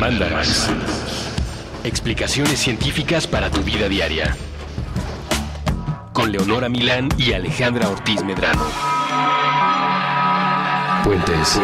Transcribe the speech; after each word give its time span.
Mandarax. 0.00 0.68
Explicaciones 1.82 2.58
científicas 2.58 3.26
para 3.26 3.50
tu 3.50 3.62
vida 3.62 3.88
diaria. 3.88 4.36
Con 6.12 6.30
Leonora 6.32 6.68
Milán 6.68 7.08
y 7.16 7.32
Alejandra 7.32 7.88
Ortiz 7.88 8.22
Medrano. 8.22 8.62
Puentes. 11.02 11.60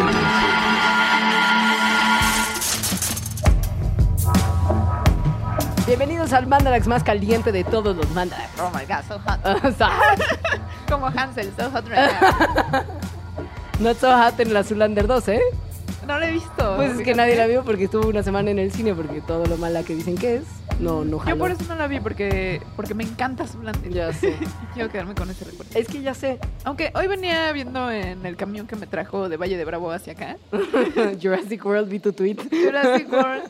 Bienvenidos 5.85 6.33
al 6.33 6.47
Mandarax 6.47 6.87
más 6.87 7.03
caliente 7.03 7.51
de 7.51 7.63
todos 7.63 7.95
los 7.95 8.09
Mandarax. 8.11 8.49
Oh 8.59 8.71
my 8.73 8.85
god, 8.85 9.03
so 9.07 9.19
hot. 9.19 9.39
Como 10.89 11.07
Hansel, 11.07 11.51
so 11.55 11.69
hot 11.69 11.87
right 11.87 12.11
now. 12.71 12.83
Not 13.79 13.97
so 13.97 14.11
hot 14.11 14.39
en 14.39 14.53
la 14.53 14.63
Zulander 14.63 15.05
2, 15.05 15.27
¿eh? 15.29 15.41
No 16.07 16.19
lo 16.19 16.25
he 16.25 16.31
visto. 16.31 16.75
Pues 16.75 16.91
es 16.97 17.01
que 17.01 17.13
nadie 17.15 17.35
la 17.35 17.47
vio 17.47 17.63
porque 17.63 17.85
estuvo 17.85 18.07
una 18.07 18.23
semana 18.23 18.51
en 18.51 18.59
el 18.59 18.71
cine 18.71 18.93
porque 18.93 19.21
todo 19.21 19.45
lo 19.45 19.57
mala 19.57 19.83
que 19.83 19.95
dicen 19.95 20.17
que 20.17 20.35
es, 20.37 20.43
no, 20.79 21.03
no 21.05 21.11
Yo 21.11 21.19
jaló. 21.19 21.37
por 21.37 21.51
eso 21.51 21.63
no 21.67 21.75
la 21.75 21.87
vi, 21.87 21.99
porque, 21.99 22.61
porque 22.75 22.93
me 22.93 23.03
encanta 23.03 23.47
su 23.47 23.57
blanco. 23.59 23.79
Ya 23.89 24.11
sé. 24.13 24.35
Quiero 24.73 24.89
quedarme 24.89 25.15
con 25.15 25.29
ese 25.29 25.45
recuerdo. 25.45 25.71
Es 25.77 25.87
que 25.87 26.01
ya 26.01 26.13
sé, 26.13 26.39
Aunque 26.65 26.91
hoy 26.95 27.07
venía 27.07 27.51
viendo 27.51 27.89
en 27.91 28.25
el 28.25 28.35
camión 28.35 28.67
que 28.67 28.75
me 28.75 28.87
trajo 28.87 29.29
de 29.29 29.37
Valle 29.37 29.57
de 29.57 29.65
Bravo 29.65 29.91
hacia 29.91 30.13
acá. 30.13 30.37
Jurassic 31.21 31.65
World 31.65 31.89
vi 31.89 31.99
tu 31.99 32.11
tweet. 32.13 32.37
Jurassic 32.51 33.09
World. 33.11 33.43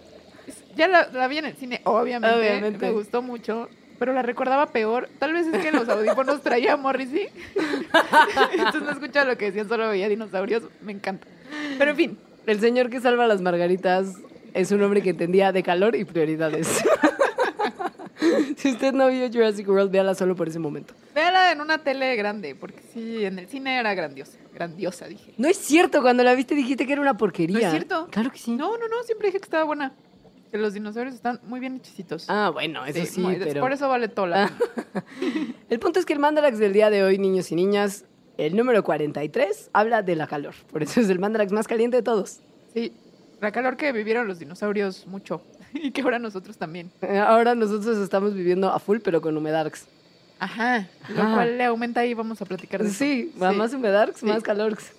Ya 0.75 0.87
la, 0.87 1.07
la 1.11 1.27
vi 1.27 1.37
en 1.39 1.45
el 1.45 1.55
cine, 1.55 1.81
obviamente. 1.85 2.37
Obviamente. 2.37 2.85
Me 2.85 2.91
gustó 2.91 3.21
mucho. 3.21 3.69
Pero 3.99 4.11
la 4.13 4.21
recordaba 4.23 4.65
peor. 4.67 5.07
Tal 5.19 5.33
vez 5.33 5.47
es 5.47 5.61
que 5.61 5.71
los 5.71 5.87
audífonos 5.87 6.41
traía 6.41 6.75
Morrissey. 6.77 7.29
Entonces 8.53 8.81
no 8.81 8.91
escuchaba 8.91 9.25
lo 9.31 9.37
que 9.37 9.45
decían, 9.45 9.69
solo 9.69 9.87
veía 9.87 10.09
dinosaurios. 10.09 10.63
Me 10.81 10.91
encanta. 10.91 11.27
Pero 11.77 11.91
en 11.91 11.97
fin, 11.97 12.17
El 12.45 12.59
señor 12.59 12.89
que 12.89 12.99
salva 12.99 13.27
las 13.27 13.41
margaritas 13.41 14.15
es 14.53 14.71
un 14.71 14.81
hombre 14.83 15.01
que 15.01 15.11
entendía 15.11 15.51
de 15.51 15.63
calor 15.63 15.95
y 15.95 16.03
prioridades. 16.05 16.67
si 18.57 18.71
usted 18.71 18.93
no 18.93 19.07
vio 19.09 19.29
Jurassic 19.31 19.67
World, 19.67 19.91
véala 19.91 20.15
solo 20.15 20.35
por 20.35 20.47
ese 20.47 20.59
momento. 20.59 20.93
véala 21.15 21.51
en 21.51 21.61
una 21.61 21.77
tele 21.79 22.15
grande, 22.15 22.55
porque 22.55 22.81
sí, 22.93 23.23
en 23.25 23.39
el 23.39 23.47
cine 23.47 23.79
era 23.79 23.93
grandiosa. 23.93 24.37
Grandiosa, 24.53 25.07
dije. 25.07 25.33
No 25.37 25.47
es 25.47 25.57
cierto, 25.57 26.01
cuando 26.01 26.23
la 26.23 26.35
viste 26.35 26.53
dijiste 26.55 26.85
que 26.85 26.93
era 26.93 27.01
una 27.01 27.17
porquería. 27.17 27.59
¿No 27.59 27.65
es 27.65 27.71
cierto? 27.71 28.07
Claro 28.11 28.31
que 28.31 28.37
sí. 28.37 28.51
No, 28.51 28.77
no, 28.77 28.87
no, 28.87 29.03
siempre 29.03 29.27
dije 29.27 29.39
que 29.39 29.45
estaba 29.45 29.63
buena. 29.63 29.93
Que 30.51 30.57
los 30.59 30.73
dinosaurios 30.73 31.15
están 31.15 31.39
muy 31.47 31.59
bien 31.59 31.77
hechicitos. 31.77 32.25
Ah, 32.29 32.51
bueno, 32.53 32.85
eso 32.85 33.03
sí, 33.07 33.21
muy- 33.21 33.37
pero... 33.37 33.59
Por 33.61 33.73
eso 33.73 33.89
vale 33.89 34.07
todo 34.07 34.27
la 34.27 34.51
pena. 34.91 35.05
El 35.69 35.79
punto 35.79 35.99
es 35.99 36.05
que 36.05 36.13
el 36.13 36.19
Mandarax 36.19 36.59
del 36.59 36.73
día 36.73 36.91
de 36.91 37.03
hoy, 37.03 37.17
niños 37.17 37.51
y 37.51 37.55
niñas, 37.55 38.05
el 38.37 38.55
número 38.55 38.83
43, 38.83 39.69
habla 39.73 40.01
de 40.01 40.15
la 40.15 40.27
calor. 40.27 40.53
Por 40.71 40.83
eso 40.83 40.99
es 41.01 41.09
el 41.09 41.19
Mandarax 41.19 41.51
más 41.51 41.67
caliente 41.67 41.97
de 41.97 42.03
todos. 42.03 42.39
Sí, 42.73 42.91
la 43.41 43.51
calor 43.51 43.77
que 43.77 43.91
vivieron 43.91 44.27
los 44.27 44.39
dinosaurios 44.39 45.05
mucho. 45.07 45.41
Y 45.75 45.89
que 45.91 46.01
ahora 46.03 46.19
nosotros 46.19 46.55
también. 46.57 46.91
Eh, 47.01 47.17
Ahora 47.17 47.55
nosotros 47.55 47.97
estamos 47.97 48.35
viviendo 48.35 48.69
a 48.71 48.77
full, 48.79 48.99
pero 49.03 49.21
con 49.21 49.35
Humedarx. 49.35 49.85
Ajá. 50.37 50.87
Lo 51.09 51.21
Ajá. 51.23 51.33
cual 51.33 51.57
le 51.57 51.63
aumenta 51.63 52.05
y 52.05 52.13
vamos 52.13 52.39
a 52.41 52.45
platicar 52.45 52.83
de 52.83 52.89
eso. 52.89 52.97
Sí, 52.99 53.31
más 53.37 53.73
Humedarx, 53.73 54.19
Sí. 54.19 54.25
más 54.27 54.43
calorx. 54.43 54.91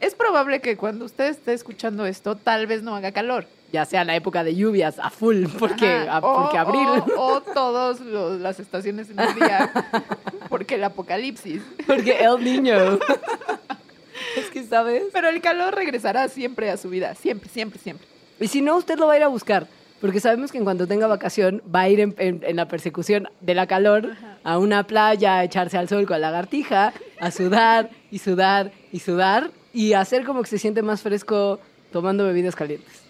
Es 0.00 0.14
probable 0.14 0.60
que 0.62 0.76
cuando 0.78 1.04
usted 1.04 1.26
esté 1.28 1.52
escuchando 1.52 2.06
esto, 2.06 2.36
tal 2.36 2.66
vez 2.66 2.82
no 2.82 2.94
haga 2.96 3.12
calor. 3.12 3.46
Ya 3.72 3.84
sea 3.84 4.02
la 4.04 4.16
época 4.16 4.44
de 4.44 4.54
lluvias, 4.56 4.98
a 4.98 5.10
full, 5.10 5.44
porque, 5.58 5.86
Ajá. 5.90 6.16
a- 6.16 6.20
porque 6.22 6.56
O- 6.56 6.60
abril. 6.60 7.12
O, 7.16 7.26
o 7.34 7.40
todas 7.42 8.00
las 8.00 8.58
estaciones 8.60 9.10
en 9.10 9.20
el 9.20 9.34
día. 9.34 9.70
Porque 10.48 10.76
el 10.76 10.84
apocalipsis. 10.84 11.60
Porque 11.86 12.18
el 12.24 12.42
niño. 12.42 12.74
es 14.36 14.46
que, 14.50 14.62
¿sabes? 14.64 15.04
Pero 15.12 15.28
el 15.28 15.40
calor 15.42 15.74
regresará 15.74 16.28
siempre 16.28 16.70
a 16.70 16.76
su 16.78 16.88
vida. 16.88 17.14
Siempre, 17.14 17.48
siempre, 17.50 17.78
siempre. 17.78 18.06
Y 18.40 18.48
si 18.48 18.62
no, 18.62 18.76
usted 18.76 18.98
lo 18.98 19.06
va 19.06 19.12
a 19.12 19.16
ir 19.18 19.22
a 19.22 19.28
buscar. 19.28 19.66
Porque 20.00 20.20
sabemos 20.20 20.52
que 20.52 20.58
en 20.58 20.64
cuanto 20.64 20.86
tenga 20.86 21.06
vacación 21.06 21.60
va 21.74 21.82
a 21.82 21.88
ir 21.88 22.00
en, 22.00 22.14
en- 22.18 22.40
en 22.46 22.56
la 22.56 22.68
persecución 22.68 23.28
de 23.40 23.54
la 23.54 23.66
calor 23.66 24.12
a 24.44 24.56
una 24.58 24.84
playa, 24.86 25.38
a 25.38 25.44
echarse 25.44 25.76
al 25.76 25.88
sol 25.88 26.06
con 26.06 26.20
la 26.20 26.30
lagartija, 26.30 26.92
a 27.20 27.30
sudar 27.30 27.90
y 28.10 28.18
sudar 28.20 28.70
y 28.92 29.00
sudar 29.00 29.50
y 29.74 29.92
hacer 29.94 30.24
como 30.24 30.40
que 30.42 30.48
se 30.48 30.58
siente 30.58 30.82
más 30.82 31.02
fresco 31.02 31.58
tomando 31.92 32.24
bebidas 32.24 32.54
calientes. 32.56 33.02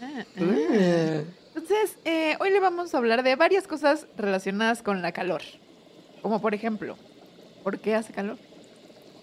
Ah, 0.00 0.24
Mm. 0.36 1.24
Entonces, 1.54 1.96
eh, 2.04 2.36
hoy 2.40 2.50
le 2.50 2.60
vamos 2.60 2.94
a 2.94 2.98
hablar 2.98 3.22
de 3.24 3.34
varias 3.34 3.66
cosas 3.66 4.06
relacionadas 4.16 4.82
con 4.82 5.02
la 5.02 5.12
calor. 5.12 5.42
Como 6.22 6.40
por 6.40 6.54
ejemplo, 6.54 6.96
¿por 7.64 7.78
qué 7.80 7.94
hace 7.96 8.12
calor? 8.12 8.38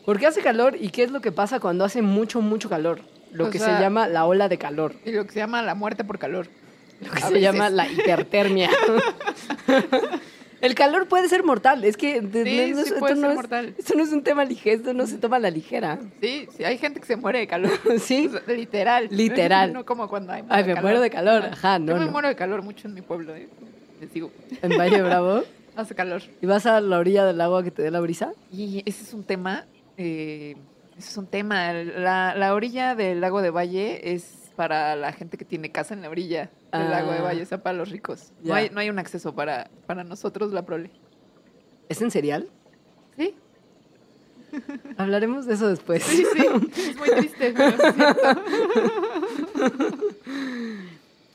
¿Por 0.05 0.19
qué 0.19 0.27
hace 0.27 0.41
calor 0.41 0.75
y 0.79 0.89
qué 0.89 1.03
es 1.03 1.11
lo 1.11 1.21
que 1.21 1.31
pasa 1.31 1.59
cuando 1.59 1.85
hace 1.85 2.01
mucho, 2.01 2.41
mucho 2.41 2.69
calor? 2.69 2.99
Lo 3.31 3.47
O 3.47 3.49
que 3.49 3.57
sea- 3.59 3.77
se 3.77 3.81
llama 3.83 4.07
la 4.07 4.25
ola 4.25 4.49
de 4.49 4.57
calor. 4.57 4.95
Y 5.05 5.11
lo 5.11 5.25
que 5.25 5.31
se 5.31 5.39
llama 5.39 5.61
la 5.61 5.75
muerte 5.75 6.03
por 6.03 6.19
calor. 6.19 6.47
Lo 7.01 7.11
que 7.11 7.17
A 7.23 7.27
se 7.27 7.33
veces. 7.33 7.41
llama 7.41 7.69
la 7.69 7.87
hipertermia. 7.89 8.69
El 10.61 10.75
calor 10.75 11.07
puede 11.07 11.27
ser 11.29 11.43
mortal. 11.43 11.83
Es 11.83 11.97
que 11.97 12.21
Sí, 12.21 12.29
sí 12.43 12.73
esto 12.79 12.99
puede 12.99 13.15
no 13.15 13.21
ser 13.21 13.29
es- 13.31 13.35
mortal. 13.35 13.75
Esto 13.77 13.95
no 13.95 14.03
es 14.03 14.11
un 14.11 14.23
tema 14.23 14.45
ligero, 14.45 14.77
esto 14.77 14.93
no 14.93 15.05
se 15.07 15.17
toma 15.17 15.35
a 15.37 15.39
la 15.39 15.49
ligera. 15.51 15.99
Sí, 16.21 16.47
sí, 16.55 16.63
hay 16.63 16.77
gente 16.77 16.99
que 16.99 17.05
se 17.05 17.15
muere 17.15 17.39
de 17.39 17.47
calor. 17.47 17.71
Sí. 17.99 18.27
O 18.27 18.31
sea, 18.31 18.55
literal. 18.55 19.07
Literal. 19.11 19.73
No 19.73 19.85
como 19.85 20.07
cuando 20.07 20.33
hay 20.33 20.43
Ay, 20.49 20.63
me 20.63 20.75
muero 20.75 21.01
de 21.01 21.09
calor. 21.09 21.43
Ajá, 21.51 21.79
no, 21.79 21.93
Yo 21.93 21.99
me 21.99 22.05
no. 22.05 22.11
muero 22.11 22.27
de 22.27 22.35
calor 22.35 22.61
mucho 22.61 22.87
en 22.87 22.93
mi 22.93 23.01
pueblo. 23.01 23.35
eh. 23.35 23.47
Les 24.01 24.11
digo, 24.13 24.31
En 24.61 24.77
Valle 24.77 25.01
Bravo. 25.01 25.43
hace 25.75 25.93
calor. 25.95 26.21
¿Y 26.41 26.45
vas 26.45 26.65
a 26.65 26.79
la 26.81 26.97
orilla 26.99 27.25
del 27.25 27.39
agua 27.41 27.63
que 27.63 27.71
te 27.71 27.81
dé 27.81 27.91
la 27.91 27.99
brisa? 27.99 28.31
Y 28.51 28.81
ese 28.85 29.03
es 29.03 29.13
un 29.13 29.23
tema, 29.23 29.65
eh, 29.97 30.55
ese 30.97 31.09
es 31.09 31.17
un 31.17 31.27
tema. 31.27 31.73
La, 31.73 32.33
la 32.35 32.53
orilla 32.53 32.95
del 32.95 33.19
lago 33.21 33.41
de 33.41 33.49
Valle 33.51 34.13
es 34.13 34.51
para 34.55 34.95
la 34.95 35.11
gente 35.11 35.37
que 35.37 35.43
tiene 35.43 35.69
casa 35.71 35.93
en 35.93 36.01
la 36.01 36.09
orilla 36.09 36.49
del 36.79 36.89
lago 36.91 37.11
de 37.11 37.19
Ah. 37.19 37.23
Valle, 37.23 37.43
o 37.43 37.45
sea, 37.45 37.61
para 37.61 37.77
los 37.77 37.89
ricos. 37.89 38.31
Ya. 38.41 38.49
No 38.49 38.53
hay, 38.55 38.69
no 38.69 38.79
hay 38.79 38.89
un 38.89 38.99
acceso 38.99 39.33
para, 39.35 39.69
para 39.85 40.03
nosotros, 40.03 40.51
la 40.53 40.65
prole. 40.65 40.91
¿Es 41.89 42.01
en 42.01 42.11
cereal? 42.11 42.49
Sí, 43.17 43.33
Hablaremos 44.97 45.45
de 45.45 45.53
eso 45.55 45.67
después. 45.67 46.01
sí, 46.03 46.25
sí. 46.33 46.45
Es 46.89 46.97
muy 46.97 47.09
triste, 47.09 47.53
pero 47.55 47.69
es 47.69 47.95
cierto. 47.95 48.41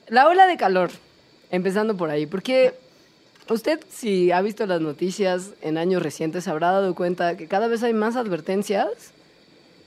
La 0.07 0.27
ola 0.27 0.45
de 0.47 0.57
calor, 0.57 0.89
empezando 1.51 1.95
por 1.95 2.09
ahí, 2.09 2.25
porque 2.25 2.73
usted 3.49 3.79
si 3.89 4.31
ha 4.31 4.41
visto 4.41 4.65
las 4.65 4.81
noticias 4.81 5.51
en 5.61 5.77
años 5.77 6.01
recientes 6.03 6.47
habrá 6.47 6.71
dado 6.71 6.95
cuenta 6.95 7.37
que 7.37 7.47
cada 7.47 7.67
vez 7.67 7.83
hay 7.83 7.93
más 7.93 8.15
advertencias 8.15 8.87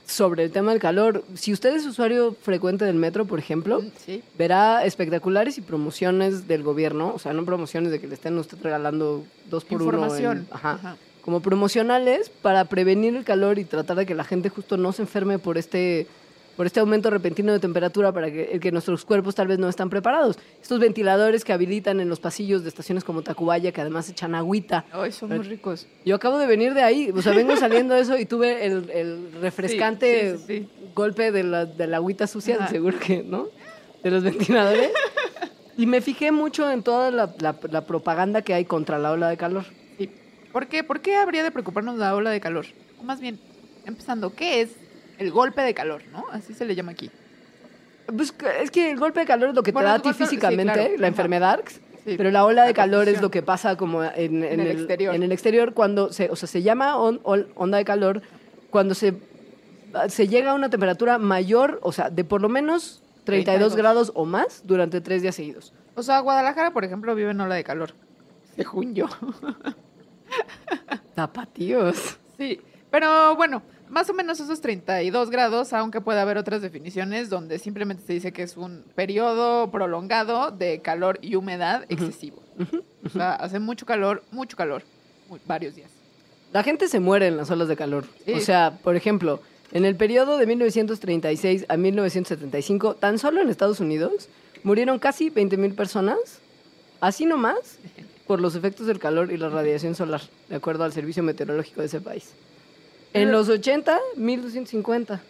sobre 0.06 0.44
el 0.44 0.50
tema 0.50 0.70
del 0.72 0.80
calor. 0.80 1.24
Si 1.34 1.52
usted 1.52 1.74
es 1.74 1.86
usuario 1.86 2.34
frecuente 2.42 2.84
del 2.84 2.96
metro, 2.96 3.24
por 3.24 3.38
ejemplo, 3.38 3.82
Sí. 4.04 4.22
verá 4.36 4.84
espectaculares 4.84 5.56
y 5.58 5.60
promociones 5.62 6.46
del 6.46 6.62
gobierno, 6.62 7.12
o 7.14 7.18
sea, 7.18 7.32
no 7.32 7.44
promociones 7.44 7.90
de 7.90 8.00
que 8.00 8.06
le 8.06 8.14
estén 8.14 8.36
usted 8.38 8.58
regalando 8.62 9.24
dos 9.50 9.64
por 9.64 9.82
uno. 9.82 10.14
en- 10.16 10.46
Ajá. 10.50 10.96
Como 11.22 11.40
promocionales 11.40 12.28
para 12.28 12.66
prevenir 12.66 13.16
el 13.16 13.24
calor 13.24 13.58
y 13.58 13.64
tratar 13.64 13.96
de 13.96 14.04
que 14.04 14.14
la 14.14 14.24
gente 14.24 14.50
justo 14.50 14.76
no 14.76 14.92
se 14.92 15.02
enferme 15.02 15.38
por 15.38 15.56
este 15.56 16.06
por 16.56 16.66
este 16.66 16.80
aumento 16.80 17.10
repentino 17.10 17.52
de 17.52 17.58
temperatura 17.60 18.12
para 18.12 18.30
que, 18.30 18.44
el 18.52 18.60
que 18.60 18.70
nuestros 18.72 19.04
cuerpos 19.04 19.34
tal 19.34 19.48
vez 19.48 19.58
no 19.58 19.68
están 19.68 19.90
preparados. 19.90 20.38
Estos 20.62 20.78
ventiladores 20.80 21.44
que 21.44 21.52
habilitan 21.52 22.00
en 22.00 22.08
los 22.08 22.20
pasillos 22.20 22.62
de 22.62 22.68
estaciones 22.68 23.04
como 23.04 23.22
Tacubaya, 23.22 23.72
que 23.72 23.80
además 23.80 24.08
echan 24.08 24.34
agüita. 24.34 24.84
Ay, 24.92 25.12
son 25.12 25.30
muy 25.30 25.38
ricos. 25.40 25.86
Yo 26.04 26.14
acabo 26.16 26.38
de 26.38 26.46
venir 26.46 26.74
de 26.74 26.82
ahí, 26.82 27.10
o 27.14 27.20
sea, 27.22 27.32
vengo 27.32 27.56
saliendo 27.56 27.94
de 27.94 28.02
eso 28.02 28.16
y 28.18 28.26
tuve 28.26 28.66
el, 28.66 28.90
el 28.90 29.32
refrescante 29.40 30.36
Sí, 30.38 30.44
sí, 30.46 30.58
sí, 30.60 30.68
golpe 30.94 31.32
de 31.32 31.42
la, 31.42 31.66
de 31.66 31.86
la 31.86 31.96
agüita 31.96 32.26
sucia, 32.26 32.56
Ajá. 32.56 32.68
seguro 32.68 32.98
que, 32.98 33.22
¿no? 33.22 33.48
De 34.02 34.10
los 34.10 34.22
ventiladores. 34.22 34.90
Y 35.76 35.86
me 35.86 36.00
fijé 36.00 36.30
mucho 36.30 36.70
en 36.70 36.82
toda 36.82 37.10
la, 37.10 37.34
la- 37.40 37.58
la 37.70 37.84
propaganda 37.86 38.42
que 38.42 38.54
hay 38.54 38.64
contra 38.64 38.98
la 38.98 39.10
ola 39.12 39.28
de 39.28 39.36
calor. 39.36 39.64
¿Por 40.52 40.68
qué? 40.68 40.84
¿Por 40.84 41.00
qué 41.00 41.16
habría 41.16 41.42
de 41.42 41.50
preocuparnos 41.50 41.96
la 41.98 42.14
ola 42.14 42.30
de 42.30 42.38
calor? 42.40 42.66
Más 43.02 43.18
bien, 43.20 43.40
empezando, 43.84 44.32
¿qué 44.34 44.60
es 44.60 44.70
el 45.18 45.30
golpe 45.30 45.62
de 45.62 45.74
calor, 45.74 46.02
no? 46.12 46.24
Así 46.32 46.54
se 46.54 46.64
le 46.64 46.74
llama 46.74 46.92
aquí. 46.92 47.10
Pues 48.06 48.34
es 48.60 48.70
que 48.70 48.90
el 48.90 48.98
golpe 48.98 49.20
de 49.20 49.26
calor 49.26 49.50
es 49.50 49.54
lo 49.54 49.62
que 49.62 49.72
Bueno, 49.72 49.86
te 49.86 49.90
da 49.90 49.94
a 49.96 50.02
ti 50.02 50.08
golpe- 50.10 50.18
sí, 50.18 50.24
físicamente, 50.24 50.72
claro. 50.74 50.88
la 50.90 50.96
Ajá. 50.96 51.06
enfermedad. 51.06 51.60
Sí. 52.04 52.14
Pero 52.18 52.30
la 52.30 52.44
ola 52.44 52.62
de 52.64 52.68
La 52.68 52.74
calor 52.74 53.08
es 53.08 53.22
lo 53.22 53.30
que 53.30 53.40
pasa 53.42 53.76
como 53.76 54.04
en, 54.04 54.44
en 54.44 54.60
el 54.60 54.70
exterior. 54.72 55.14
En 55.14 55.22
el 55.22 55.32
exterior 55.32 55.72
cuando 55.72 56.12
se, 56.12 56.28
o 56.30 56.36
sea, 56.36 56.46
se 56.46 56.62
llama 56.62 56.98
on- 56.98 57.20
onda 57.54 57.78
de 57.78 57.84
calor 57.86 58.20
cuando 58.70 58.94
se 58.94 59.14
se 60.08 60.26
llega 60.28 60.50
a 60.50 60.54
una 60.54 60.68
temperatura 60.70 61.18
mayor, 61.18 61.78
o 61.82 61.92
sea, 61.92 62.10
de 62.10 62.24
por 62.24 62.42
lo 62.42 62.48
menos 62.48 63.00
32, 63.24 63.72
32. 63.72 63.76
grados 63.76 64.12
o 64.16 64.24
más 64.26 64.62
durante 64.66 65.00
tres 65.00 65.22
días 65.22 65.36
seguidos. 65.36 65.72
O 65.94 66.02
sea, 66.02 66.18
Guadalajara, 66.18 66.72
por 66.72 66.84
ejemplo, 66.84 67.14
vive 67.14 67.30
en 67.30 67.40
ola 67.40 67.54
de 67.54 67.62
calor. 67.64 67.94
Según 68.56 68.94
yo. 68.94 69.06
Tapatíos. 71.14 72.18
Sí, 72.36 72.60
pero 72.90 73.36
bueno, 73.36 73.62
más 73.94 74.10
o 74.10 74.12
menos 74.12 74.40
esos 74.40 74.60
32 74.60 75.30
grados, 75.30 75.72
aunque 75.72 76.00
puede 76.00 76.18
haber 76.18 76.36
otras 76.36 76.60
definiciones 76.60 77.30
donde 77.30 77.60
simplemente 77.60 78.02
se 78.04 78.12
dice 78.12 78.32
que 78.32 78.42
es 78.42 78.56
un 78.56 78.82
periodo 78.96 79.70
prolongado 79.70 80.50
de 80.50 80.80
calor 80.80 81.20
y 81.22 81.36
humedad 81.36 81.84
excesivo. 81.88 82.42
O 83.04 83.08
sea, 83.08 83.34
hace 83.34 83.60
mucho 83.60 83.86
calor, 83.86 84.24
mucho 84.32 84.56
calor, 84.56 84.82
varios 85.46 85.76
días. 85.76 85.92
La 86.52 86.64
gente 86.64 86.88
se 86.88 86.98
muere 86.98 87.28
en 87.28 87.36
las 87.36 87.52
olas 87.52 87.68
de 87.68 87.76
calor. 87.76 88.04
Sí. 88.26 88.32
O 88.32 88.40
sea, 88.40 88.80
por 88.82 88.96
ejemplo, 88.96 89.40
en 89.70 89.84
el 89.84 89.94
periodo 89.94 90.38
de 90.38 90.46
1936 90.46 91.66
a 91.68 91.76
1975, 91.76 92.94
tan 92.94 93.20
solo 93.20 93.42
en 93.42 93.48
Estados 93.48 93.78
Unidos, 93.78 94.28
murieron 94.64 94.98
casi 94.98 95.30
20.000 95.30 95.72
personas, 95.76 96.18
así 97.00 97.26
nomás, 97.26 97.78
por 98.26 98.40
los 98.40 98.56
efectos 98.56 98.88
del 98.88 98.98
calor 98.98 99.30
y 99.30 99.36
la 99.36 99.50
radiación 99.50 99.94
solar, 99.94 100.22
de 100.48 100.56
acuerdo 100.56 100.82
al 100.82 100.92
servicio 100.92 101.22
meteorológico 101.22 101.80
de 101.80 101.86
ese 101.86 102.00
país. 102.00 102.32
En 103.14 103.30
los 103.30 103.48
80, 103.48 103.98
1.250. 104.16 105.20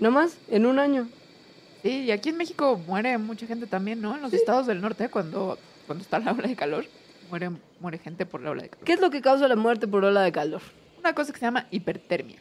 Nomás, 0.00 0.36
en 0.48 0.66
un 0.66 0.78
año. 0.78 1.08
Sí, 1.82 2.04
y 2.04 2.10
aquí 2.10 2.30
en 2.30 2.36
México 2.36 2.78
muere 2.86 3.16
mucha 3.18 3.46
gente 3.46 3.66
también, 3.66 4.00
¿no? 4.02 4.16
En 4.16 4.22
los 4.22 4.32
estados 4.34 4.66
del 4.66 4.80
norte, 4.80 5.08
cuando, 5.08 5.58
cuando 5.86 6.02
está 6.02 6.18
la 6.18 6.32
ola 6.32 6.48
de 6.48 6.56
calor, 6.56 6.84
muere, 7.30 7.50
muere 7.80 7.98
gente 7.98 8.26
por 8.26 8.42
la 8.42 8.50
ola 8.50 8.62
de 8.64 8.68
calor. 8.68 8.84
¿Qué 8.84 8.92
es 8.92 9.00
lo 9.00 9.10
que 9.10 9.22
causa 9.22 9.46
la 9.46 9.56
muerte 9.56 9.86
por 9.86 10.04
ola 10.04 10.22
de 10.22 10.32
calor? 10.32 10.60
Una 10.98 11.14
cosa 11.14 11.32
que 11.32 11.38
se 11.38 11.46
llama 11.46 11.66
hipertermia. 11.70 12.38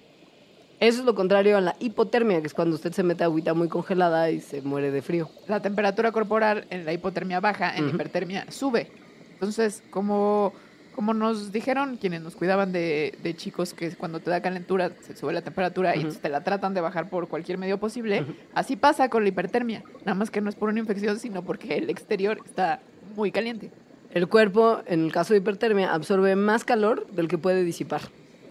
Eso 0.79 0.99
es 0.99 1.05
lo 1.05 1.13
contrario 1.13 1.57
a 1.57 1.61
la 1.61 1.75
hipotermia, 1.79 2.41
que 2.41 2.47
es 2.47 2.53
cuando 2.53 2.75
usted 2.75 2.93
se 2.93 3.03
mete 3.03 3.23
agüita 3.23 3.53
muy 3.53 3.67
congelada 3.67 4.31
y 4.31 4.39
se 4.39 4.61
muere 4.61 4.91
de 4.91 5.01
frío. 5.01 5.29
La 5.47 5.61
temperatura 5.61 6.11
corporal 6.11 6.65
en 6.69 6.85
la 6.85 6.93
hipotermia 6.93 7.39
baja, 7.41 7.75
en 7.77 7.85
Ujú. 7.85 7.95
hipertermia 7.95 8.49
sube. 8.49 8.89
Entonces, 9.33 9.83
como, 9.91 10.53
como 10.99 11.13
nos 11.13 11.53
dijeron 11.53 11.95
quienes 11.95 12.21
nos 12.21 12.35
cuidaban 12.35 12.73
de, 12.73 13.17
de 13.23 13.33
chicos 13.33 13.73
que 13.73 13.89
cuando 13.91 14.19
te 14.19 14.29
da 14.29 14.41
calentura 14.41 14.91
se 14.99 15.15
sube 15.15 15.31
la 15.31 15.41
temperatura 15.41 15.95
y 15.95 15.99
entonces 15.99 16.21
te 16.21 16.27
la 16.27 16.43
tratan 16.43 16.73
de 16.73 16.81
bajar 16.81 17.09
por 17.09 17.29
cualquier 17.29 17.57
medio 17.57 17.77
posible, 17.77 18.25
así 18.53 18.75
pasa 18.75 19.07
con 19.07 19.23
la 19.23 19.29
hipertermia. 19.29 19.81
Nada 19.99 20.15
más 20.15 20.29
que 20.29 20.41
no 20.41 20.49
es 20.49 20.57
por 20.57 20.67
una 20.67 20.81
infección, 20.81 21.17
sino 21.17 21.41
porque 21.41 21.77
el 21.77 21.89
exterior 21.89 22.41
está 22.45 22.81
muy 23.15 23.31
caliente. 23.31 23.71
El 24.11 24.27
cuerpo, 24.27 24.81
en 24.87 25.05
el 25.05 25.13
caso 25.13 25.33
de 25.33 25.39
hipertermia, 25.39 25.93
absorbe 25.93 26.35
más 26.35 26.65
calor 26.65 27.07
del 27.11 27.29
que 27.29 27.37
puede 27.37 27.63
disipar 27.63 28.01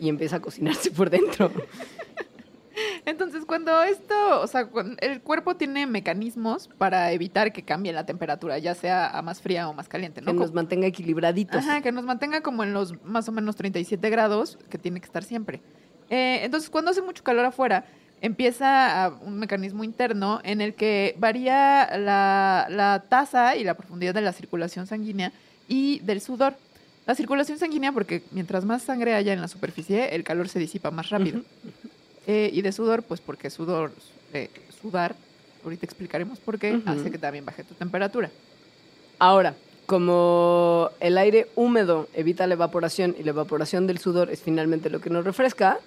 y 0.00 0.09
empieza 0.09 0.37
a 0.37 0.41
cocinarse 0.41 0.91
por 0.97 1.11
dentro. 1.11 1.53
Entonces, 3.09 3.47
cuando 3.47 3.83
esto, 3.85 4.43
o 4.43 4.47
sea, 4.47 4.69
el 5.01 5.23
cuerpo 5.23 5.57
tiene 5.57 5.87
mecanismos 5.87 6.69
para 6.77 7.11
evitar 7.13 7.55
que 7.55 7.63
cambie 7.63 7.91
la 7.91 8.05
temperatura, 8.05 8.59
ya 8.59 8.75
sea 8.75 9.09
a 9.09 9.23
más 9.23 9.41
fría 9.41 9.67
o 9.67 9.73
más 9.73 9.89
caliente, 9.89 10.21
¿no? 10.21 10.33
que 10.33 10.39
nos 10.41 10.53
mantenga 10.53 10.87
equilibraditos. 10.87 11.57
Ajá, 11.57 11.81
que 11.81 11.91
nos 11.91 12.05
mantenga 12.05 12.43
como 12.43 12.65
en 12.65 12.75
los 12.75 13.03
más 13.05 13.27
o 13.27 13.33
menos 13.33 13.57
37 13.57 14.11
grados, 14.11 14.59
que 14.69 14.77
tiene 14.77 15.01
que 15.01 15.07
estar 15.07 15.25
siempre. 15.25 15.63
Eh, 16.11 16.41
entonces, 16.43 16.69
cuando 16.69 16.91
hace 16.91 17.01
mucho 17.01 17.25
calor 17.25 17.47
afuera, 17.47 17.87
empieza 18.21 19.05
a 19.05 19.09
un 19.09 19.39
mecanismo 19.39 19.85
interno 19.85 20.43
en 20.45 20.61
el 20.61 20.75
que 20.75 21.15
varía 21.19 21.97
la, 21.97 22.67
la 22.69 23.05
tasa 23.09 23.57
y 23.57 23.65
la 23.65 23.73
profundidad 23.73 24.13
de 24.13 24.21
la 24.21 24.35
circulación 24.35 24.87
sanguínea 24.87 25.33
y 25.67 26.01
del 26.01 26.21
sudor. 26.21 26.57
La 27.07 27.15
circulación 27.15 27.57
sanguínea, 27.59 27.91
porque 27.91 28.23
mientras 28.33 28.67
más 28.67 28.83
sangre 28.83 29.15
haya 29.15 29.33
en 29.33 29.41
la 29.41 29.49
superficie, 29.49 30.15
el 30.15 30.25
calor 30.25 30.51
se 30.51 30.59
disipa 30.59 30.91
más 30.91 31.09
rápido. 31.09 31.41
Eh, 32.31 32.51
y 32.53 32.61
de 32.61 32.73
sudor, 32.73 33.03
pues 33.05 33.23
porque 33.23 33.49
sudor, 33.49 33.91
eh, 34.35 34.51
sudar, 34.83 35.17
ahorita 35.65 35.87
explicaremos 35.87 36.39
por 36.39 36.59
qué, 36.59 36.79
hace 36.85 37.11
que 37.11 37.17
también 37.17 37.47
baje 37.47 37.65
tu 37.65 37.73
temperatura. 37.73 38.31
Ahora, 39.19 39.55
como 39.87 40.91
el 41.01 41.17
aire 41.17 41.49
húmedo 41.57 42.07
evita 42.13 42.47
la 42.47 42.53
evaporación 42.53 43.17
y 43.19 43.23
la 43.23 43.31
evaporación 43.31 43.87
del 43.87 43.97
sudor 43.97 44.29
es 44.29 44.43
finalmente 44.43 44.91
lo 44.91 45.01
que 45.01 45.09
nos 45.09 45.25
refresca, 45.25 45.79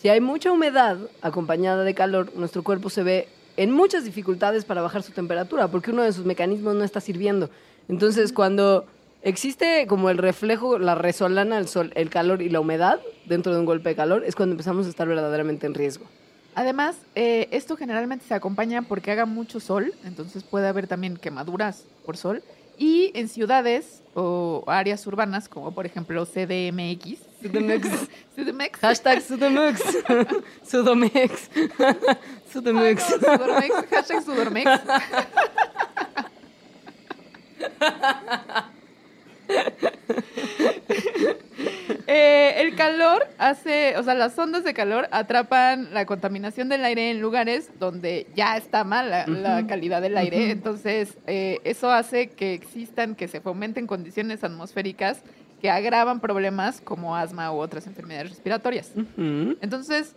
si 0.00 0.08
hay 0.08 0.20
mucha 0.20 0.52
humedad 0.52 0.98
acompañada 1.20 1.82
de 1.82 1.94
calor, 1.94 2.30
nuestro 2.36 2.62
cuerpo 2.62 2.88
se 2.88 3.02
ve 3.02 3.28
en 3.56 3.72
muchas 3.72 4.04
dificultades 4.04 4.64
para 4.64 4.82
bajar 4.82 5.02
su 5.02 5.10
temperatura, 5.10 5.66
porque 5.66 5.90
uno 5.90 6.04
de 6.04 6.12
sus 6.12 6.24
mecanismos 6.24 6.76
no 6.76 6.84
está 6.84 7.00
sirviendo. 7.00 7.50
Entonces, 7.88 8.32
cuando 8.32 8.86
existe 9.26 9.88
como 9.88 10.08
el 10.08 10.18
reflejo, 10.18 10.78
la 10.78 10.94
resolana, 10.94 11.58
el 11.58 11.66
sol, 11.66 11.90
el 11.96 12.10
calor 12.10 12.42
y 12.42 12.48
la 12.48 12.60
humedad 12.60 13.00
dentro 13.26 13.52
de 13.52 13.58
un 13.58 13.66
golpe 13.66 13.88
de 13.90 13.96
calor, 13.96 14.22
es 14.24 14.36
cuando 14.36 14.52
empezamos 14.52 14.86
a 14.86 14.88
estar 14.88 15.08
verdaderamente 15.08 15.66
en 15.66 15.74
riesgo. 15.74 16.06
Además, 16.54 16.96
eh, 17.16 17.48
esto 17.50 17.76
generalmente 17.76 18.24
se 18.24 18.34
acompaña 18.34 18.82
porque 18.82 19.10
haga 19.10 19.26
mucho 19.26 19.58
sol, 19.58 19.92
entonces 20.04 20.44
puede 20.44 20.68
haber 20.68 20.86
también 20.86 21.16
quemaduras 21.16 21.84
por 22.04 22.16
sol. 22.16 22.42
Y 22.78 23.10
en 23.14 23.28
ciudades 23.28 24.02
o 24.14 24.62
áreas 24.66 25.06
urbanas, 25.06 25.48
como 25.48 25.74
por 25.74 25.86
ejemplo 25.86 26.24
CDMX, 26.24 27.18
Sudomex. 27.42 27.88
CDMX, 28.36 28.78
Hashtag 28.80 29.22
Sudomex. 29.22 29.82
Sudomex. 30.62 31.50
Sudomex. 32.52 33.12
Ay, 33.12 33.18
no, 33.18 33.18
Sudormex, 33.18 33.74
hashtag 33.90 34.22
Sudormex. 34.22 34.70
Eh, 42.08 42.54
el 42.58 42.65
calor 42.76 43.26
hace, 43.38 43.96
o 43.96 44.02
sea, 44.02 44.14
las 44.14 44.38
ondas 44.38 44.64
de 44.64 44.74
calor 44.74 45.08
atrapan 45.10 45.92
la 45.92 46.06
contaminación 46.06 46.68
del 46.68 46.84
aire 46.84 47.10
en 47.10 47.20
lugares 47.20 47.70
donde 47.78 48.26
ya 48.34 48.56
está 48.56 48.84
mal 48.84 49.10
la, 49.10 49.26
la 49.26 49.66
calidad 49.66 50.02
del 50.02 50.16
aire. 50.16 50.50
Entonces, 50.50 51.16
eh, 51.26 51.58
eso 51.64 51.90
hace 51.90 52.28
que 52.28 52.54
existan, 52.54 53.14
que 53.14 53.28
se 53.28 53.40
fomenten 53.40 53.86
condiciones 53.86 54.44
atmosféricas 54.44 55.22
que 55.60 55.70
agravan 55.70 56.20
problemas 56.20 56.80
como 56.80 57.16
asma 57.16 57.50
u 57.52 57.56
otras 57.56 57.86
enfermedades 57.86 58.30
respiratorias. 58.30 58.92
Entonces, 59.16 60.14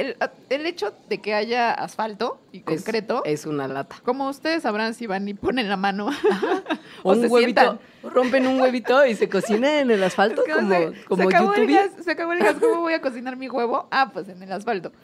el, 0.00 0.16
el 0.50 0.66
hecho 0.66 0.92
de 1.08 1.18
que 1.18 1.34
haya 1.34 1.72
asfalto 1.72 2.38
y 2.52 2.60
concreto, 2.60 3.22
Es, 3.24 3.46
una 3.46 3.68
lata. 3.68 3.96
como 4.04 4.28
ustedes 4.28 4.62
sabrán 4.62 4.94
si 4.94 5.06
van 5.06 5.26
y 5.28 5.34
ponen 5.34 5.68
la 5.68 5.76
mano 5.76 6.08
O 7.02 7.12
un 7.12 7.20
se 7.20 7.26
huevito. 7.28 7.60
sientan. 7.60 7.80
Rompen 8.14 8.46
un 8.46 8.60
huevito 8.60 9.04
y 9.06 9.14
se 9.14 9.28
cocina 9.28 9.80
en 9.80 9.90
el 9.90 10.02
asfalto 10.02 10.42
Es 10.42 10.46
que 10.46 10.52
como, 10.52 10.68
se, 10.68 10.92
como 11.08 11.22
se 11.22 11.28
acabó 11.28 11.54
el 11.54 11.66
gas, 11.72 11.90
se 12.04 12.10
acabó 12.10 12.32
el 12.32 12.38
gas, 12.40 12.56
¿cómo 12.60 12.80
voy 12.82 12.92
a 12.94 13.00
cocinar 13.00 13.36
mi 13.36 13.48
huevo? 13.48 13.88
Ah, 13.90 14.10
pues 14.12 14.28
en 14.28 14.42
el 14.42 14.52
asfalto. 14.52 14.92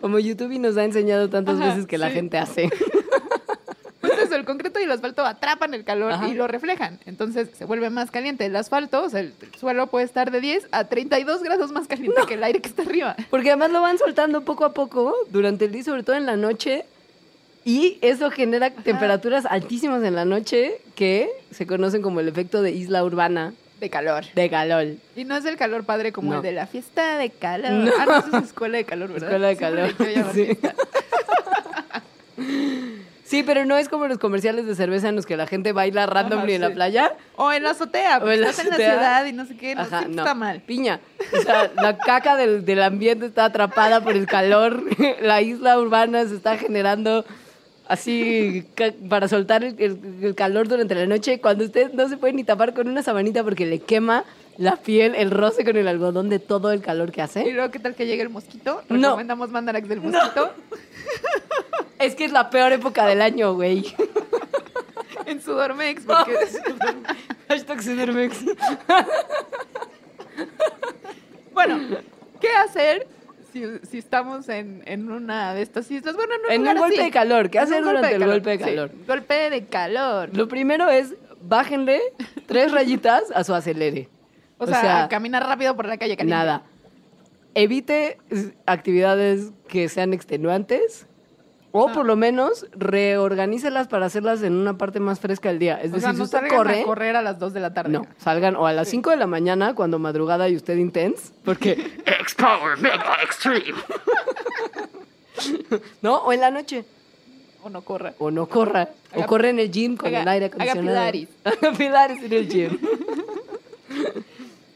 Como 0.00 0.18
YouTube 0.18 0.58
nos 0.58 0.76
ha 0.76 0.84
enseñado 0.84 1.30
tantas 1.30 1.58
Ajá, 1.58 1.68
veces 1.70 1.86
que 1.86 1.96
la 1.96 2.10
gente 2.10 2.36
hace. 2.36 2.70
El 4.44 4.46
concreto 4.46 4.78
y 4.78 4.82
el 4.82 4.90
asfalto 4.92 5.24
atrapan 5.24 5.72
el 5.72 5.84
calor 5.84 6.12
Ajá. 6.12 6.28
y 6.28 6.34
lo 6.34 6.46
reflejan. 6.46 6.98
Entonces 7.06 7.48
se 7.56 7.64
vuelve 7.64 7.88
más 7.88 8.10
caliente. 8.10 8.44
El 8.44 8.54
asfalto, 8.56 9.02
o 9.04 9.08
sea, 9.08 9.20
el, 9.20 9.32
el 9.40 9.54
suelo 9.58 9.86
puede 9.86 10.04
estar 10.04 10.30
de 10.30 10.42
10 10.42 10.68
a 10.70 10.84
32 10.84 11.42
grados 11.42 11.72
más 11.72 11.86
caliente 11.88 12.20
que 12.28 12.34
el 12.34 12.44
aire 12.44 12.60
que 12.60 12.68
está 12.68 12.82
arriba. 12.82 13.16
Porque 13.30 13.48
además 13.48 13.70
lo 13.70 13.80
van 13.80 13.96
soltando 13.96 14.42
poco 14.42 14.66
a 14.66 14.74
poco 14.74 15.14
durante 15.30 15.64
el 15.64 15.72
día, 15.72 15.82
sobre 15.82 16.02
todo 16.02 16.16
en 16.16 16.26
la 16.26 16.36
noche. 16.36 16.84
Y 17.64 17.96
eso 18.02 18.30
genera 18.30 18.68
temperaturas 18.70 19.46
altísimas 19.46 20.04
en 20.04 20.14
la 20.14 20.26
noche 20.26 20.82
que 20.94 21.30
se 21.50 21.66
conocen 21.66 22.02
como 22.02 22.20
el 22.20 22.28
efecto 22.28 22.60
de 22.60 22.72
isla 22.72 23.02
urbana 23.02 23.54
De 23.80 23.88
calor. 23.88 24.24
de 24.34 24.50
calor. 24.50 24.86
Y 25.16 25.24
no 25.24 25.34
es 25.36 25.46
el 25.46 25.56
calor 25.56 25.84
padre 25.84 26.12
como 26.12 26.32
No. 26.32 26.36
el 26.36 26.42
de 26.42 26.52
la 26.52 26.66
fiesta 26.66 27.16
de 27.16 27.30
calor. 27.30 27.70
No. 27.70 27.92
Ah, 27.98 28.04
no, 28.04 28.18
eso 28.18 28.36
es 28.36 28.44
escuela 28.44 28.76
de 28.76 28.84
calor, 28.84 29.10
¿verdad? 29.10 29.50
Escuela 29.50 29.82
de 29.82 29.94
Siempre 29.94 30.14
calor. 30.14 30.34
Sí. 30.34 30.58
Sí, 33.34 33.42
pero 33.42 33.64
no 33.64 33.76
es 33.76 33.88
como 33.88 34.06
los 34.06 34.18
comerciales 34.18 34.64
de 34.64 34.76
cerveza 34.76 35.08
en 35.08 35.16
los 35.16 35.26
que 35.26 35.36
la 35.36 35.46
gente 35.48 35.72
baila 35.72 36.06
randomly 36.06 36.52
en 36.54 36.60
la 36.60 36.70
playa. 36.70 37.14
O 37.34 37.52
en 37.52 37.64
la 37.64 37.70
azotea, 37.70 38.20
porque 38.20 38.34
en 38.34 38.40
la 38.42 38.50
estás 38.50 38.64
en 38.64 38.70
la 38.70 38.76
ciudad 38.76 39.24
y 39.26 39.32
no 39.32 39.44
sé 39.44 39.56
qué, 39.56 39.74
no, 39.74 39.80
Ajá, 39.82 40.02
no. 40.02 40.22
está 40.22 40.34
mal. 40.34 40.60
Piña. 40.60 41.00
O 41.36 41.40
sea, 41.42 41.68
la 41.74 41.98
caca 41.98 42.36
del, 42.36 42.64
del 42.64 42.80
ambiente 42.82 43.26
está 43.26 43.46
atrapada 43.46 44.02
por 44.04 44.14
el 44.14 44.26
calor. 44.26 44.84
La 45.20 45.42
isla 45.42 45.78
urbana 45.80 46.24
se 46.26 46.36
está 46.36 46.56
generando 46.58 47.24
así 47.88 48.64
para 49.08 49.26
soltar 49.26 49.64
el, 49.64 49.74
el- 49.80 49.98
el 50.22 50.34
calor 50.36 50.68
durante 50.68 50.94
la 50.94 51.06
noche. 51.06 51.40
Cuando 51.40 51.64
usted 51.64 51.92
no 51.92 52.08
se 52.08 52.16
puede 52.16 52.34
ni 52.34 52.44
tapar 52.44 52.72
con 52.72 52.86
una 52.88 53.02
sabanita 53.02 53.42
porque 53.42 53.66
le 53.66 53.80
quema 53.80 54.24
la 54.58 54.76
piel, 54.76 55.16
el 55.16 55.32
roce 55.32 55.64
con 55.64 55.76
el 55.76 55.88
algodón 55.88 56.28
de 56.28 56.38
todo 56.38 56.70
el 56.70 56.80
calor 56.80 57.10
que 57.10 57.20
Y 57.20 57.24
hace. 57.24 57.50
luego, 57.52 57.72
¿qué 57.72 57.80
tal 57.80 57.96
que 57.96 58.06
llegue 58.06 58.22
el 58.22 58.30
mosquito? 58.30 58.82
No. 58.88 59.08
Recomendamos 59.08 59.50
Mandarax 59.50 59.88
del 59.88 60.00
mosquito 60.02 60.52
Es 62.04 62.14
que 62.14 62.24
es 62.24 62.32
la 62.32 62.50
peor 62.50 62.72
época 62.72 63.06
del 63.06 63.22
año, 63.22 63.54
güey. 63.54 63.94
en 65.26 65.40
Sudormex, 65.40 66.04
porque 66.04 66.36
Hashtag 67.48 67.82
Sudermex. 67.82 68.44
Bueno, 71.52 71.78
¿qué 72.40 72.48
hacer 72.48 73.06
si, 73.52 73.64
si 73.88 73.98
estamos 73.98 74.48
en, 74.48 74.82
en 74.86 75.10
una 75.10 75.54
de 75.54 75.62
estas 75.62 75.90
islas? 75.90 76.16
Bueno, 76.16 76.34
en 76.34 76.40
un, 76.60 76.66
En 76.66 76.76
un 76.76 76.82
golpe 76.82 76.96
así. 76.96 77.04
de 77.04 77.10
calor. 77.10 77.50
¿Qué 77.50 77.58
hacer 77.58 77.82
durante 77.84 78.14
el 78.14 78.26
golpe 78.26 78.50
de 78.50 78.58
sí, 78.58 78.64
calor? 78.64 78.90
golpe 79.06 79.50
de 79.50 79.64
calor. 79.66 80.36
Lo 80.36 80.48
primero 80.48 80.90
es 80.90 81.14
bájenle 81.40 82.00
tres 82.46 82.72
rayitas 82.72 83.30
a 83.34 83.44
su 83.44 83.54
acelere. 83.54 84.08
O 84.56 84.66
sea, 84.68 85.08
caminar 85.10 85.44
rápido 85.44 85.74
por 85.74 85.84
la 85.86 85.98
calle 85.98 86.16
caliente. 86.16 86.36
Nada. 86.38 86.62
evite 87.54 88.18
actividades 88.66 89.50
que 89.68 89.88
sean 89.88 90.14
extenuantes. 90.14 91.06
O 91.76 91.90
por 91.92 92.06
lo 92.06 92.14
menos 92.14 92.66
reorganícelas 92.76 93.88
para 93.88 94.06
hacerlas 94.06 94.42
en 94.44 94.52
una 94.54 94.78
parte 94.78 95.00
más 95.00 95.18
fresca 95.18 95.48
del 95.48 95.58
día. 95.58 95.74
Es 95.82 95.90
o 95.90 95.96
decir, 95.96 96.00
sea, 96.02 96.10
si 96.12 96.18
no 96.18 96.24
usted 96.24 96.38
salgan 96.38 96.56
corre, 96.56 96.80
a 96.82 96.84
correr 96.84 97.16
a 97.16 97.22
las 97.22 97.38
2 97.40 97.52
de 97.52 97.58
la 97.60 97.74
tarde. 97.74 97.90
no, 97.92 98.06
salgan 98.16 98.54
o 98.54 98.66
a 98.68 98.72
las 98.72 98.88
5 98.88 99.10
de 99.10 99.16
la 99.16 99.26
mañana 99.26 99.74
cuando 99.74 99.98
madrugada 99.98 100.48
y 100.48 100.54
usted 100.54 100.76
intense, 100.76 101.32
porque 101.44 101.72
X-Power 102.20 102.78
Mega 102.78 103.16
Extreme. 103.24 103.74
no, 106.00 106.18
o 106.18 106.32
en 106.32 106.40
la 106.40 106.52
noche. 106.52 106.84
O 107.64 107.70
no 107.70 107.82
corra. 107.82 108.14
O 108.18 108.30
no 108.30 108.46
corra. 108.48 108.90
Haga- 109.12 109.24
o 109.24 109.26
corre 109.26 109.50
en 109.50 109.58
el 109.58 109.70
gym 109.72 109.96
con 109.96 110.06
haga- 110.08 110.22
el 110.22 110.28
aire 110.28 110.46
haga 110.46 110.72
acondicionado. 110.72 111.26
Haga 111.44 111.72
pilates 111.76 112.22
en 112.22 112.32
el 112.32 112.48
gym. 112.48 112.78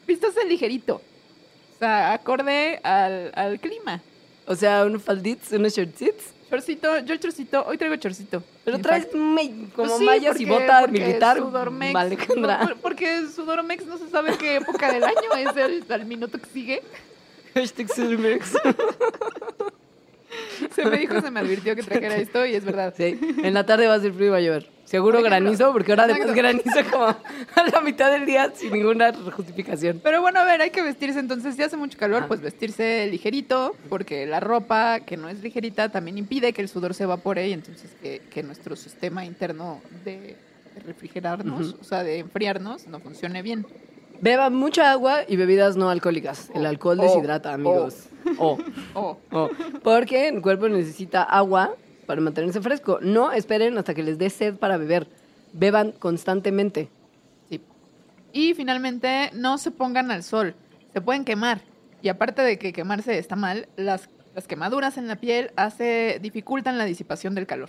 Vístase 0.06 0.44
ligerito. 0.46 0.96
O 0.96 1.78
sea, 1.78 2.12
acorde 2.12 2.80
al, 2.82 3.30
al 3.34 3.60
clima. 3.60 4.00
O 4.46 4.54
sea, 4.56 4.84
unos 4.84 5.02
faldits, 5.02 5.52
unos 5.52 5.74
shortits. 5.76 6.32
Chorcito, 6.50 6.98
yo 7.00 7.12
el 7.12 7.20
chorcito, 7.20 7.64
hoy 7.66 7.76
traigo 7.76 7.96
chorcito. 7.96 8.42
Pero 8.64 8.78
traes 8.78 9.06
me- 9.14 9.68
como 9.76 9.98
sí, 9.98 10.04
mallas 10.04 10.40
y 10.40 10.46
porque- 10.46 10.62
bota 10.64 10.80
porque 10.80 11.00
militar. 11.00 11.36
Sudormex, 11.38 11.94
Alejandra. 11.94 12.64
no, 12.64 12.76
porque 12.76 13.26
Sudormex 13.26 13.84
no 13.86 13.98
se 13.98 14.08
sabe 14.08 14.36
qué 14.38 14.56
época 14.56 14.90
del 14.92 15.04
año 15.04 15.34
es 15.36 15.56
el, 15.56 15.84
al 15.92 16.06
minuto 16.06 16.38
que 16.40 16.46
sigue. 16.46 16.82
Hashtag 17.54 17.88
Sudormex. 17.94 18.52
Se 20.74 20.84
me 20.84 20.98
dijo, 20.98 21.20
se 21.20 21.30
me 21.30 21.40
advirtió 21.40 21.74
que 21.76 21.82
trajera 21.82 22.16
esto 22.16 22.44
y 22.46 22.54
es 22.54 22.64
verdad. 22.64 22.94
Sí, 22.96 23.18
en 23.42 23.54
la 23.54 23.64
tarde 23.66 23.86
va 23.86 23.94
a 23.94 24.00
ser 24.00 24.12
frío 24.12 24.26
y 24.28 24.30
va 24.30 24.36
a 24.36 24.40
llover. 24.40 24.77
Seguro 24.88 25.22
granizo, 25.22 25.70
porque 25.72 25.92
ahora 25.92 26.06
Exacto. 26.06 26.32
graniza 26.32 26.84
como 26.90 27.04
a 27.04 27.18
la 27.72 27.80
mitad 27.82 28.10
del 28.10 28.24
día 28.24 28.50
sin 28.54 28.72
ninguna 28.72 29.12
justificación. 29.12 30.00
Pero 30.02 30.22
bueno, 30.22 30.40
a 30.40 30.44
ver, 30.44 30.62
hay 30.62 30.70
que 30.70 30.80
vestirse 30.82 31.18
entonces. 31.20 31.56
Si 31.56 31.62
hace 31.62 31.76
mucho 31.76 31.98
calor, 31.98 32.26
pues 32.26 32.40
vestirse 32.40 33.06
ligerito, 33.10 33.76
porque 33.90 34.24
la 34.24 34.40
ropa 34.40 35.00
que 35.00 35.18
no 35.18 35.28
es 35.28 35.42
ligerita 35.42 35.90
también 35.90 36.16
impide 36.16 36.54
que 36.54 36.62
el 36.62 36.70
sudor 36.70 36.94
se 36.94 37.02
evapore 37.02 37.46
y 37.48 37.52
entonces 37.52 37.90
que, 38.00 38.22
que 38.30 38.42
nuestro 38.42 38.76
sistema 38.76 39.26
interno 39.26 39.82
de 40.06 40.36
refrigerarnos, 40.86 41.76
o 41.80 41.84
sea, 41.84 42.02
de 42.02 42.20
enfriarnos, 42.20 42.86
no 42.86 42.98
funcione 43.00 43.42
bien. 43.42 43.66
Beba 44.20 44.48
mucha 44.48 44.90
agua 44.90 45.20
y 45.28 45.36
bebidas 45.36 45.76
no 45.76 45.90
alcohólicas. 45.90 46.50
El 46.54 46.64
Oh, 46.64 46.68
alcohol 46.70 46.98
oh, 46.98 47.02
deshidrata, 47.02 47.52
amigos. 47.52 48.06
O, 48.38 48.58
Oh, 48.94 49.18
o. 49.32 49.50
Porque 49.84 50.28
el 50.28 50.40
cuerpo 50.40 50.68
necesita 50.68 51.22
agua 51.22 51.74
para 52.08 52.22
mantenerse 52.22 52.62
fresco. 52.62 52.98
No 53.02 53.32
esperen 53.32 53.76
hasta 53.76 53.92
que 53.92 54.02
les 54.02 54.16
dé 54.16 54.30
sed 54.30 54.56
para 54.56 54.78
beber. 54.78 55.06
Beban 55.52 55.92
constantemente. 55.92 56.88
sí. 57.50 57.60
Y 58.32 58.54
finalmente, 58.54 59.30
no 59.34 59.58
se 59.58 59.70
pongan 59.70 60.10
al 60.10 60.22
sol, 60.22 60.54
se 60.94 61.02
pueden 61.02 61.26
quemar. 61.26 61.60
Y 62.00 62.08
aparte 62.08 62.40
de 62.40 62.58
que 62.58 62.72
quemarse 62.72 63.18
está 63.18 63.36
mal, 63.36 63.68
las, 63.76 64.08
las 64.34 64.46
quemaduras 64.46 64.96
en 64.96 65.06
la 65.06 65.16
piel 65.16 65.50
hace, 65.56 66.18
dificultan 66.22 66.78
la 66.78 66.86
disipación 66.86 67.34
del 67.34 67.46
calor. 67.46 67.68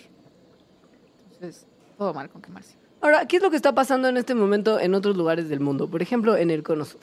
Entonces, 1.33 1.67
todo 1.97 2.13
mal 2.13 2.29
con 2.29 2.41
quemarse. 2.41 2.75
Ahora, 3.01 3.25
¿qué 3.25 3.37
es 3.37 3.43
lo 3.43 3.49
que 3.49 3.57
está 3.57 3.73
pasando 3.75 4.07
en 4.07 4.15
este 4.15 4.35
momento 4.35 4.79
en 4.79 4.95
otros 4.95 5.17
lugares 5.17 5.49
del 5.49 5.59
mundo? 5.59 5.89
Por 5.89 6.01
ejemplo, 6.01 6.37
en 6.37 6.49
el 6.49 6.63
Cono 6.63 6.85
Sur. 6.85 7.01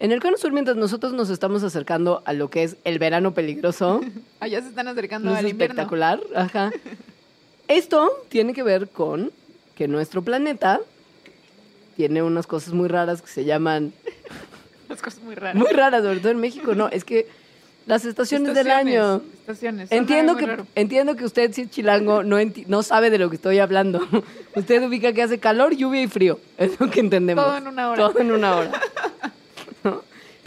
En 0.00 0.12
el 0.12 0.20
Cono 0.20 0.36
Sur, 0.36 0.52
mientras 0.52 0.76
nosotros 0.76 1.12
nos 1.12 1.28
estamos 1.28 1.62
acercando 1.64 2.22
a 2.24 2.32
lo 2.32 2.50
que 2.50 2.62
es 2.62 2.76
el 2.84 2.98
verano 2.98 3.34
peligroso, 3.34 4.00
Allá 4.40 4.62
se 4.62 4.68
están 4.68 4.86
acercando 4.88 5.30
al 5.34 5.46
invierno. 5.48 5.64
espectacular, 5.64 6.20
ajá. 6.36 6.70
Esto 7.68 8.10
tiene 8.28 8.54
que 8.54 8.62
ver 8.62 8.88
con 8.88 9.30
que 9.74 9.88
nuestro 9.88 10.22
planeta 10.22 10.80
tiene 11.96 12.22
unas 12.22 12.46
cosas 12.46 12.72
muy 12.74 12.88
raras 12.88 13.20
que 13.22 13.28
se 13.28 13.44
llaman 13.44 13.92
Las 14.88 15.02
cosas 15.02 15.22
muy 15.22 15.34
raras. 15.34 15.56
muy 15.56 15.68
raras, 15.70 16.02
sobre 16.02 16.20
todo 16.20 16.30
en 16.32 16.38
México, 16.40 16.74
no, 16.74 16.88
es 16.88 17.04
que 17.04 17.26
las 17.86 18.04
estaciones, 18.04 18.54
del 18.54 18.70
año. 18.70 19.22
Estaciones. 19.40 19.90
Entiendo 19.90 20.36
que, 20.36 20.44
raro. 20.46 20.66
entiendo 20.74 21.16
que 21.16 21.24
usted, 21.24 21.52
si 21.52 21.62
es 21.62 21.70
chilango, 21.70 22.22
no, 22.22 22.38
enti- 22.38 22.66
no 22.66 22.82
sabe 22.82 23.08
de 23.08 23.16
lo 23.16 23.30
que 23.30 23.36
estoy 23.36 23.60
hablando. 23.60 24.06
Usted 24.54 24.86
ubica 24.86 25.14
que 25.14 25.22
hace 25.22 25.38
calor, 25.38 25.74
lluvia 25.74 26.02
y 26.02 26.06
frío. 26.06 26.38
Es 26.58 26.78
lo 26.78 26.90
que 26.90 27.00
entendemos. 27.00 27.42
Todo 27.46 27.56
en 27.56 27.66
una 27.66 27.88
hora. 27.90 28.08
Todo 28.08 28.18
en 28.20 28.32
una 28.32 28.56
hora. 28.56 28.72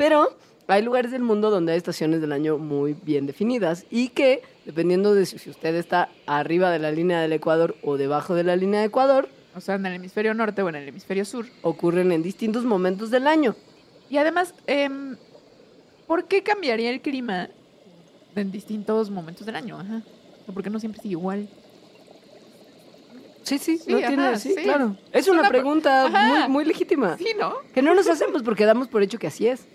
Pero 0.01 0.35
hay 0.67 0.81
lugares 0.81 1.11
del 1.11 1.21
mundo 1.21 1.51
donde 1.51 1.73
hay 1.73 1.77
estaciones 1.77 2.21
del 2.21 2.31
año 2.31 2.57
muy 2.57 2.93
bien 3.03 3.27
definidas 3.27 3.85
y 3.91 4.09
que, 4.09 4.41
dependiendo 4.65 5.13
de 5.13 5.27
si 5.27 5.47
usted 5.47 5.75
está 5.75 6.09
arriba 6.25 6.71
de 6.71 6.79
la 6.79 6.89
línea 6.91 7.21
del 7.21 7.33
Ecuador 7.33 7.75
o 7.83 7.97
debajo 7.97 8.33
de 8.33 8.43
la 8.43 8.55
línea 8.55 8.79
de 8.79 8.87
Ecuador, 8.87 9.29
O 9.55 9.61
sea, 9.61 9.75
en 9.75 9.85
el 9.85 9.93
hemisferio 9.93 10.33
norte 10.33 10.63
o 10.63 10.69
en 10.69 10.75
el 10.75 10.87
hemisferio 10.87 11.23
sur. 11.23 11.45
ocurren 11.61 12.11
en 12.11 12.23
distintos 12.23 12.63
momentos 12.65 13.11
del 13.11 13.27
año. 13.27 13.55
Y 14.09 14.17
además, 14.17 14.55
em, 14.65 15.17
¿por 16.07 16.25
qué 16.25 16.41
cambiaría 16.41 16.89
el 16.89 17.01
clima 17.01 17.49
en 18.35 18.51
distintos 18.51 19.11
momentos 19.11 19.45
del 19.45 19.55
año? 19.57 19.77
Ajá. 19.79 19.97
O 20.41 20.45
sea, 20.45 20.53
¿Por 20.55 20.63
qué 20.63 20.69
no 20.71 20.79
siempre 20.79 20.99
sigue 21.01 21.11
igual? 21.11 21.47
Sí, 23.43 23.57
sí, 23.59 23.77
Sí, 23.77 23.91
no 23.91 23.97
ajá, 23.99 24.07
tiene, 24.07 24.37
sí, 24.39 24.53
sí. 24.55 24.63
claro. 24.63 24.95
Es 25.11 25.21
Es 25.23 25.27
una 25.27 25.41
una 25.41 25.49
pre- 25.49 25.59
pregunta 25.59 26.07
muy, 26.09 26.49
muy 26.49 26.65
legítima. 26.65 27.17
Sí, 27.17 27.27
¿no? 27.39 27.53
Que 27.73 27.81
no 27.81 27.93
nos 27.93 28.07
hacemos 28.07 28.41
porque 28.43 28.65
damos 28.65 28.87
por 28.87 29.03
hecho 29.03 29.19
que 29.19 29.27
así 29.27 29.47
es. 29.47 29.65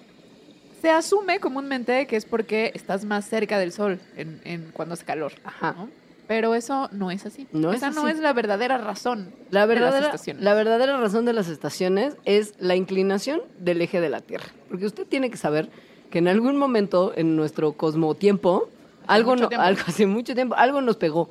Se 0.81 0.91
asume 0.91 1.41
comúnmente 1.41 2.07
que 2.07 2.17
es 2.17 2.25
porque 2.25 2.73
estás 2.75 3.05
más 3.05 3.27
cerca 3.29 3.59
del 3.59 3.73
sol 3.73 3.99
en, 4.17 4.41
en 4.45 4.71
cuando 4.73 4.95
hace 4.95 5.05
calor. 5.05 5.33
Ajá. 5.45 5.75
¿no? 5.77 5.89
Pero 6.29 6.55
eso 6.55 6.89
no 6.93 7.11
es 7.11 7.25
así. 7.25 7.47
No 7.53 7.71
es 7.71 7.77
Esa 7.77 7.91
no 7.91 8.09
es 8.09 8.19
la 8.19 8.33
verdadera 8.33 8.79
razón 8.79 9.33
La 9.51 9.67
de 9.67 9.75
las 9.75 9.81
verdadera, 9.83 10.07
estaciones. 10.07 10.43
la 10.43 10.55
verdadera 10.55 10.97
razón 10.99 11.25
de 11.25 11.33
las 11.33 11.49
estaciones 11.49 12.17
es 12.25 12.55
la 12.59 12.75
inclinación 12.75 13.41
del 13.59 13.81
eje 13.81 14.01
de 14.01 14.11
la 14.11 14.21
Tierra. 14.21 14.47
Porque 14.69 14.87
usted 14.87 15.07
tiene 15.07 15.31
que 15.31 15.37
saber 15.37 15.69
que 16.11 16.19
en 16.19 16.29
algún 16.29 16.57
momento 16.57 17.13
en 17.17 17.37
nuestro 17.37 17.73
cosmotiempo, 17.73 18.69
algo, 19.07 19.37
no- 19.37 19.49
tiempo. 19.49 19.65
algo 19.65 19.83
hace 19.87 20.07
mucho 20.07 20.35
tiempo, 20.35 20.55
algo 20.57 20.81
nos 20.81 20.97
pegó. 20.97 21.31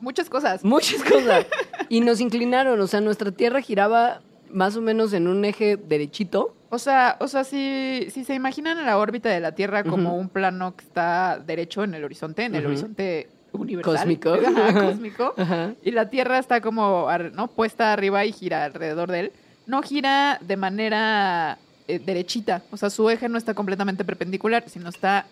Muchas 0.00 0.28
cosas. 0.30 0.64
Muchas 0.64 1.02
cosas. 1.04 1.46
y 1.88 2.00
nos 2.00 2.20
inclinaron. 2.20 2.80
O 2.80 2.86
sea, 2.86 3.00
nuestra 3.00 3.30
Tierra 3.32 3.60
giraba 3.60 4.20
más 4.52 4.76
o 4.76 4.80
menos 4.80 5.12
en 5.12 5.28
un 5.28 5.44
eje 5.44 5.76
derechito. 5.76 6.54
O 6.70 6.78
sea, 6.78 7.16
o 7.20 7.28
sea, 7.28 7.44
si, 7.44 8.06
si 8.10 8.24
se 8.24 8.34
imaginan 8.34 8.84
la 8.84 8.98
órbita 8.98 9.28
de 9.28 9.40
la 9.40 9.52
Tierra 9.54 9.84
como 9.84 10.16
un 10.16 10.28
plano 10.28 10.74
que 10.76 10.84
está 10.84 11.38
derecho 11.44 11.84
en 11.84 11.94
el 11.94 12.04
horizonte, 12.04 12.44
en 12.44 12.54
el 12.54 12.64
horizonte 12.66 13.28
universal. 13.52 13.96
Cósmico. 13.96 14.32
Ajá, 14.46 14.72
cósmico. 14.86 15.34
Ajá. 15.36 15.74
Y 15.82 15.90
la 15.90 16.08
Tierra 16.08 16.38
está 16.38 16.60
como 16.60 17.08
¿no? 17.34 17.48
puesta 17.48 17.92
arriba 17.92 18.24
y 18.24 18.32
gira 18.32 18.64
alrededor 18.64 19.10
de 19.10 19.20
él. 19.20 19.32
No 19.66 19.82
gira 19.82 20.38
de 20.40 20.56
manera 20.56 21.58
eh, 21.88 21.98
derechita. 21.98 22.62
O 22.70 22.76
sea, 22.76 22.88
su 22.90 23.08
eje 23.10 23.28
no 23.28 23.36
está 23.38 23.52
completamente 23.54 24.04
perpendicular, 24.04 24.64
sino 24.68 24.88
está 24.88 25.26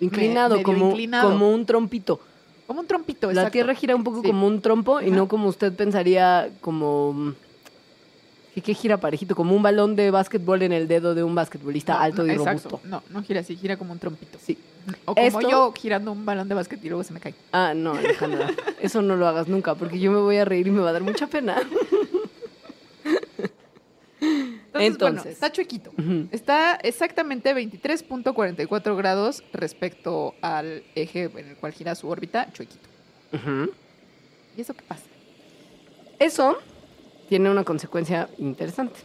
Inclinado, 0.00 0.62
como, 0.62 0.88
inclinado. 0.90 1.30
como 1.30 1.50
un 1.50 1.64
trompito. 1.66 2.20
como 2.66 2.80
un 2.80 2.86
trompito. 2.86 3.28
La 3.28 3.32
exacto. 3.32 3.52
Tierra 3.52 3.74
gira 3.74 3.94
un 3.96 4.04
poco 4.04 4.20
Sí. 4.22 4.28
como 4.28 4.46
un 4.46 4.60
trompo 4.60 5.00
y 5.00 5.10
no 5.10 5.28
como 5.28 5.48
usted 5.48 5.72
pensaría 5.74 6.48
como... 6.60 7.34
¿Qué, 8.56 8.62
qué 8.62 8.72
gira 8.72 8.96
parejito? 8.96 9.36
Como 9.36 9.54
un 9.54 9.62
balón 9.62 9.96
de 9.96 10.10
básquetbol 10.10 10.62
en 10.62 10.72
el 10.72 10.88
dedo 10.88 11.14
de 11.14 11.22
un 11.22 11.34
basquetbolista 11.34 11.92
No, 11.92 12.00
alto 12.00 12.22
no, 12.22 12.32
y 12.32 12.36
exacto. 12.36 12.70
robusto. 12.70 12.88
No, 12.88 13.02
no 13.10 13.22
gira 13.22 13.40
así, 13.40 13.54
gira 13.54 13.76
como 13.76 13.92
un 13.92 13.98
trompito. 13.98 14.38
Sí. 14.42 14.56
O 15.04 15.14
como 15.14 15.26
Esto- 15.26 15.50
yo 15.50 15.72
girando 15.76 16.10
un 16.10 16.24
balón 16.24 16.48
de 16.48 16.54
básquet 16.54 16.82
y 16.82 16.88
luego 16.88 17.04
se 17.04 17.12
me 17.12 17.20
cae. 17.20 17.34
Ah, 17.52 17.74
no, 17.76 17.92
Alejandra. 17.92 18.48
Eso 18.80 19.02
no 19.02 19.14
lo 19.16 19.28
hagas 19.28 19.46
nunca 19.46 19.74
porque 19.74 19.98
yo 20.00 20.10
me 20.10 20.20
voy 20.20 20.38
a 20.38 20.46
reír 20.46 20.68
y 20.68 20.70
me 20.70 20.80
va 20.80 20.88
a 20.88 20.92
dar 20.92 21.02
mucha 21.02 21.26
pena. 21.26 21.58
Entonces, 24.18 24.70
bueno, 24.72 24.86
Entonces. 24.86 25.32
está 25.34 25.52
chuequito. 25.52 25.90
Ujú. 25.98 26.28
Está 26.32 26.76
exactamente 26.76 27.54
23.44 27.54 28.96
grados 28.96 29.44
respecto 29.52 30.34
al 30.40 30.82
eje 30.94 31.24
en 31.24 31.48
el 31.50 31.56
cual 31.56 31.72
gira 31.72 31.94
su 31.94 32.08
órbita, 32.08 32.50
chuequito. 32.54 32.88
¿Y 34.56 34.60
eso 34.62 34.72
qué 34.72 34.82
pasa? 34.82 35.02
Eso 36.18 36.56
tiene 37.28 37.50
una 37.50 37.64
consecuencia 37.64 38.28
interesante. 38.38 39.00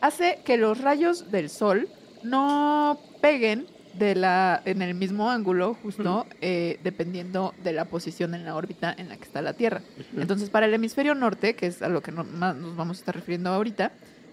Hace 0.00 0.40
que 0.44 0.56
los 0.56 0.80
rayos 0.80 1.30
del 1.30 1.48
sol 1.50 1.88
no 2.22 2.98
peguen 3.20 3.66
de 3.94 4.14
la, 4.14 4.60
en 4.66 4.82
el 4.82 4.94
mismo 4.94 5.30
ángulo, 5.30 5.74
justo, 5.82 6.26
eh, 6.42 6.78
dependiendo 6.84 7.54
de 7.64 7.72
la 7.72 7.86
posición 7.86 8.34
en 8.34 8.44
la 8.44 8.54
órbita 8.54 8.94
en 8.96 9.08
la 9.08 9.16
que 9.16 9.24
está 9.24 9.40
la 9.40 9.54
Tierra. 9.54 9.80
Entonces, 10.16 10.50
para 10.50 10.66
el 10.66 10.74
hemisferio 10.74 11.14
norte, 11.14 11.54
que 11.56 11.66
es 11.66 11.80
a 11.80 11.88
lo 11.88 12.02
que 12.02 12.12
no- 12.12 12.24
más 12.24 12.54
nos 12.56 12.76
vamos 12.76 12.98
a 12.98 13.00
estar 13.00 13.14
refiriendo 13.14 13.48
ahorita, 13.50 13.92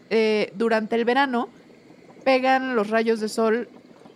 eh, 0.09 0.51
durante 0.55 0.95
el 0.97 1.05
verano 1.05 1.47
pegan 2.25 2.75
los 2.75 2.89
rayos 2.89 3.21
de 3.21 3.29
sol 3.29 3.69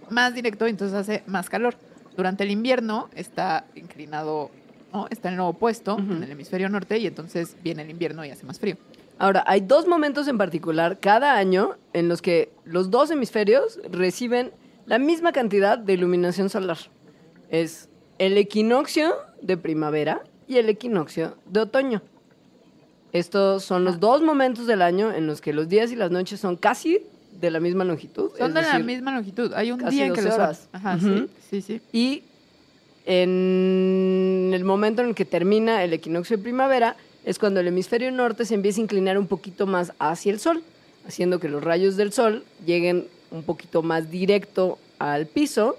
más 0.10 0.34
directo 0.36 0.68
y 0.68 0.72
entonces 0.72 0.98
hace 0.98 1.24
más 1.28 1.50
calor. 1.50 1.76
Durante 2.18 2.44
el 2.44 2.52
invierno 2.52 3.10
está 3.16 3.66
inclinado, 3.76 4.52
¿no? 4.94 5.08
está 5.10 5.30
en 5.30 5.38
lo 5.38 5.48
opuesto, 5.48 5.96
Ujú. 5.96 6.14
en 6.14 6.24
el 6.24 6.32
hemisferio 6.32 6.70
norte, 6.70 6.98
y 6.98 7.08
entonces 7.08 7.56
viene 7.64 7.84
el 7.84 7.90
invierno 7.90 8.24
y 8.26 8.30
hace 8.32 8.46
más 8.46 8.60
frío. 8.60 8.78
Ahora, 9.20 9.44
hay 9.48 9.62
dos 9.62 9.88
momentos 9.88 10.28
en 10.28 10.38
particular 10.38 11.00
cada 11.00 11.38
año 11.38 11.72
en 11.94 12.08
los 12.08 12.22
que 12.22 12.52
los 12.66 12.92
dos 12.92 13.10
hemisferios 13.10 13.80
reciben 13.92 14.52
la 14.86 15.00
misma 15.00 15.32
cantidad 15.32 15.78
de 15.78 15.94
iluminación 15.94 16.50
solar. 16.50 16.78
Es 17.50 17.90
el 18.20 18.38
equinoccio 18.38 19.14
de 19.42 19.58
primavera 19.58 20.22
y 20.48 20.58
el 20.58 20.70
equinoccio 20.70 21.36
de 21.48 21.62
otoño. 21.62 22.02
Estos 23.14 23.64
son 23.64 23.84
los 23.84 24.00
dos 24.00 24.22
momentos 24.22 24.68
del 24.68 24.82
año 24.82 25.12
en 25.14 25.28
los 25.28 25.42
que 25.42 25.54
los 25.54 25.68
días 25.70 25.92
y 25.92 25.96
las 25.96 26.12
noches 26.12 26.40
son 26.40 26.56
casi 26.56 27.00
de 27.40 27.52
la 27.52 27.60
misma 27.60 27.84
longitud. 27.84 28.32
Son 28.38 28.54
de 28.54 28.62
la 28.62 28.80
misma 28.80 29.14
longitud. 29.14 29.54
Hay 29.54 29.72
un 29.72 29.80
día 29.90 30.06
en 30.06 30.14
que 30.14 30.22
12 30.22 30.24
lo 30.24 30.32
son. 30.32 30.42
horas. 30.44 30.70
Ajá, 30.74 31.00
sí, 31.00 31.28
sí, 31.50 31.62
sí. 31.62 31.82
Y 31.92 32.24
en 33.08 34.52
el 34.54 34.64
momento 34.66 35.02
en 35.02 35.10
el 35.10 35.16
que 35.16 35.26
termina 35.26 35.84
el 35.84 35.94
equinoccio 35.94 36.38
de 36.38 36.44
primavera 36.44 36.98
es 37.26 37.40
cuando 37.40 37.60
el 37.62 37.68
hemisferio 37.68 38.12
norte 38.12 38.46
se 38.46 38.54
empieza 38.54 38.80
a 38.82 38.84
inclinar 38.84 39.18
un 39.18 39.28
poquito 39.28 39.66
más 39.66 39.94
hacia 40.00 40.32
el 40.32 40.40
sol, 40.40 40.62
haciendo 41.08 41.40
que 41.40 41.48
los 41.50 41.64
rayos 41.64 41.96
del 41.98 42.12
sol 42.14 42.44
lleguen 42.66 43.08
un 43.32 43.44
poquito 43.44 43.82
más 43.82 44.12
directo 44.12 44.78
al 45.00 45.26
piso 45.26 45.78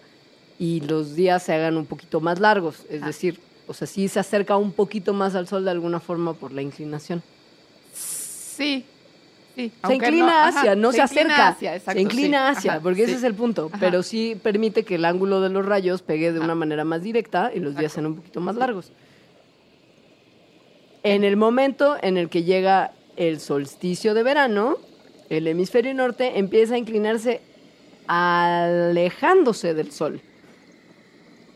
y 0.59 0.81
los 0.81 1.15
días 1.15 1.43
se 1.43 1.53
hagan 1.53 1.77
un 1.77 1.87
poquito 1.87 2.21
más 2.21 2.41
largos. 2.41 2.85
Es 2.91 3.03
Ah. 3.03 3.07
decir, 3.07 3.39
o 3.67 3.75
sea, 3.75 3.87
sí 3.87 4.09
se 4.09 4.19
acerca 4.21 4.57
un 4.57 4.73
poquito 4.73 5.13
más 5.13 5.35
al 5.35 5.47
sol 5.47 5.65
de 5.65 5.71
alguna 5.71 6.01
forma 6.01 6.33
por 6.35 6.53
la 6.53 6.63
inclinación. 6.63 7.23
Sí. 7.95 8.85
Sí. 9.59 9.73
Se 9.85 9.95
inclina 9.97 10.47
hacia, 10.47 10.77
no 10.77 10.93
se, 10.93 11.03
acerca. 11.03 11.49
hacia, 11.49 11.75
exacto, 11.75 11.99
se 11.99 12.03
inclina 12.03 12.53
sí. 12.53 12.59
hacia, 12.59 12.73
Ajá, 12.75 12.81
porque 12.81 13.03
ese 13.03 13.15
es 13.15 13.25
el 13.25 13.35
punto. 13.35 13.67
Ajá. 13.67 13.79
Pero 13.81 14.05
sí 14.05 14.39
permite 14.41 14.85
que 14.85 14.95
el 14.95 15.05
ángulo 15.05 15.41
de 15.41 15.49
los 15.49 15.67
rayos 15.67 16.03
pegue 16.03 16.33
de 16.33 16.39
una 16.39 16.55
manera 16.55 16.85
más 16.85 17.03
directa 17.03 17.51
y 17.53 17.59
los 17.59 17.77
días 17.77 17.91
sean 17.93 18.07
un 18.07 18.15
poquito 18.15 18.41
más 18.41 18.55
largos. 18.55 18.93
En 21.03 21.25
el 21.25 21.37
momento 21.37 21.97
en 22.01 22.19
el 22.19 22.29
que 22.29 22.45
llega 22.45 22.93
el 23.17 23.41
solsticio 23.41 24.15
de 24.15 24.23
verano, 24.23 24.77
el 25.29 25.49
hemisferio 25.49 25.93
norte 25.93 26.39
empieza 26.39 26.77
a 26.77 26.79
inclinarse 26.79 27.41
alejándose 28.07 29.75
del 29.75 29.91
sol. 29.91 30.21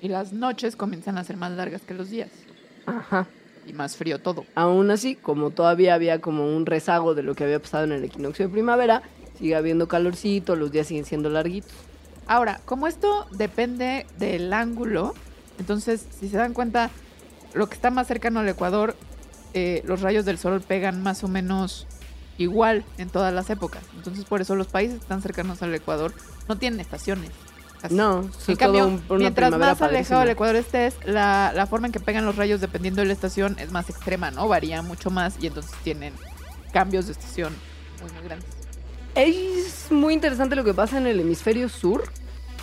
Y 0.00 0.08
las 0.08 0.32
noches 0.32 0.74
comienzan 0.74 1.18
a 1.18 1.22
ser 1.24 1.36
más 1.36 1.52
largas 1.52 1.82
que 1.82 1.94
los 1.94 2.10
días. 2.10 2.30
Ajá. 2.84 3.28
Y 3.66 3.72
más 3.72 3.96
frío 3.96 4.20
todo. 4.20 4.44
Aún 4.54 4.90
así, 4.90 5.14
como 5.14 5.50
todavía 5.50 5.94
había 5.94 6.20
como 6.20 6.56
un 6.56 6.66
rezago 6.66 7.14
de 7.14 7.22
lo 7.22 7.34
que 7.34 7.44
había 7.44 7.60
pasado 7.60 7.84
en 7.84 7.92
el 7.92 8.04
equinoccio 8.04 8.46
de 8.46 8.52
primavera, 8.52 9.02
sigue 9.38 9.54
habiendo 9.54 9.88
calorcito, 9.88 10.56
los 10.56 10.72
días 10.72 10.86
siguen 10.86 11.04
siendo 11.04 11.28
larguitos. 11.28 11.72
Ahora, 12.26 12.60
como 12.64 12.86
esto 12.86 13.26
depende 13.32 14.06
del 14.18 14.52
ángulo, 14.52 15.14
entonces, 15.58 16.06
si 16.18 16.28
se 16.28 16.36
dan 16.36 16.54
cuenta, 16.54 16.90
lo 17.54 17.68
que 17.68 17.74
está 17.74 17.90
más 17.90 18.06
cercano 18.06 18.40
al 18.40 18.48
Ecuador, 18.48 18.96
eh, 19.54 19.82
los 19.84 20.00
rayos 20.00 20.24
del 20.24 20.38
sol 20.38 20.60
pegan 20.60 21.02
más 21.02 21.22
o 21.24 21.28
menos 21.28 21.86
igual 22.38 22.84
en 22.98 23.10
todas 23.10 23.32
las 23.32 23.50
épocas. 23.50 23.82
Entonces, 23.96 24.24
por 24.24 24.40
eso 24.40 24.56
los 24.56 24.68
países 24.68 24.96
que 24.96 25.02
están 25.02 25.22
cercanos 25.22 25.62
al 25.62 25.74
Ecuador 25.74 26.12
no 26.48 26.56
tienen 26.56 26.80
estaciones. 26.80 27.30
Casi. 27.82 27.94
No, 27.94 28.30
En 28.48 28.56
cambio, 28.56 28.84
todo 28.84 28.88
un- 28.94 29.02
una 29.10 29.18
mientras 29.18 29.50
más 29.50 29.60
alejado 29.60 29.78
padrísima. 29.90 30.20
del 30.20 30.28
Ecuador 30.30 30.56
estés, 30.56 30.94
la, 31.04 31.52
la 31.54 31.66
forma 31.66 31.88
en 31.88 31.92
que 31.92 32.00
pegan 32.00 32.24
los 32.24 32.36
rayos 32.36 32.60
dependiendo 32.60 33.00
de 33.02 33.06
la 33.08 33.12
estación 33.12 33.56
es 33.58 33.70
más 33.72 33.90
extrema, 33.90 34.30
¿no? 34.30 34.48
Varía 34.48 34.80
mucho 34.82 35.10
más 35.10 35.34
y 35.40 35.48
entonces 35.48 35.72
tienen 35.84 36.14
cambios 36.72 37.06
de 37.06 37.12
estación 37.12 37.52
muy, 38.00 38.10
muy 38.12 38.22
grandes. 38.24 38.48
Es 39.14 39.90
muy 39.90 40.14
interesante 40.14 40.56
lo 40.56 40.64
que 40.64 40.72
pasa 40.72 40.96
en 40.96 41.06
el 41.06 41.20
hemisferio 41.20 41.68
sur, 41.68 42.04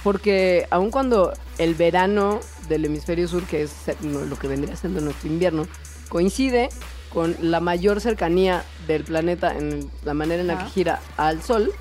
porque 0.04 0.66
aun 0.72 0.90
cuando 0.90 1.34
el 1.60 1.76
verano 1.76 2.40
del 2.70 2.86
hemisferio 2.86 3.28
sur, 3.28 3.44
que 3.44 3.64
es 3.64 3.72
lo 4.02 4.38
que 4.40 4.48
vendría 4.48 4.76
siendo 4.76 5.02
nuestro 5.02 5.28
invierno, 5.30 5.68
coincide 6.08 6.70
con 7.14 7.36
la 7.42 7.60
mayor 7.60 8.02
cercanía 8.02 8.64
del 8.88 9.04
planeta 9.04 9.56
en 9.56 9.90
la 10.06 10.14
manera 10.14 10.42
en 10.42 10.48
la 10.48 10.58
que 10.60 10.70
gira 10.70 11.00
al 11.18 11.42
Sol 11.44 11.72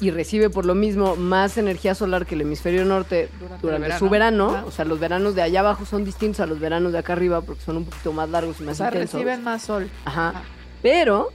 y 0.00 0.10
recibe 0.10 0.48
por 0.48 0.64
lo 0.64 0.74
mismo 0.74 1.16
más 1.16 1.58
energía 1.58 1.94
solar 1.94 2.24
que 2.24 2.34
el 2.36 2.42
hemisferio 2.42 2.84
norte 2.84 3.28
Durante 3.60 3.98
su 3.98 4.08
verano, 4.08 4.64
o 4.66 4.70
sea, 4.70 4.84
los 4.84 5.00
veranos 5.00 5.34
de 5.34 5.42
allá 5.42 5.60
abajo 5.60 5.84
son 5.84 6.04
distintos 6.04 6.40
a 6.40 6.46
los 6.46 6.60
veranos 6.60 6.92
de 6.92 6.98
acá 6.98 7.14
arriba 7.14 7.40
porque 7.40 7.62
son 7.62 7.78
un 7.78 7.84
poquito 7.84 8.12
más 8.12 8.28
largos 8.28 8.60
y 8.60 8.62
O 8.62 8.66
más 8.66 8.76
sea, 8.76 8.88
intensos. 8.88 9.14
reciben 9.14 9.42
más 9.42 9.62
sol. 9.62 9.90
Ajá. 10.04 10.42
Pero 10.82 11.30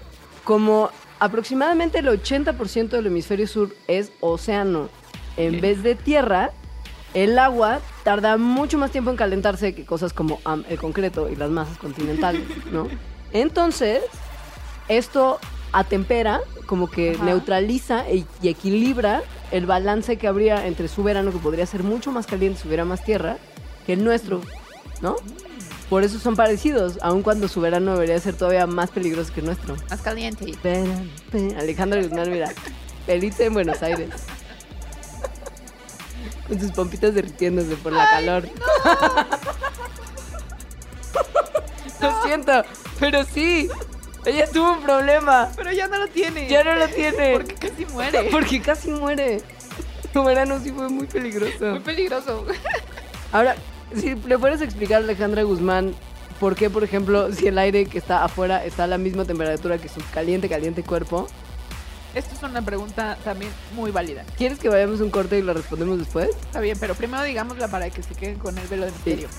como 0.45 0.89
aproximadamente 1.19 1.99
el 1.99 2.07
80% 2.07 2.89
del 2.89 3.07
hemisferio 3.07 3.47
sur 3.47 3.75
es 3.87 4.11
océano 4.21 4.89
en 5.35 5.59
vez 5.59 5.83
de 5.83 5.95
tierra, 5.95 6.51
el 7.13 7.37
agua 7.39 7.79
tarda 8.03 8.37
mucho 8.37 8.77
más 8.77 8.91
tiempo 8.91 9.09
en 9.11 9.17
calentarse 9.17 9.75
que 9.75 9.85
cosas 9.85 10.13
como 10.13 10.39
el 10.69 10.77
concreto 10.77 11.29
y 11.29 11.35
las 11.35 11.49
masas 11.49 11.77
continentales, 11.77 12.43
¿no? 12.71 12.87
Entonces, 13.33 14.01
esto 14.87 15.39
atempera, 15.73 16.41
como 16.65 16.89
que 16.89 17.15
Ajá. 17.15 17.25
neutraliza 17.25 18.05
y 18.09 18.25
equilibra 18.43 19.21
el 19.51 19.65
balance 19.65 20.17
que 20.17 20.27
habría 20.27 20.65
entre 20.65 20.87
su 20.87 21.03
verano, 21.03 21.31
que 21.31 21.37
podría 21.37 21.65
ser 21.65 21.83
mucho 21.83 22.11
más 22.11 22.25
caliente 22.25 22.61
si 22.61 22.67
hubiera 22.67 22.85
más 22.85 23.03
tierra, 23.03 23.37
que 23.85 23.93
el 23.93 24.03
nuestro, 24.03 24.41
¿no? 25.01 25.15
Por 25.89 26.03
eso 26.03 26.17
son 26.17 26.35
parecidos, 26.35 26.97
aun 27.01 27.21
cuando 27.21 27.47
su 27.47 27.61
verano 27.61 27.93
debería 27.93 28.19
ser 28.19 28.35
todavía 28.35 28.65
más 28.65 28.89
peligroso 28.89 29.31
que 29.31 29.41
el 29.41 29.45
nuestro. 29.45 29.75
Más 29.91 30.01
caliente. 30.01 30.55
Verano, 30.63 31.05
Alejandro 31.59 32.01
Guzmán, 32.01 32.31
mira, 32.31 32.51
feliz 33.05 33.39
en 33.39 33.53
Buenos 33.53 33.83
Aires. 33.83 34.09
Con 36.47 36.59
sus 36.59 36.71
pompitas 36.71 37.13
derritiéndose 37.13 37.75
por 37.75 37.93
la 37.93 38.09
calor. 38.09 38.43
Lo 42.01 42.23
siento, 42.23 42.63
pero 42.99 43.23
sí, 43.23 43.69
ella 44.25 44.47
tuvo 44.51 44.73
un 44.73 44.81
problema. 44.81 45.51
Pero 45.55 45.71
ya 45.71 45.87
no 45.87 45.97
lo 45.97 46.07
tiene. 46.07 46.47
Ya 46.47 46.63
no 46.63 46.75
lo 46.75 46.87
tiene. 46.87 47.33
Porque 47.33 47.55
casi 47.55 47.85
muere. 47.85 48.23
Porque 48.31 48.61
casi 48.61 48.89
muere. 48.89 49.41
Su 50.11 50.23
verano 50.23 50.59
sí 50.59 50.71
fue 50.71 50.89
muy 50.89 51.07
peligroso. 51.07 51.65
Muy 51.65 51.79
peligroso. 51.79 52.45
Ahora, 53.31 53.55
si 53.95 54.15
le 54.15 54.37
puedes 54.37 54.61
explicar 54.61 55.01
a 55.01 55.03
Alejandra 55.03 55.43
Guzmán 55.43 55.93
por 56.39 56.55
qué, 56.55 56.69
por 56.69 56.83
ejemplo, 56.83 57.31
si 57.31 57.47
el 57.47 57.57
aire 57.57 57.85
que 57.85 57.97
está 57.97 58.23
afuera 58.23 58.63
está 58.65 58.83
a 58.83 58.87
la 58.87 58.97
misma 58.97 59.25
temperatura 59.25 59.77
que 59.77 59.89
su 59.89 60.01
caliente, 60.13 60.49
caliente 60.49 60.83
cuerpo, 60.83 61.27
Esto 62.13 62.35
es 62.35 62.43
una 62.43 62.61
pregunta 62.61 63.17
también 63.23 63.51
muy 63.73 63.89
válida. 63.89 64.23
¿quieres 64.37 64.59
que 64.59 64.69
vayamos 64.69 65.01
un 65.01 65.09
corte 65.09 65.39
y 65.39 65.41
lo 65.41 65.53
respondemos 65.53 65.97
después? 65.97 66.29
Está 66.29 66.59
bien, 66.59 66.77
pero 66.79 66.93
primero 66.93 67.23
digámosla 67.23 67.69
para 67.69 67.89
que 67.89 68.03
se 68.03 68.13
queden 68.13 68.37
con 68.37 68.57
el 68.57 68.67
velo 68.67 68.85
de 68.85 68.91
misterio. 68.91 69.29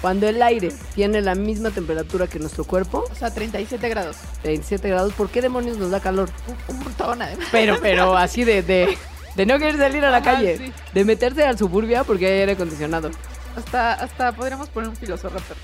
Cuando 0.00 0.26
el 0.28 0.40
aire 0.42 0.72
tiene 0.94 1.20
la 1.20 1.34
misma 1.34 1.70
temperatura 1.70 2.26
que 2.26 2.38
nuestro 2.38 2.64
cuerpo, 2.64 3.04
O 3.10 3.14
sea, 3.14 3.32
37 3.32 3.88
grados. 3.88 4.16
27 4.44 4.88
grados, 4.88 5.12
¿por 5.12 5.28
qué 5.28 5.42
demonios 5.42 5.76
nos 5.76 5.90
da 5.90 6.00
calor? 6.00 6.30
Un, 6.68 6.76
un 6.76 6.82
montón, 6.84 7.20
además. 7.20 7.46
Pero, 7.52 7.78
pero 7.82 8.16
así 8.16 8.44
de, 8.44 8.62
de, 8.62 8.96
de 9.36 9.46
no 9.46 9.58
querer 9.58 9.76
salir 9.76 10.02
a 10.04 10.10
la 10.10 10.18
Ajá, 10.18 10.32
calle, 10.36 10.56
sí. 10.56 10.72
de 10.94 11.04
meterse 11.04 11.44
al 11.44 11.58
suburbia 11.58 12.02
porque 12.04 12.26
hay 12.26 12.40
aire 12.40 12.52
acondicionado. 12.52 13.10
Hasta, 13.56 13.92
hasta 13.94 14.32
podríamos 14.32 14.68
poner 14.70 14.88
un 14.88 14.96
filosofraptor. 14.96 15.56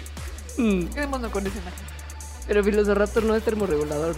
Mm, 0.58 0.86
Quedémonos 0.88 1.30
con 1.32 1.46
esa 1.46 1.56
imagen. 1.58 1.84
pero 2.46 2.62
Velociraptor 2.62 3.22
no 3.22 3.34
es 3.36 3.42
termorregulador, 3.42 4.16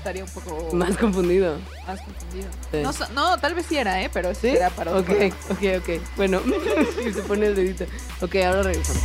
Estaría 0.00 0.24
un 0.24 0.30
poco 0.30 0.74
más 0.74 0.96
confundido. 0.96 1.58
más 1.86 2.00
confundido. 2.00 2.48
Sí. 2.72 3.12
No, 3.14 3.36
tal 3.38 3.54
vez 3.54 3.66
sí 3.68 3.76
era, 3.76 4.02
¿eh? 4.02 4.08
Pero 4.10 4.34
¿Sí? 4.34 4.48
era 4.48 4.70
para 4.70 4.92
otro 4.92 5.02
Ok, 5.02 5.06
programa. 5.18 5.36
ok, 5.50 5.82
ok. 5.98 6.16
Bueno, 6.16 6.40
se 7.14 7.22
pone 7.22 7.46
el 7.48 7.54
dedito. 7.54 7.84
Ok, 8.22 8.36
ahora 8.36 8.62
regresamos. 8.62 9.02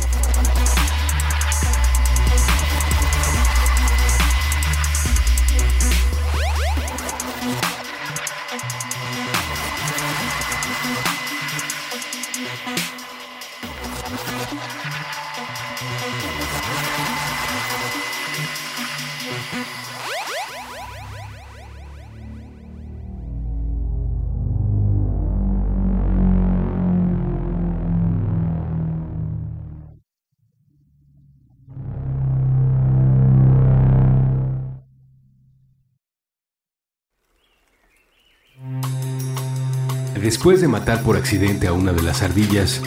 Después 40.26 40.60
de 40.60 40.66
matar 40.66 41.04
por 41.04 41.16
accidente 41.16 41.68
a 41.68 41.72
una 41.72 41.92
de 41.92 42.02
las 42.02 42.20
ardillas, 42.20 42.82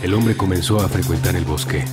el 0.00 0.14
hombre 0.14 0.36
comenzó 0.36 0.78
a 0.78 0.88
frecuentar 0.88 1.34
el 1.34 1.44
bosque. 1.44 1.84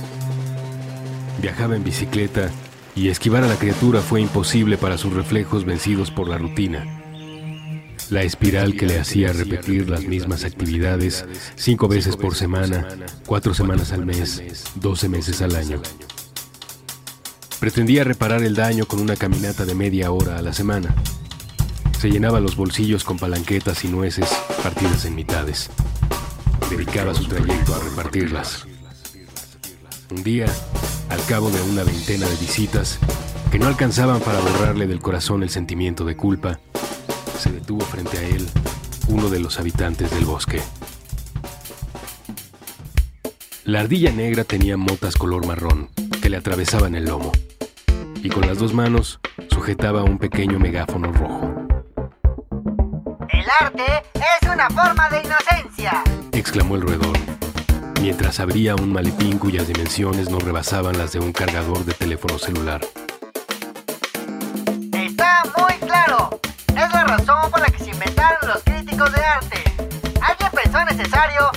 Viajaba 1.42 1.74
en 1.74 1.82
bicicleta 1.82 2.52
y 2.94 3.08
esquivar 3.08 3.42
a 3.42 3.48
la 3.48 3.56
criatura 3.56 4.00
fue 4.00 4.20
imposible 4.20 4.78
para 4.78 4.96
sus 4.96 5.12
reflejos 5.12 5.64
vencidos 5.64 6.12
por 6.12 6.28
la 6.28 6.38
rutina. 6.38 6.86
La 8.10 8.22
espiral 8.22 8.76
que 8.76 8.86
le 8.86 9.00
hacía 9.00 9.32
repetir 9.32 9.90
las 9.90 10.04
mismas 10.04 10.44
actividades 10.44 11.24
cinco 11.56 11.88
veces 11.88 12.16
por 12.16 12.36
semana, 12.36 12.86
cuatro 13.26 13.54
semanas 13.54 13.90
al 13.90 14.06
mes, 14.06 14.40
doce 14.76 15.08
meses 15.08 15.42
al 15.42 15.56
año. 15.56 15.82
Pretendía 17.58 18.04
reparar 18.04 18.44
el 18.44 18.54
daño 18.54 18.86
con 18.86 19.00
una 19.00 19.16
caminata 19.16 19.64
de 19.64 19.74
media 19.74 20.12
hora 20.12 20.38
a 20.38 20.42
la 20.42 20.52
semana. 20.52 20.94
Se 21.98 22.10
llenaba 22.10 22.40
los 22.40 22.56
bolsillos 22.56 23.04
con 23.04 23.18
palanquetas 23.18 23.84
y 23.84 23.88
nueces 23.88 24.28
partidas 24.62 25.06
en 25.06 25.14
mitades. 25.14 25.70
Dedicaba 26.68 27.14
su 27.14 27.24
trayecto 27.24 27.74
a 27.74 27.78
repartirlas. 27.78 28.66
Un 30.10 30.22
día, 30.22 30.46
al 31.08 31.24
cabo 31.24 31.50
de 31.50 31.60
una 31.62 31.84
veintena 31.84 32.28
de 32.28 32.36
visitas, 32.36 32.98
que 33.50 33.58
no 33.58 33.66
alcanzaban 33.66 34.20
para 34.20 34.40
borrarle 34.40 34.86
del 34.86 35.00
corazón 35.00 35.42
el 35.42 35.50
sentimiento 35.50 36.04
de 36.04 36.16
culpa, 36.16 36.60
se 37.38 37.50
detuvo 37.50 37.80
frente 37.80 38.18
a 38.18 38.22
él 38.22 38.46
uno 39.08 39.30
de 39.30 39.40
los 39.40 39.58
habitantes 39.58 40.10
del 40.10 40.26
bosque. 40.26 40.60
La 43.64 43.80
ardilla 43.80 44.12
negra 44.12 44.44
tenía 44.44 44.76
motas 44.76 45.16
color 45.16 45.46
marrón 45.46 45.88
que 46.20 46.28
le 46.28 46.36
atravesaban 46.36 46.94
el 46.94 47.06
lomo 47.06 47.32
y 48.22 48.28
con 48.28 48.46
las 48.46 48.58
dos 48.58 48.74
manos 48.74 49.18
sujetaba 49.50 50.04
un 50.04 50.18
pequeño 50.18 50.58
megáfono 50.58 51.12
rojo. 51.12 51.55
Arte 53.58 54.02
es 54.14 54.48
una 54.48 54.68
forma 54.68 55.08
de 55.08 55.22
inocencia. 55.22 56.02
exclamó 56.32 56.76
el 56.76 56.82
roedor, 56.82 57.16
mientras 58.02 58.38
abría 58.38 58.74
un 58.74 58.92
maletín 58.92 59.38
cuyas 59.38 59.66
dimensiones 59.66 60.28
no 60.28 60.38
rebasaban 60.38 60.98
las 60.98 61.12
de 61.12 61.20
un 61.20 61.32
cargador 61.32 61.84
de 61.84 61.94
teléfono 61.94 62.38
celular. 62.38 62.82
Está 64.92 65.42
muy 65.56 65.74
claro. 65.86 66.38
Es 66.68 66.92
la 66.92 67.04
razón 67.04 67.50
por 67.50 67.60
la 67.60 67.66
que 67.68 67.78
se 67.78 67.90
inventaron 67.90 68.48
los 68.48 68.62
críticos 68.62 69.10
de 69.12 69.24
arte. 69.24 69.64
Alguien 70.20 70.50
pensó 70.52 70.84
necesario 70.84 71.50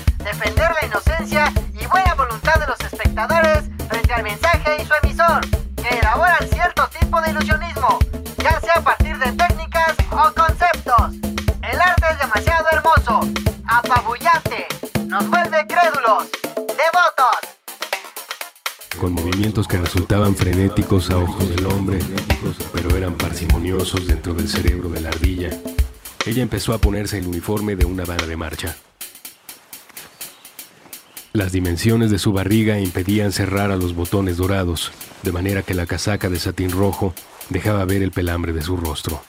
movimientos 19.11 19.67
que 19.67 19.77
resultaban 19.77 20.35
frenéticos 20.35 21.09
a 21.09 21.17
ojos 21.17 21.49
del 21.49 21.65
hombre, 21.65 21.99
pero 22.73 22.95
eran 22.95 23.15
parsimoniosos 23.15 24.07
dentro 24.07 24.33
del 24.33 24.47
cerebro 24.47 24.89
de 24.89 25.01
la 25.01 25.09
ardilla. 25.09 25.49
Ella 26.25 26.41
empezó 26.41 26.73
a 26.73 26.79
ponerse 26.79 27.17
el 27.17 27.27
uniforme 27.27 27.75
de 27.75 27.85
una 27.85 28.05
bala 28.05 28.25
de 28.25 28.35
marcha. 28.35 28.75
Las 31.33 31.51
dimensiones 31.51 32.11
de 32.11 32.19
su 32.19 32.33
barriga 32.33 32.79
impedían 32.79 33.31
cerrar 33.31 33.71
a 33.71 33.77
los 33.77 33.95
botones 33.95 34.37
dorados, 34.37 34.91
de 35.23 35.31
manera 35.31 35.61
que 35.61 35.73
la 35.73 35.85
casaca 35.85 36.29
de 36.29 36.39
satín 36.39 36.71
rojo 36.71 37.13
dejaba 37.49 37.85
ver 37.85 38.01
el 38.01 38.11
pelambre 38.11 38.53
de 38.53 38.61
su 38.61 38.77
rostro. 38.77 39.21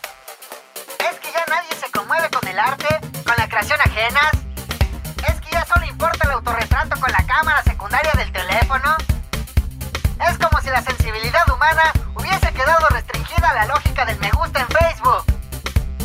Hubiese 12.15 12.53
quedado 12.53 12.89
restringida 12.89 13.55
la 13.55 13.67
lógica 13.67 14.05
del 14.05 14.19
me 14.19 14.31
gusta 14.31 14.61
en 14.61 14.67
Facebook. 14.69 15.25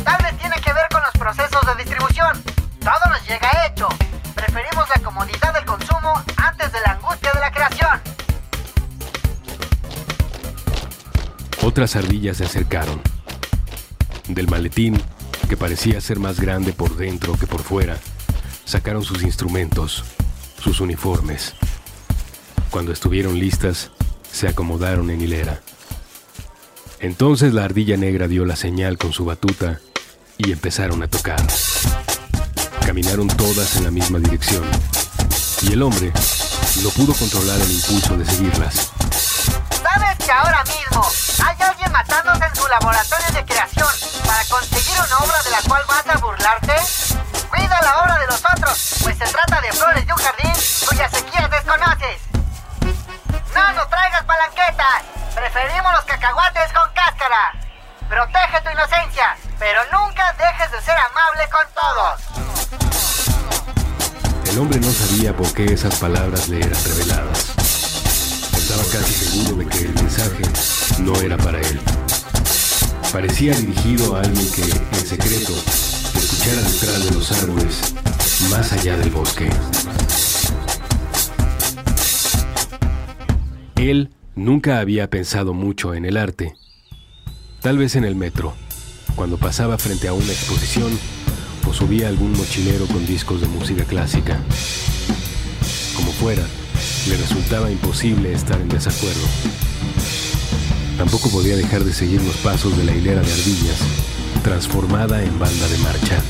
Tal 0.04 0.22
vez 0.22 0.38
tiene 0.38 0.56
que 0.60 0.72
ver 0.72 0.88
con 0.90 1.02
los 1.02 1.12
procesos 1.12 1.60
de 1.66 1.74
distribución. 1.82 2.42
Todo 2.80 3.10
nos 3.10 3.26
llega 3.26 3.66
hecho. 3.66 3.88
Preferimos 4.34 4.88
la 4.94 5.02
comodidad 5.02 5.54
del 5.54 5.64
consumo 5.64 6.22
antes 6.36 6.72
de 6.72 6.80
la 6.80 6.92
angustia 6.92 7.32
de 7.32 7.40
la 7.40 7.50
creación. 7.50 8.00
Otras 11.62 11.96
ardillas 11.96 12.36
se 12.36 12.44
acercaron. 12.44 13.00
Del 14.28 14.48
maletín, 14.48 15.02
que 15.48 15.56
parecía 15.56 16.00
ser 16.00 16.18
más 16.18 16.38
grande 16.40 16.72
por 16.72 16.96
dentro 16.96 17.36
que 17.36 17.46
por 17.46 17.62
fuera, 17.62 17.96
sacaron 18.64 19.02
sus 19.02 19.22
instrumentos, 19.22 20.04
sus 20.60 20.80
uniformes. 20.80 21.54
Cuando 22.70 22.92
estuvieron 22.92 23.38
listas, 23.38 23.90
se 24.36 24.48
acomodaron 24.48 25.08
en 25.08 25.22
hilera. 25.22 25.60
Entonces 27.00 27.54
la 27.54 27.64
ardilla 27.64 27.96
negra 27.96 28.28
dio 28.28 28.44
la 28.44 28.54
señal 28.54 28.98
con 28.98 29.14
su 29.14 29.24
batuta 29.24 29.80
y 30.36 30.52
empezaron 30.52 31.02
a 31.02 31.08
tocar. 31.08 31.42
Caminaron 32.84 33.28
todas 33.28 33.76
en 33.76 33.84
la 33.84 33.90
misma 33.90 34.18
dirección 34.18 34.62
y 35.62 35.72
el 35.72 35.82
hombre 35.82 36.12
no 36.82 36.90
pudo 36.90 37.14
controlar 37.14 37.58
el 37.62 37.72
impulso 37.72 38.14
de 38.18 38.26
seguirlas. 38.26 38.92
¿Sabes 39.82 40.18
que 40.22 40.30
ahora 40.30 40.62
mismo 40.64 41.02
hay 41.42 41.56
alguien 41.58 41.90
matándose 41.90 42.44
en 42.44 42.56
su 42.56 42.68
laboratorio 42.68 43.32
de 43.32 43.44
creación 43.46 43.88
para 44.26 44.44
conseguir 44.50 44.98
una 44.98 45.16
obra 45.24 45.42
de 45.44 45.50
la 45.50 45.62
cual 45.66 45.82
vas 45.88 46.14
a 46.14 46.18
burlarte? 46.18 46.74
Cuida 47.48 47.80
la 47.80 48.02
obra 48.02 48.18
de 48.18 48.26
los 48.26 48.42
otros, 48.54 48.96
pues 49.02 49.16
se 49.16 49.24
trata 49.24 49.62
de 49.62 49.72
flores 49.72 50.06
de 50.06 50.12
un 50.12 50.18
jardín 50.18 50.52
cuyas 50.90 51.10
sequías 51.10 51.50
desconoces. 51.50 52.25
No 53.56 53.72
nos 53.72 53.88
traigas 53.88 54.22
palanquetas, 54.24 55.02
preferimos 55.34 55.90
los 55.94 56.04
cacahuates 56.04 56.70
con 56.74 56.92
cáscara. 56.92 57.54
Protege 58.06 58.60
tu 58.62 58.68
inocencia, 58.68 59.34
pero 59.58 59.80
nunca 59.90 60.30
dejes 60.36 60.70
de 60.72 60.80
ser 60.82 60.94
amable 60.98 61.48
con 61.50 61.64
todos. 61.72 62.20
El 64.50 64.58
hombre 64.58 64.78
no 64.78 64.92
sabía 64.92 65.34
por 65.34 65.50
qué 65.54 65.72
esas 65.72 65.94
palabras 65.94 66.48
le 66.48 66.58
eran 66.58 66.84
reveladas. 66.84 67.54
Estaba 68.52 68.82
casi 68.92 69.14
seguro 69.14 69.56
de 69.56 69.66
que 69.68 69.78
el 69.86 69.94
mensaje 69.94 70.42
no 70.98 71.18
era 71.22 71.38
para 71.38 71.58
él. 71.58 71.80
Parecía 73.10 73.54
dirigido 73.54 74.16
a 74.16 74.20
alguien 74.20 74.52
que, 74.52 74.64
en 74.64 75.06
secreto, 75.06 75.54
escuchara 76.14 76.60
detrás 76.60 77.04
de 77.06 77.10
los 77.10 77.32
árboles, 77.32 77.94
más 78.50 78.70
allá 78.72 78.98
del 78.98 79.08
bosque. 79.08 79.48
Él 83.76 84.10
nunca 84.34 84.80
había 84.80 85.10
pensado 85.10 85.52
mucho 85.52 85.94
en 85.94 86.06
el 86.06 86.16
arte. 86.16 86.54
Tal 87.60 87.76
vez 87.76 87.94
en 87.94 88.04
el 88.04 88.16
metro, 88.16 88.54
cuando 89.14 89.36
pasaba 89.36 89.76
frente 89.76 90.08
a 90.08 90.14
una 90.14 90.32
exposición 90.32 90.98
o 91.68 91.72
subía 91.74 92.08
algún 92.08 92.32
mochilero 92.32 92.86
con 92.86 93.04
discos 93.06 93.42
de 93.42 93.48
música 93.48 93.84
clásica. 93.84 94.38
Como 95.94 96.10
fuera, 96.12 96.42
le 97.08 97.16
resultaba 97.18 97.70
imposible 97.70 98.32
estar 98.32 98.58
en 98.60 98.68
desacuerdo. 98.68 99.26
Tampoco 100.96 101.28
podía 101.28 101.56
dejar 101.56 101.84
de 101.84 101.92
seguir 101.92 102.22
los 102.22 102.36
pasos 102.38 102.76
de 102.78 102.84
la 102.84 102.94
hilera 102.94 103.20
de 103.20 103.32
ardillas, 103.32 103.80
transformada 104.42 105.22
en 105.22 105.38
banda 105.38 105.68
de 105.68 105.78
marcha. 105.78 106.22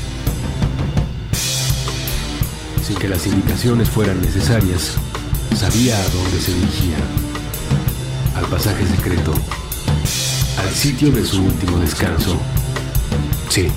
Sin 2.83 2.97
que 2.97 3.07
las 3.07 3.25
indicaciones 3.25 3.89
fueran 3.89 4.21
necesarias, 4.21 4.97
sabía 5.55 5.97
a 5.97 6.09
dónde 6.09 6.39
se 6.39 6.53
dirigía. 6.53 7.26
Al 8.37 8.45
pasaje 8.45 8.85
secreto, 8.85 9.33
al 10.59 10.69
sitio 10.71 11.09
de 11.11 11.25
su 11.25 11.41
último 11.41 11.79
descanso. 11.79 12.37
Sí, 13.49 13.67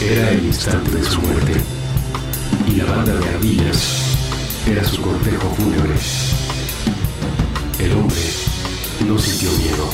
era 0.00 0.30
el 0.30 0.46
instante 0.46 0.90
de 0.90 1.04
su 1.04 1.20
muerte. 1.20 1.60
Y 2.66 2.76
la 2.76 2.86
banda 2.86 3.14
de 3.14 3.28
ardillas 3.28 3.78
era 4.66 4.82
su 4.84 5.02
cortejo 5.02 5.54
fúnebre. 5.54 5.94
El 7.78 7.92
hombre 7.92 8.22
no 9.06 9.18
sintió 9.18 9.50
miedo. 9.52 9.90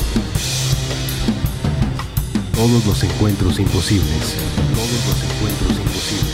Todos 2.55 2.85
los 2.85 3.03
encuentros 3.03 3.59
imposibles. 3.59 4.35
Todos 4.73 5.05
los 5.05 5.31
encuentros 5.31 5.71
imposibles. 5.79 6.32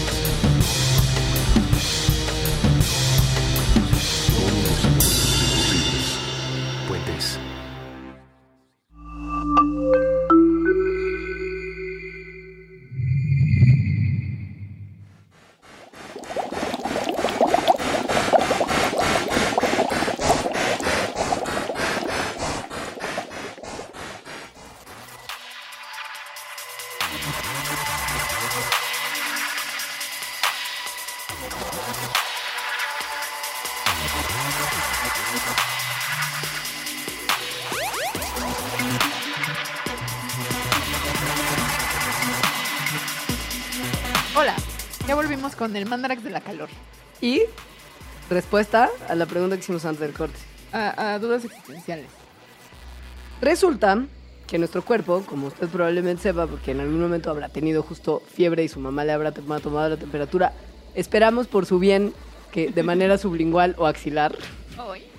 El 45.79 45.87
Mandarax 45.87 46.23
de 46.23 46.29
la 46.29 46.41
calor. 46.41 46.69
Y 47.21 47.41
respuesta 48.29 48.89
a 49.07 49.15
la 49.15 49.25
pregunta 49.25 49.55
que 49.55 49.61
hicimos 49.61 49.85
antes 49.85 50.01
del 50.01 50.13
corte. 50.13 50.37
A, 50.71 51.13
a 51.13 51.19
dudas 51.19 51.43
existenciales. 51.45 52.07
Resulta 53.41 54.05
que 54.49 54.57
nuestro 54.57 54.83
cuerpo, 54.83 55.23
como 55.25 55.47
usted 55.47 55.67
probablemente 55.67 56.23
sepa, 56.23 56.47
porque 56.47 56.71
en 56.71 56.79
algún 56.79 56.99
momento 56.99 57.29
habrá 57.29 57.49
tenido 57.49 57.83
justo 57.83 58.21
fiebre 58.33 58.63
y 58.63 58.67
su 58.67 58.79
mamá 58.79 59.05
le 59.05 59.11
habrá 59.11 59.31
tomado, 59.31 59.61
tomado 59.61 59.89
la 59.89 59.97
temperatura, 59.97 60.53
esperamos 60.95 61.47
por 61.47 61.65
su 61.65 61.79
bien 61.79 62.13
que 62.51 62.69
de 62.69 62.83
manera 62.83 63.17
sublingual 63.19 63.75
o 63.77 63.85
axilar, 63.85 64.35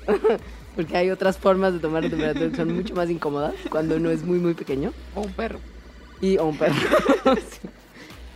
porque 0.77 0.97
hay 0.97 1.11
otras 1.11 1.39
formas 1.39 1.73
de 1.73 1.79
tomar 1.79 2.03
la 2.03 2.11
temperatura 2.11 2.51
que 2.51 2.57
son 2.57 2.75
mucho 2.75 2.95
más 2.95 3.09
incómodas 3.09 3.55
cuando 3.71 3.97
uno 3.97 4.11
es 4.11 4.25
muy, 4.25 4.39
muy 4.39 4.55
pequeño. 4.55 4.93
O 5.15 5.23
un 5.23 5.33
perro. 5.33 5.61
Y, 6.21 6.37
o 6.39 6.47
un 6.47 6.59
perro. 6.59 6.75
Sí. 7.37 7.69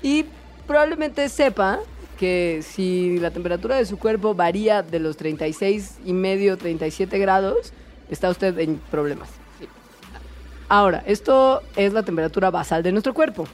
Y 0.03 0.27
probablemente 0.67 1.29
sepa 1.29 1.81
que 2.15 2.61
si 2.63 3.19
la 3.19 3.31
temperatura 3.31 3.77
de 3.77 3.87
su 3.87 3.99
cuerpo 3.99 4.35
varía 4.35 4.83
de 4.83 4.99
los 5.01 5.17
36 5.17 5.99
y 6.05 6.13
medio, 6.13 6.57
37 6.57 7.19
grados, 7.19 7.73
está 8.11 8.31
usted 8.31 8.59
en 8.59 8.79
problemas. 8.91 9.29
Ahora, 10.69 11.03
esto 11.07 11.61
es 11.77 11.93
la 11.93 12.03
temperatura 12.03 12.51
basal 12.51 12.83
de 12.83 12.93
nuestro 12.93 13.15
cuerpo. 13.15 13.47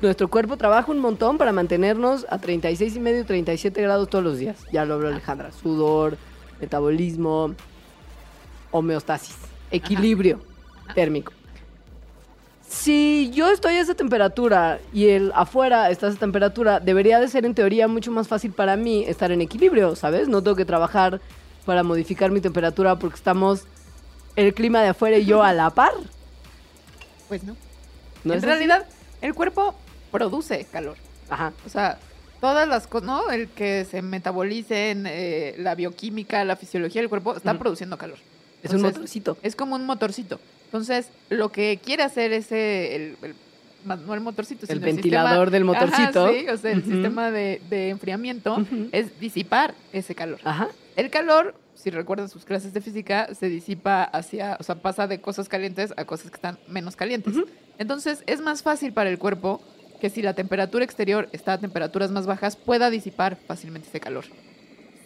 Nuestro 0.00 0.28
cuerpo 0.28 0.56
trabaja 0.56 0.90
un 0.92 0.98
montón 0.98 1.38
para 1.38 1.52
mantenernos 1.52 2.26
a 2.28 2.38
36 2.38 2.96
y 2.96 3.00
medio, 3.00 3.24
37 3.24 3.82
grados 3.82 4.08
todos 4.08 4.24
los 4.24 4.38
días. 4.38 4.64
Ya 4.72 4.84
lo 4.84 4.94
habló 4.94 5.08
Alejandra. 5.08 5.50
Sudor, 5.52 6.16
metabolismo, 6.60 7.54
homeostasis, 8.70 9.36
equilibrio 9.70 10.40
térmico. 10.94 11.32
Si 12.70 13.32
yo 13.34 13.50
estoy 13.50 13.74
a 13.74 13.80
esa 13.80 13.94
temperatura 13.94 14.78
y 14.92 15.08
el 15.08 15.32
afuera 15.34 15.90
está 15.90 16.06
a 16.06 16.10
esa 16.10 16.20
temperatura, 16.20 16.78
debería 16.78 17.18
de 17.18 17.26
ser 17.26 17.44
en 17.44 17.52
teoría 17.52 17.88
mucho 17.88 18.12
más 18.12 18.28
fácil 18.28 18.52
para 18.52 18.76
mí 18.76 19.04
estar 19.08 19.32
en 19.32 19.40
equilibrio, 19.40 19.96
¿sabes? 19.96 20.28
No 20.28 20.40
tengo 20.40 20.56
que 20.56 20.64
trabajar 20.64 21.20
para 21.66 21.82
modificar 21.82 22.30
mi 22.30 22.40
temperatura 22.40 22.96
porque 22.96 23.16
estamos 23.16 23.64
el 24.36 24.54
clima 24.54 24.82
de 24.82 24.90
afuera 24.90 25.18
y 25.18 25.26
yo 25.26 25.42
a 25.42 25.52
la 25.52 25.70
par. 25.70 25.92
Pues 27.26 27.42
no. 27.42 27.56
¿No 28.22 28.34
en 28.34 28.38
es 28.38 28.44
así? 28.44 28.52
realidad, 28.52 28.86
el 29.20 29.34
cuerpo 29.34 29.74
produce 30.12 30.64
calor. 30.70 30.96
Ajá. 31.28 31.52
O 31.66 31.68
sea, 31.68 31.98
todas 32.40 32.68
las 32.68 32.86
cosas, 32.86 33.04
¿no? 33.04 33.30
El 33.30 33.48
que 33.48 33.84
se 33.84 34.00
metabolicen, 34.00 35.06
eh, 35.08 35.56
la 35.58 35.74
bioquímica, 35.74 36.44
la 36.44 36.54
fisiología 36.54 37.02
del 37.02 37.08
cuerpo 37.08 37.34
está 37.34 37.58
produciendo 37.58 37.98
calor. 37.98 38.18
Es 38.62 38.72
un 38.72 38.82
motorcito. 38.82 39.36
Es 39.42 39.56
como 39.56 39.74
un 39.74 39.86
motorcito. 39.86 40.38
Entonces, 40.70 41.08
lo 41.30 41.50
que 41.50 41.80
quiere 41.84 42.04
hacer 42.04 42.32
ese, 42.32 42.94
el, 42.94 43.16
el- 43.22 43.34
no 44.06 44.14
el 44.14 44.20
motorcito, 44.20 44.66
El 44.68 44.76
sino 44.78 44.80
ventilador 44.86 45.48
sistema- 45.48 45.50
del 45.50 45.64
motorcito. 45.64 46.24
Ajá, 46.26 46.32
sí, 46.38 46.48
o 46.48 46.56
sea, 46.58 46.70
el 46.72 46.84
sistema 46.84 47.30
de, 47.32 47.60
de 47.70 47.88
enfriamiento 47.88 48.64
es 48.92 49.18
disipar 49.18 49.74
ese 49.92 50.14
calor. 50.14 50.38
Ajá. 50.44 50.68
El 50.96 51.10
calor, 51.10 51.54
si 51.74 51.90
recuerdan 51.90 52.28
sus 52.28 52.44
clases 52.44 52.72
de 52.74 52.80
física, 52.82 53.34
se 53.34 53.48
disipa 53.48 54.02
hacia, 54.04 54.58
o 54.60 54.62
sea, 54.62 54.76
pasa 54.76 55.06
de 55.06 55.20
cosas 55.20 55.48
calientes 55.48 55.94
a 55.96 56.04
cosas 56.04 56.30
que 56.30 56.36
están 56.36 56.58
menos 56.68 56.94
calientes. 56.94 57.34
Entonces, 57.78 58.22
es 58.26 58.40
más 58.42 58.62
fácil 58.62 58.92
para 58.92 59.08
el 59.10 59.18
cuerpo 59.18 59.62
que 60.00 60.10
si 60.10 60.20
la 60.22 60.34
temperatura 60.34 60.84
exterior 60.84 61.28
está 61.32 61.54
a 61.54 61.58
temperaturas 61.58 62.10
más 62.10 62.26
bajas, 62.26 62.54
pueda 62.56 62.90
disipar 62.90 63.38
fácilmente 63.46 63.88
ese 63.88 63.98
calor. 63.98 64.26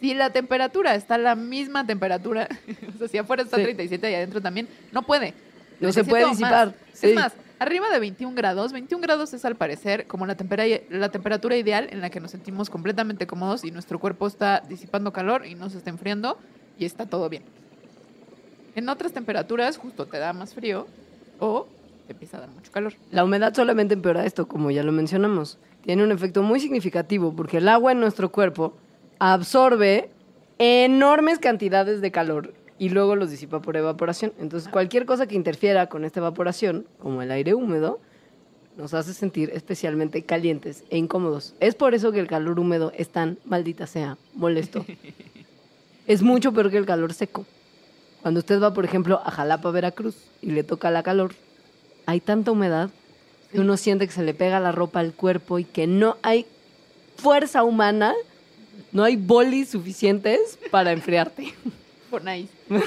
Si 0.01 0.13
la 0.13 0.31
temperatura 0.31 0.95
está 0.95 1.15
a 1.15 1.17
la 1.17 1.35
misma 1.35 1.87
temperatura, 1.87 2.49
o 2.93 2.97
sea, 2.97 3.07
si 3.07 3.17
afuera 3.17 3.43
está 3.43 3.55
Sí. 3.55 3.63
37 3.63 4.11
y 4.11 4.15
adentro 4.15 4.41
también, 4.41 4.67
no 4.91 5.03
puede. 5.03 5.33
No 5.79 5.91
se 5.91 6.03
37 6.03 6.09
puede 6.09 6.25
más. 6.25 6.37
disipar. 6.37 6.73
Sí. 6.93 7.07
Es 7.09 7.15
más, 7.15 7.33
arriba 7.59 7.89
de 7.89 7.99
21 7.99 8.35
grados, 8.35 8.71
21 8.73 9.01
grados 9.01 9.33
es 9.33 9.45
al 9.45 9.55
parecer 9.55 10.07
como 10.07 10.25
la, 10.25 10.35
tempera- 10.35 10.81
la 10.89 11.09
temperatura 11.09 11.57
ideal 11.57 11.87
en 11.91 12.01
la 12.01 12.09
que 12.09 12.19
nos 12.19 12.31
sentimos 12.31 12.69
completamente 12.69 13.27
cómodos 13.27 13.63
y 13.63 13.71
nuestro 13.71 13.99
cuerpo 13.99 14.27
está 14.27 14.61
disipando 14.67 15.11
calor 15.13 15.45
y 15.45 15.55
no 15.55 15.69
se 15.69 15.77
está 15.77 15.89
enfriando 15.89 16.37
y 16.77 16.85
está 16.85 17.05
todo 17.05 17.29
bien. 17.29 17.43
En 18.75 18.89
otras 18.89 19.13
temperaturas 19.13 19.77
justo 19.77 20.05
te 20.05 20.17
da 20.19 20.33
más 20.33 20.53
frío 20.53 20.87
o 21.39 21.67
te 22.07 22.13
empieza 22.13 22.37
a 22.37 22.41
dar 22.41 22.49
mucho 22.49 22.71
calor. 22.71 22.93
La 23.11 23.23
humedad 23.23 23.53
solamente 23.53 23.93
empeora 23.93 24.25
esto, 24.25 24.47
como 24.47 24.69
ya 24.71 24.83
lo 24.83 24.91
mencionamos. 24.91 25.57
Tiene 25.83 26.03
un 26.03 26.11
efecto 26.11 26.43
muy 26.43 26.59
significativo 26.59 27.33
porque 27.35 27.57
el 27.57 27.69
agua 27.69 27.91
en 27.93 27.99
nuestro 27.99 28.31
cuerpo 28.31 28.75
absorbe 29.19 30.09
enormes 30.59 31.39
cantidades 31.39 32.01
de 32.01 32.11
calor 32.11 32.53
y 32.77 32.89
luego 32.89 33.15
los 33.15 33.31
disipa 33.31 33.61
por 33.61 33.77
evaporación. 33.77 34.33
Entonces, 34.39 34.69
cualquier 34.69 35.05
cosa 35.05 35.27
que 35.27 35.35
interfiera 35.35 35.87
con 35.87 36.03
esta 36.03 36.19
evaporación, 36.19 36.85
como 36.99 37.21
el 37.21 37.31
aire 37.31 37.53
húmedo, 37.53 37.99
nos 38.77 38.93
hace 38.93 39.13
sentir 39.13 39.51
especialmente 39.53 40.23
calientes 40.23 40.83
e 40.89 40.97
incómodos. 40.97 41.53
Es 41.59 41.75
por 41.75 41.95
eso 41.95 42.11
que 42.11 42.19
el 42.19 42.27
calor 42.27 42.59
húmedo 42.59 42.91
es 42.97 43.09
tan, 43.09 43.37
maldita 43.45 43.87
sea, 43.87 44.17
molesto. 44.33 44.85
es 46.07 46.21
mucho 46.21 46.51
peor 46.51 46.69
que 46.69 46.77
el 46.77 46.85
calor 46.85 47.13
seco. 47.13 47.45
Cuando 48.21 48.39
usted 48.39 48.61
va, 48.61 48.73
por 48.73 48.85
ejemplo, 48.85 49.21
a 49.23 49.31
Jalapa, 49.31 49.71
Veracruz, 49.71 50.15
y 50.41 50.51
le 50.51 50.63
toca 50.63 50.91
la 50.91 51.03
calor, 51.03 51.33
hay 52.05 52.19
tanta 52.19 52.51
humedad 52.51 52.89
que 53.51 53.59
uno 53.59 53.77
siente 53.77 54.07
que 54.07 54.13
se 54.13 54.23
le 54.23 54.33
pega 54.33 54.59
la 54.59 54.71
ropa 54.71 54.99
al 54.99 55.13
cuerpo 55.13 55.59
y 55.59 55.63
que 55.63 55.87
no 55.87 56.17
hay 56.21 56.45
fuerza 57.15 57.63
humana, 57.63 58.13
no 58.91 59.03
hay 59.03 59.15
bolis 59.15 59.69
suficientes 59.69 60.59
para 60.71 60.91
enfriarte. 60.91 61.53
Bonais. 62.15 62.47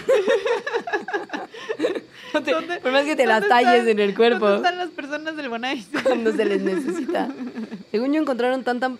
Por 2.82 2.92
más 2.92 3.04
que 3.04 3.16
te 3.16 3.26
las 3.26 3.46
talles 3.48 3.86
en 3.86 3.98
el 3.98 4.14
cuerpo 4.14 4.46
¿Dónde 4.48 4.68
están 4.68 4.78
las 4.78 4.90
personas 4.90 5.36
del 5.36 5.48
Bonais? 5.48 5.86
cuando 6.02 6.32
se 6.32 6.44
les 6.44 6.62
necesita. 6.62 7.28
Según 7.90 8.12
yo 8.12 8.20
encontraron 8.22 8.62
tanta... 8.64 8.92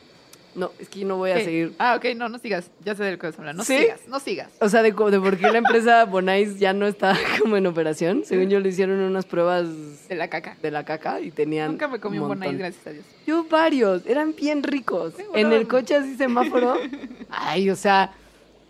No, 0.55 0.73
es 0.79 0.89
que 0.89 1.01
yo 1.01 1.07
no 1.07 1.17
voy 1.19 1.31
a 1.31 1.37
¿Qué? 1.37 1.45
seguir. 1.45 1.73
Ah, 1.79 1.95
ok, 1.97 2.07
no, 2.17 2.29
no 2.29 2.39
sigas. 2.39 2.71
Ya 2.85 2.95
sé 2.95 3.05
de 3.05 3.13
lo 3.13 3.19
que 3.19 3.29
vas 3.29 3.37
a 3.37 3.39
hablar. 3.39 3.55
No 3.55 3.63
¿Sí? 3.65 3.79
sigas, 3.79 4.01
no 4.09 4.19
sigas. 4.19 4.49
O 4.61 4.69
sea, 4.69 4.83
de, 4.83 4.91
de 4.91 5.21
por 5.21 5.37
qué 5.37 5.51
la 5.53 5.59
empresa 5.59 6.05
Bonais 6.05 6.59
ya 6.59 6.73
no 6.73 6.87
está 6.87 7.17
como 7.41 7.57
en 7.57 7.67
operación. 7.67 8.25
Según 8.25 8.49
yo 8.51 8.59
le 8.59 8.69
hicieron 8.71 8.99
unas 8.99 9.25
pruebas 9.25 10.09
De 10.09 10.17
la 10.17 10.29
caca. 10.29 10.57
de 10.61 10.71
la 10.73 10.85
caca 10.85 11.21
y 11.21 11.31
tenían 11.31 11.73
Nunca 11.73 11.87
me 11.87 12.01
comí 12.01 12.19
un 12.19 12.27
montón. 12.29 12.39
Bonais, 12.41 12.59
gracias 12.59 12.87
a 12.87 12.91
Dios. 12.91 13.05
Yo 13.27 13.45
varios, 13.45 14.05
eran 14.07 14.35
bien 14.35 14.63
ricos. 14.63 15.15
Sí, 15.17 15.23
en 15.35 15.53
el 15.53 15.69
coche 15.69 15.95
así 15.95 16.17
semáforo. 16.17 16.77
Ay, 17.31 17.71
o 17.71 17.77
sea, 17.77 18.13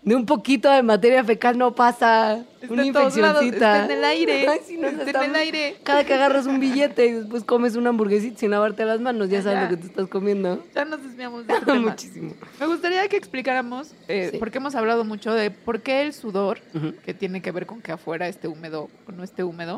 de 0.01 0.15
un 0.15 0.25
poquito 0.25 0.71
de 0.71 0.81
materia 0.81 1.23
fecal 1.23 1.57
no 1.57 1.75
pasa. 1.75 2.45
Está 2.61 2.73
una 2.73 2.85
infeccioncita. 2.85 3.83
está 3.83 3.85
en 3.85 3.91
el 3.91 4.03
aire, 4.03 4.47
Ay, 4.49 4.59
sí, 4.65 4.77
nos 4.77 4.93
está 4.93 5.23
en 5.25 5.31
el 5.31 5.35
aire. 5.35 5.77
Cada 5.83 6.03
que 6.05 6.13
agarras 6.13 6.45
un 6.47 6.59
billete 6.59 7.05
y 7.07 7.11
después 7.13 7.43
comes 7.43 7.75
una 7.75 7.89
hamburguesita 7.89 8.39
sin 8.39 8.51
lavarte 8.51 8.85
las 8.85 8.99
manos, 9.01 9.29
ya 9.29 9.41
sabes 9.41 9.57
Ya. 9.59 9.63
lo 9.63 9.69
que 9.69 9.77
te 9.77 9.87
estás 9.87 10.07
comiendo. 10.07 10.63
Ya 10.73 10.85
nos 10.85 11.03
desviamos 11.03 11.45
de 11.47 11.53
este. 11.59 11.73
Muchísimo. 11.73 12.33
Me 12.59 12.65
gustaría 12.67 13.07
que 13.07 13.17
explicáramos, 13.17 13.93
eh, 14.07 14.29
Sí. 14.31 14.37
porque 14.37 14.57
hemos 14.57 14.75
hablado 14.75 15.03
mucho 15.05 15.33
de 15.33 15.51
por 15.51 15.81
qué 15.81 16.01
el 16.03 16.13
sudor, 16.13 16.59
que 17.05 17.13
tiene 17.13 17.41
que 17.41 17.51
ver 17.51 17.65
con 17.65 17.81
que 17.81 17.91
afuera 17.91 18.27
esté 18.27 18.47
húmedo 18.47 18.89
o 19.07 19.11
no 19.11 19.23
esté 19.23 19.43
húmedo, 19.43 19.77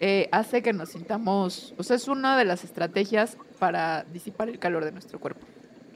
eh, 0.00 0.28
hace 0.32 0.62
que 0.62 0.72
nos 0.72 0.90
sintamos, 0.90 1.74
o 1.76 1.82
sea, 1.82 1.96
es 1.96 2.08
una 2.08 2.38
de 2.38 2.44
las 2.46 2.64
estrategias 2.64 3.36
para 3.58 4.04
disipar 4.12 4.48
el 4.48 4.58
calor 4.58 4.84
de 4.84 4.92
nuestro 4.92 5.18
cuerpo. 5.20 5.46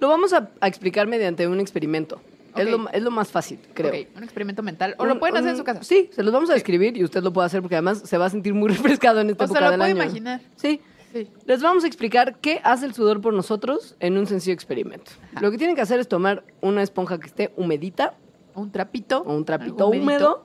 Lo 0.00 0.08
vamos 0.08 0.32
a, 0.34 0.50
a 0.60 0.68
explicar 0.68 1.06
mediante 1.06 1.46
un 1.48 1.60
experimento. 1.60 2.20
Es, 2.56 2.70
lo, 2.70 2.88
es 2.90 3.02
lo 3.02 3.10
más 3.10 3.30
fácil, 3.30 3.58
creo. 3.74 3.88
Ok, 3.92 4.08
un 4.16 4.22
experimento 4.24 4.62
mental. 4.62 4.94
O 4.98 5.02
Un- 5.02 5.08
lo 5.08 5.18
pueden 5.18 5.36
hacer 5.36 5.50
en 5.50 5.56
su 5.56 5.64
casa. 5.64 5.82
Sí, 5.82 6.10
se 6.12 6.22
los 6.22 6.32
vamos 6.32 6.50
a 6.50 6.54
describir 6.54 6.96
y 6.96 7.04
usted 7.04 7.22
lo 7.22 7.32
puede 7.32 7.46
hacer 7.46 7.60
porque 7.62 7.74
además 7.76 8.02
se 8.04 8.16
va 8.18 8.26
a 8.26 8.30
sentir 8.30 8.54
muy 8.54 8.68
refrescado 8.72 9.20
en 9.20 9.30
esta 9.30 9.44
O 9.44 9.46
se 9.48 9.52
época 9.52 9.64
lo 9.64 9.70
del 9.72 9.80
puede 9.80 9.90
año. 9.92 10.02
imaginar. 10.02 10.40
Sí. 10.56 10.80
Sí. 11.12 11.28
Les 11.46 11.62
vamos 11.62 11.84
a 11.84 11.86
explicar 11.86 12.38
qué 12.40 12.60
hace 12.64 12.86
el 12.86 12.92
sudor 12.94 13.20
por 13.20 13.32
nosotros 13.34 13.94
en 14.00 14.18
un 14.18 14.26
sencillo 14.26 14.52
experimento. 14.52 15.12
Ajá. 15.30 15.40
Lo 15.42 15.50
que 15.52 15.58
tienen 15.58 15.76
que 15.76 15.82
hacer 15.82 16.00
es 16.00 16.08
tomar 16.08 16.42
una 16.60 16.82
esponja 16.82 17.20
que 17.20 17.26
esté 17.28 17.52
humedita 17.56 18.14
Un 18.56 18.72
trapito. 18.72 19.22
o 19.22 19.32
un 19.36 19.44
trapito 19.44 19.86
húmedo 19.88 20.44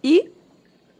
y 0.00 0.30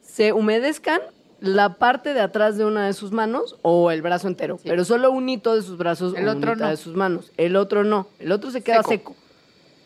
se 0.03 0.33
humedezcan 0.35 1.01
la 1.40 1.75
parte 1.79 2.12
de 2.14 2.21
atrás 2.21 2.57
de 2.59 2.64
una 2.66 2.87
de 2.87 2.92
sus 2.92 3.12
manos 3.12 3.57
o 3.62 3.90
el 3.90 4.03
brazo 4.03 4.29
entero, 4.29 4.57
Sí. 4.59 4.69
pero 4.69 4.85
solo 4.85 5.11
un 5.11 5.29
hito 5.29 5.55
de 5.55 5.62
sus 5.62 5.77
brazos 5.79 6.14
El 6.16 6.29
o 6.29 6.33
otro 6.33 6.55
no. 6.57 6.69
de 6.69 6.77
sus 6.77 6.95
manos. 6.95 7.31
El 7.37 7.57
otro 7.57 7.85
no, 7.85 8.09
el 8.19 8.33
otro 8.33 8.51
se 8.51 8.62
queda 8.62 8.83
Seco. 8.83 8.88
seco. 8.90 9.16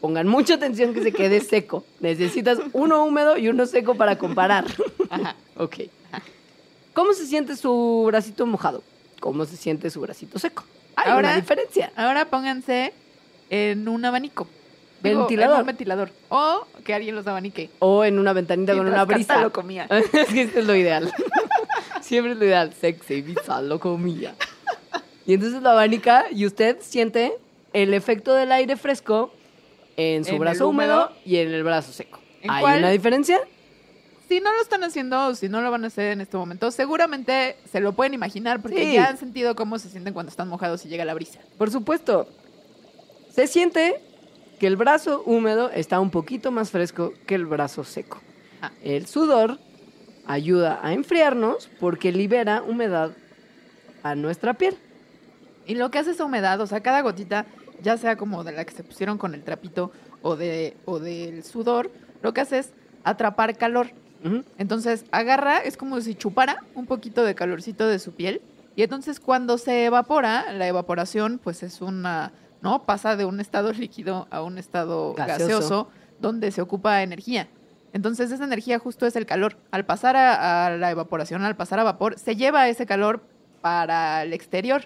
Pongan 0.00 0.26
mucha 0.26 0.54
atención 0.54 0.94
que 0.94 1.02
se 1.02 1.12
quede 1.12 1.40
seco. 1.40 1.84
Necesitas 2.00 2.58
uno 2.72 3.04
húmedo 3.04 3.36
y 3.36 3.48
uno 3.48 3.66
seco 3.66 3.94
para 3.96 4.16
comparar. 4.16 4.64
Ajá. 5.10 5.36
ok. 5.56 5.76
¿Cómo 6.94 7.12
se 7.12 7.26
siente 7.26 7.54
su 7.56 8.04
bracito 8.06 8.46
mojado? 8.46 8.82
¿Cómo 9.20 9.44
se 9.44 9.56
siente 9.56 9.90
su 9.90 10.00
bracito 10.00 10.38
seco? 10.38 10.64
Hay 10.96 11.10
Ahora- 11.10 11.28
una 11.28 11.36
diferencia. 11.36 11.92
Ahora 11.96 12.24
pónganse 12.24 12.92
en 13.50 13.86
un 13.88 14.04
abanico. 14.04 14.48
Digo, 15.02 15.20
Ventilador. 15.20 15.54
en 15.56 15.60
un 15.60 15.66
ventilador. 15.66 16.10
O 16.28 16.66
que 16.84 16.92
alguien 16.94 17.14
los 17.14 17.26
abanique. 17.26 17.70
O 17.78 18.04
en 18.04 18.18
una 18.18 18.32
ventanita 18.32 18.74
con 18.74 18.86
una 18.86 19.04
brisa. 19.04 19.28
Cata 19.34 19.42
lo 19.42 19.52
comía. 19.52 19.86
es 19.90 20.28
que 20.28 20.42
esto 20.42 20.60
es 20.60 20.66
lo 20.66 20.74
ideal. 20.74 21.12
Siempre 22.02 22.32
es 22.32 22.38
lo 22.38 22.44
ideal. 22.44 22.72
Sexy, 22.78 23.22
brisa, 23.22 23.62
lo 23.62 23.78
comía. 23.80 24.34
Y 25.26 25.34
entonces 25.34 25.62
lo 25.62 25.70
abanica 25.70 26.24
y 26.30 26.44
usted 26.46 26.78
siente 26.80 27.34
el 27.72 27.94
efecto 27.94 28.34
del 28.34 28.52
aire 28.52 28.76
fresco 28.76 29.32
en 30.00 30.24
su 30.24 30.32
En 30.34 30.38
brazo 30.38 30.68
húmedo, 30.68 31.06
húmedo. 31.06 31.20
y 31.24 31.36
en 31.36 31.52
el 31.52 31.62
brazo 31.62 31.92
seco. 31.92 32.18
¿En 32.42 32.50
¿Hay 32.50 32.62
cuál? 32.62 32.78
una 32.80 32.90
diferencia? 32.90 33.38
Si 34.28 34.40
no 34.40 34.52
lo 34.52 34.62
están 34.62 34.84
haciendo 34.84 35.26
o 35.26 35.34
si 35.34 35.48
no 35.48 35.60
lo 35.60 35.70
van 35.70 35.82
a 35.84 35.88
hacer 35.88 36.12
en 36.12 36.20
este 36.20 36.36
momento, 36.36 36.70
seguramente 36.70 37.56
se 37.70 37.80
lo 37.80 37.92
pueden 37.94 38.14
imaginar 38.14 38.62
porque 38.62 38.84
Sí. 38.86 38.92
ya 38.94 39.08
han 39.08 39.18
sentido 39.18 39.56
cómo 39.56 39.78
se 39.78 39.88
sienten 39.88 40.14
cuando 40.14 40.30
están 40.30 40.48
mojados 40.48 40.84
y 40.84 40.88
llega 40.88 41.04
la 41.04 41.14
brisa. 41.14 41.40
Por 41.58 41.70
supuesto. 41.70 42.28
Se 43.30 43.46
siente 43.46 44.00
que 44.58 44.66
el 44.66 44.76
brazo 44.76 45.22
húmedo 45.26 45.70
está 45.70 45.98
un 46.00 46.10
poquito 46.10 46.50
más 46.52 46.70
fresco 46.70 47.12
que 47.26 47.34
el 47.34 47.46
brazo 47.46 47.82
seco. 47.84 48.20
Ah. 48.62 48.70
El 48.82 49.06
sudor 49.06 49.58
ayuda 50.26 50.78
a 50.82 50.92
enfriarnos 50.92 51.68
porque 51.80 52.12
libera 52.12 52.62
humedad 52.62 53.12
a 54.02 54.14
nuestra 54.14 54.54
piel. 54.54 54.76
Y 55.66 55.74
lo 55.74 55.90
que 55.90 55.98
hace 55.98 56.10
esa 56.12 56.24
humedad, 56.24 56.60
o 56.60 56.66
sea, 56.66 56.80
cada 56.80 57.00
gotita, 57.02 57.46
ya 57.82 57.96
sea 57.96 58.16
como 58.16 58.44
de 58.44 58.52
la 58.52 58.64
que 58.64 58.72
se 58.74 58.84
pusieron 58.84 59.18
con 59.18 59.34
el 59.34 59.42
trapito 59.42 59.90
o, 60.22 60.36
de, 60.36 60.76
o 60.84 60.98
del 60.98 61.44
sudor, 61.44 61.90
lo 62.22 62.32
que 62.34 62.40
hace 62.42 62.58
es 62.58 62.70
atrapar 63.04 63.56
calor. 63.56 63.88
Entonces 64.58 65.06
agarra, 65.12 65.58
es 65.58 65.78
como 65.78 65.98
si 66.02 66.14
chupara 66.14 66.62
un 66.74 66.84
poquito 66.84 67.24
de 67.24 67.34
calorcito 67.34 67.86
de 67.88 67.98
su 67.98 68.12
piel 68.12 68.42
Y 68.76 68.82
entonces 68.82 69.18
cuando 69.18 69.56
se 69.56 69.86
evapora, 69.86 70.52
la 70.52 70.66
evaporación 70.68 71.40
pues 71.42 71.62
es 71.62 71.80
una, 71.80 72.32
¿no? 72.60 72.82
Pasa 72.82 73.16
de 73.16 73.24
un 73.24 73.40
estado 73.40 73.72
líquido 73.84 74.28
a 74.30 74.42
un 74.42 74.58
estado 74.58 75.14
Gaseoso. 75.14 75.44
gaseoso, 75.46 75.88
donde 76.20 76.50
se 76.50 76.60
ocupa 76.60 77.02
energía. 77.02 77.48
Entonces 77.94 78.30
esa 78.30 78.44
energía 78.44 78.78
justo 78.78 79.06
es 79.06 79.16
el 79.16 79.24
calor. 79.24 79.56
Al 79.70 79.86
pasar 79.86 80.16
a, 80.16 80.66
a 80.66 80.76
la 80.76 80.90
evaporación, 80.90 81.42
al 81.42 81.56
pasar 81.56 81.78
a 81.80 81.84
vapor, 81.84 82.18
se 82.18 82.36
lleva 82.36 82.68
ese 82.68 82.84
calor 82.84 83.22
para 83.62 84.22
el 84.22 84.32
exterior 84.32 84.84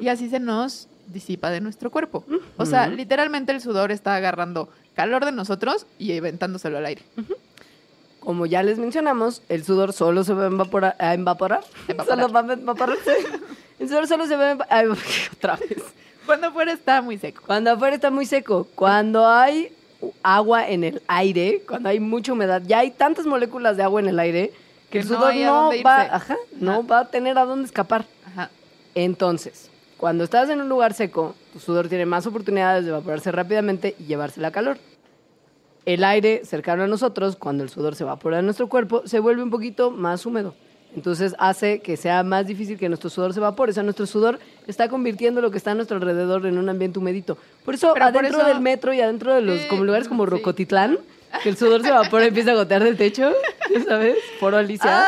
y 0.00 0.08
así 0.08 0.28
se 0.28 0.40
nos 0.40 0.88
disipa 1.12 1.50
de 1.50 1.60
nuestro 1.60 1.90
cuerpo. 1.90 2.24
O 2.56 2.66
sea, 2.66 2.88
literalmente 2.88 3.52
el 3.52 3.60
sudor 3.60 3.92
está 3.92 4.16
agarrando 4.16 4.68
calor 4.94 5.24
de 5.24 5.32
nosotros 5.32 5.86
y 5.98 6.16
aventándoselo 6.16 6.78
al 6.78 6.86
aire. 6.86 7.02
Como 8.20 8.46
ya 8.46 8.62
les 8.62 8.78
mencionamos, 8.78 9.42
el 9.48 9.64
sudor 9.64 9.92
solo 9.92 10.22
se 10.22 10.32
va 10.32 10.44
a 10.44 10.46
evaporar. 10.46 10.96
A 10.98 11.14
evaporar. 11.14 11.64
Evaporar. 11.88 12.20
Solo 12.20 12.32
va 12.32 12.40
a 12.40 12.52
evaporarse. 12.52 13.16
El 13.78 13.88
sudor 13.88 14.06
solo 14.06 14.26
se 14.26 14.36
va 14.36 14.56
a 14.68 14.82
evaporar. 14.82 15.04
Otra 15.36 15.56
vez. 15.56 15.82
Cuando 16.24 16.46
afuera 16.46 16.72
está 16.72 17.02
muy 17.02 17.18
seco. 17.18 17.42
Cuando 17.44 17.72
afuera 17.72 17.96
está 17.96 18.10
muy 18.10 18.26
seco, 18.26 18.68
cuando 18.76 19.26
hay 19.28 19.72
agua 20.22 20.68
en 20.68 20.84
el 20.84 21.02
aire, 21.08 21.62
cuando 21.66 21.88
hay 21.88 21.98
mucha 21.98 22.32
humedad, 22.32 22.62
ya 22.64 22.78
hay 22.78 22.92
tantas 22.92 23.26
moléculas 23.26 23.76
de 23.76 23.82
agua 23.82 24.00
en 24.00 24.08
el 24.08 24.18
aire 24.20 24.52
que, 24.90 24.90
Que 24.90 24.98
el 25.00 25.08
sudor 25.08 25.34
no, 25.34 25.70
va, 25.84 26.02
ajá, 26.02 26.36
no 26.60 26.86
va 26.86 27.00
a 27.00 27.08
tener 27.08 27.38
a 27.38 27.44
dónde 27.44 27.66
escapar. 27.66 28.04
Ajá. 28.26 28.50
Entonces, 28.94 29.70
cuando 30.02 30.24
estás 30.24 30.50
en 30.50 30.60
un 30.60 30.68
lugar 30.68 30.94
seco, 30.94 31.36
tu 31.52 31.60
sudor 31.60 31.86
tiene 31.88 32.06
más 32.06 32.26
oportunidades 32.26 32.82
de 32.84 32.90
evaporarse 32.90 33.30
rápidamente 33.30 33.94
y 34.00 34.06
llevarse 34.06 34.40
la 34.40 34.50
calor. 34.50 34.76
El 35.86 36.02
aire 36.02 36.42
cercano 36.44 36.82
a 36.82 36.86
nosotros, 36.88 37.36
cuando 37.36 37.62
el 37.62 37.70
sudor 37.70 37.94
se 37.94 38.02
evapora 38.02 38.38
de 38.38 38.42
nuestro 38.42 38.68
cuerpo, 38.68 39.02
se 39.06 39.20
vuelve 39.20 39.44
un 39.44 39.50
poquito 39.50 39.92
más 39.92 40.26
húmedo. 40.26 40.56
Entonces 40.96 41.36
hace 41.38 41.78
que 41.78 41.96
sea 41.96 42.24
más 42.24 42.48
difícil 42.48 42.78
que 42.80 42.88
nuestro 42.88 43.10
sudor 43.10 43.32
se 43.32 43.38
evapore. 43.38 43.70
O 43.70 43.74
sea, 43.74 43.84
nuestro 43.84 44.06
sudor 44.06 44.40
está 44.66 44.88
convirtiendo 44.88 45.40
lo 45.40 45.52
que 45.52 45.58
está 45.58 45.70
a 45.70 45.74
nuestro 45.76 45.98
alrededor 45.98 46.46
en 46.46 46.58
un 46.58 46.68
ambiente 46.68 46.98
humedito. 46.98 47.38
Por 47.64 47.74
eso, 47.74 47.92
Pero 47.94 48.06
por 48.06 48.16
adentro 48.24 48.40
eso- 48.40 48.48
del 48.48 48.60
metro 48.60 48.92
y 48.92 49.00
adentro 49.00 49.32
de 49.32 49.42
los 49.42 49.60
Eh, 49.60 49.66
como 49.70 49.84
lugares 49.84 50.08
como 50.08 50.24
sí. 50.24 50.30
Rocotitlán, 50.30 50.98
que 51.44 51.48
el 51.48 51.56
sudor 51.56 51.80
se 51.82 51.90
evapora 51.90 52.24
y 52.24 52.28
empieza 52.28 52.50
a 52.50 52.54
gotear 52.54 52.82
del 52.82 52.96
techo, 52.96 53.32
¿ya 53.72 53.84
sabes? 53.88 54.16
Por 54.40 54.56
Alicia. 54.56 55.06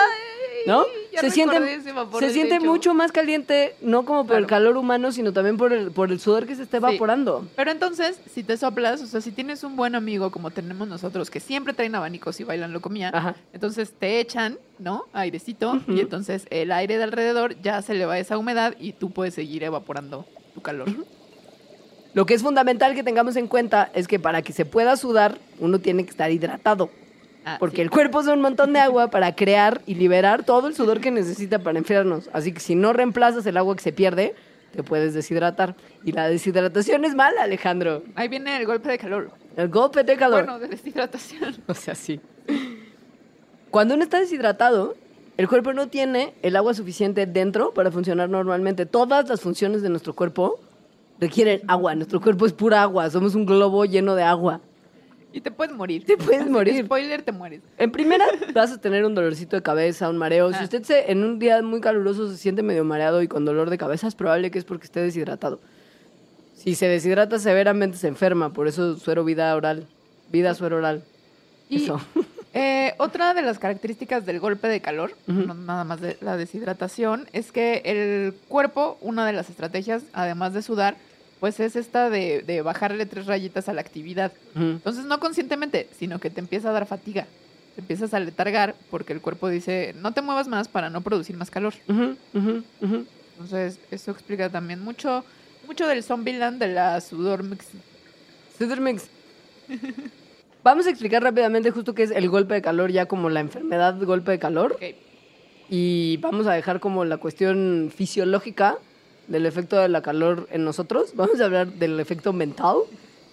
¿No? 0.68 0.84
Ya 1.14 1.20
Se 1.20 1.30
siente, 1.30 1.54
recordé 1.54 1.74
ese 1.76 1.92
vapor 1.92 2.20
se 2.20 2.26
del 2.26 2.34
siente 2.34 2.58
techo. 2.58 2.70
mucho 2.70 2.94
más 2.94 3.12
caliente, 3.12 3.76
no 3.80 4.04
como 4.04 4.26
por 4.26 4.36
el 4.36 4.46
calor 4.46 4.76
humano, 4.76 5.12
sino 5.12 5.32
también 5.32 5.56
por 5.56 5.72
el, 5.72 5.90
por 5.92 6.10
el 6.12 6.20
sudor 6.20 6.46
que 6.46 6.54
se 6.56 6.62
está 6.62 6.78
Sí. 6.78 6.84
evaporando. 6.84 7.46
Pero 7.56 7.70
entonces, 7.70 8.20
si 8.32 8.42
te 8.42 8.56
soplas, 8.56 9.00
o 9.02 9.06
sea, 9.06 9.20
si 9.20 9.30
tienes 9.32 9.64
un 9.64 9.76
buen 9.76 9.94
amigo 9.94 10.30
como 10.30 10.50
tenemos 10.50 10.88
nosotros, 10.88 11.30
que 11.30 11.40
siempre 11.40 11.72
traen 11.72 11.94
abanicos 11.94 12.38
y 12.40 12.44
bailan 12.44 12.72
locomía, 12.72 13.10
Ajá. 13.14 13.36
entonces 13.52 13.92
te 13.98 14.20
echan, 14.20 14.58
¿no? 14.78 15.04
Airecito, 15.12 15.80
y 15.88 16.00
entonces 16.00 16.46
el 16.50 16.72
aire 16.72 16.98
de 16.98 17.04
alrededor 17.04 17.60
ya 17.62 17.80
se 17.82 17.94
le 17.94 18.06
va 18.06 18.18
esa 18.18 18.36
humedad 18.38 18.74
y 18.80 18.92
tú 18.92 19.10
puedes 19.10 19.34
seguir 19.34 19.62
evaporando 19.64 20.26
tu 20.54 20.60
calor. 20.60 20.88
Lo 22.14 22.26
que 22.26 22.34
es 22.34 22.42
fundamental 22.42 22.94
que 22.94 23.02
tengamos 23.02 23.34
en 23.36 23.48
cuenta 23.48 23.90
es 23.92 24.06
que 24.06 24.20
para 24.20 24.42
que 24.42 24.52
se 24.52 24.64
pueda 24.64 24.96
sudar, 24.96 25.38
uno 25.58 25.80
tiene 25.80 26.04
que 26.04 26.10
estar 26.10 26.30
hidratado. 26.30 26.88
Ah, 27.44 27.56
Porque 27.60 27.76
sí. 27.76 27.82
el 27.82 27.90
cuerpo 27.90 28.20
es 28.20 28.26
un 28.26 28.40
montón 28.40 28.72
de 28.72 28.80
agua 28.80 29.10
para 29.10 29.34
crear 29.36 29.82
y 29.86 29.94
liberar 29.96 30.44
todo 30.44 30.66
el 30.68 30.74
sudor 30.74 31.00
que 31.00 31.10
necesita 31.10 31.58
para 31.58 31.78
enfriarnos. 31.78 32.30
Así 32.32 32.52
que 32.52 32.60
si 32.60 32.74
no 32.74 32.92
reemplazas 32.92 33.44
el 33.46 33.56
agua 33.56 33.76
que 33.76 33.82
se 33.82 33.92
pierde, 33.92 34.34
te 34.72 34.82
puedes 34.82 35.12
deshidratar. 35.14 35.74
Y 36.04 36.12
la 36.12 36.28
deshidratación 36.28 37.04
es 37.04 37.14
mala, 37.14 37.42
Alejandro. 37.42 38.02
Ahí 38.14 38.28
viene 38.28 38.56
el 38.56 38.66
golpe 38.66 38.88
de 38.90 38.98
calor. 38.98 39.30
El 39.56 39.68
golpe 39.68 40.04
de 40.04 40.16
calor. 40.16 40.44
Bueno, 40.44 40.58
de 40.58 40.68
deshidratación. 40.68 41.56
O 41.66 41.74
sea, 41.74 41.94
sí. 41.94 42.20
Cuando 43.70 43.94
uno 43.94 44.04
está 44.04 44.20
deshidratado, 44.20 44.94
el 45.36 45.48
cuerpo 45.48 45.72
no 45.72 45.88
tiene 45.88 46.32
el 46.42 46.56
agua 46.56 46.74
suficiente 46.74 47.26
dentro 47.26 47.74
para 47.74 47.90
funcionar 47.90 48.30
normalmente. 48.30 48.86
Todas 48.86 49.28
las 49.28 49.40
funciones 49.40 49.82
de 49.82 49.88
nuestro 49.90 50.14
cuerpo 50.14 50.60
requieren 51.20 51.60
agua. 51.68 51.94
Nuestro 51.94 52.20
cuerpo 52.20 52.46
es 52.46 52.52
pura 52.52 52.82
agua. 52.82 53.10
Somos 53.10 53.34
un 53.34 53.44
globo 53.44 53.84
lleno 53.84 54.14
de 54.14 54.22
agua. 54.22 54.60
Y 55.36 55.40
te 55.40 55.50
puedes 55.50 55.74
morir. 55.74 56.04
Te 56.06 56.16
puedes 56.16 56.42
Así 56.42 56.50
morir. 56.50 56.84
Spoiler, 56.84 57.22
te 57.22 57.32
mueres. 57.32 57.60
En 57.76 57.90
primera, 57.90 58.24
vas 58.54 58.70
a 58.70 58.80
tener 58.80 59.04
un 59.04 59.16
dolorcito 59.16 59.56
de 59.56 59.62
cabeza, 59.62 60.08
un 60.08 60.16
mareo. 60.16 60.50
Si 60.52 60.58
Ah. 60.60 60.62
usted 60.64 60.84
se, 60.84 61.10
en 61.10 61.24
un 61.24 61.40
día 61.40 61.60
muy 61.60 61.80
caluroso 61.80 62.30
se 62.30 62.36
siente 62.36 62.62
medio 62.62 62.84
mareado 62.84 63.20
y 63.20 63.26
con 63.26 63.44
dolor 63.44 63.68
de 63.68 63.76
cabeza, 63.76 64.06
es 64.06 64.14
probable 64.14 64.52
que 64.52 64.60
es 64.60 64.64
porque 64.64 64.84
esté 64.84 65.00
deshidratado. 65.00 65.58
Si 66.54 66.76
se 66.76 66.86
deshidrata 66.86 67.38
severamente, 67.40 67.98
se 67.98 68.06
enferma. 68.06 68.52
Por 68.52 68.68
eso 68.68 68.96
suero 68.96 69.24
vida 69.24 69.54
oral. 69.56 69.86
Vida 70.30 70.54
suero 70.54 70.76
oral. 70.76 71.02
Y 71.68 71.82
Eso. 71.82 72.00
eh, 72.54 72.94
otra 72.98 73.34
de 73.34 73.42
las 73.42 73.58
características 73.58 74.24
del 74.24 74.38
golpe 74.38 74.68
de 74.68 74.80
calor, 74.80 75.12
no 75.26 75.52
nada 75.54 75.82
más 75.82 76.00
de 76.00 76.16
la 76.20 76.36
deshidratación, 76.36 77.26
es 77.32 77.50
que 77.50 77.82
el 77.84 78.34
cuerpo, 78.48 78.98
una 79.00 79.26
de 79.26 79.32
las 79.32 79.50
estrategias, 79.50 80.04
además 80.12 80.54
de 80.54 80.62
sudar, 80.62 80.96
pues 81.44 81.60
es 81.60 81.76
esta 81.76 82.08
de, 82.08 82.40
de 82.40 82.62
bajarle 82.62 83.04
tres 83.04 83.26
rayitas 83.26 83.68
a 83.68 83.74
la 83.74 83.82
actividad. 83.82 84.32
Entonces, 84.54 85.04
no 85.04 85.20
conscientemente, 85.20 85.90
sino 85.94 86.18
que 86.18 86.30
te 86.30 86.40
empieza 86.40 86.70
a 86.70 86.72
dar 86.72 86.86
fatiga. 86.86 87.26
Te 87.74 87.82
empiezas 87.82 88.14
a 88.14 88.20
letargar 88.20 88.74
porque 88.90 89.12
el 89.12 89.20
cuerpo 89.20 89.50
dice, 89.50 89.94
no 90.00 90.12
te 90.12 90.22
muevas 90.22 90.48
más 90.48 90.68
para 90.68 90.88
no 90.88 91.02
producir 91.02 91.36
más 91.36 91.50
calor. 91.50 91.74
Entonces, 91.86 93.78
eso 93.90 94.10
explica 94.10 94.48
también 94.48 94.80
mucho, 94.80 95.22
mucho 95.66 95.86
del 95.86 96.02
Zombieland 96.02 96.58
de 96.58 96.68
la 96.68 96.98
sudor 97.02 97.42
mix. 97.42 97.66
Cedar 98.56 98.80
Mix. 98.80 99.10
Vamos 100.64 100.86
a 100.86 100.88
explicar 100.88 101.22
rápidamente 101.22 101.70
justo 101.72 101.94
qué 101.94 102.04
es 102.04 102.10
el 102.10 102.30
golpe 102.30 102.54
de 102.54 102.62
calor, 102.62 102.90
ya 102.90 103.04
como 103.04 103.28
la 103.28 103.40
enfermedad 103.40 104.02
golpe 104.02 104.30
de 104.30 104.38
calor. 104.38 104.78
Y 105.68 106.16
vamos 106.22 106.46
a 106.46 106.54
dejar 106.54 106.80
como 106.80 107.04
la 107.04 107.18
cuestión 107.18 107.92
fisiológica 107.94 108.78
del 109.28 109.46
efecto 109.46 109.76
de 109.76 109.88
la 109.88 110.02
calor 110.02 110.48
en 110.50 110.64
nosotros. 110.64 111.12
Vamos 111.16 111.40
a 111.40 111.44
hablar 111.44 111.72
del 111.72 111.98
efecto 112.00 112.32
mental. 112.32 112.76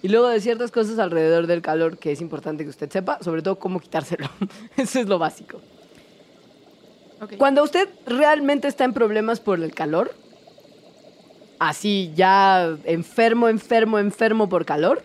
Y 0.02 0.08
luego 0.08 0.28
de 0.28 0.40
ciertas 0.40 0.72
cosas 0.72 0.98
alrededor 0.98 1.46
del 1.46 1.62
calor 1.62 1.96
que 1.96 2.10
es 2.10 2.20
importante 2.20 2.64
que 2.64 2.70
usted 2.70 2.90
sepa, 2.90 3.18
sobre 3.22 3.40
todo 3.40 3.58
cómo 3.58 3.78
quitárselo. 3.78 4.28
Eso 4.76 4.98
es 4.98 5.06
lo 5.06 5.18
básico. 5.18 5.60
Cuando 7.38 7.62
usted 7.62 7.88
realmente 8.04 8.66
está 8.66 8.84
en 8.84 8.92
problemas 8.92 9.38
por 9.38 9.62
el 9.62 9.72
calor, 9.72 10.12
así 11.60 12.12
ya 12.16 12.76
enfermo, 12.84 13.48
enfermo, 13.48 14.00
enfermo 14.00 14.48
por 14.48 14.64
calor, 14.64 15.04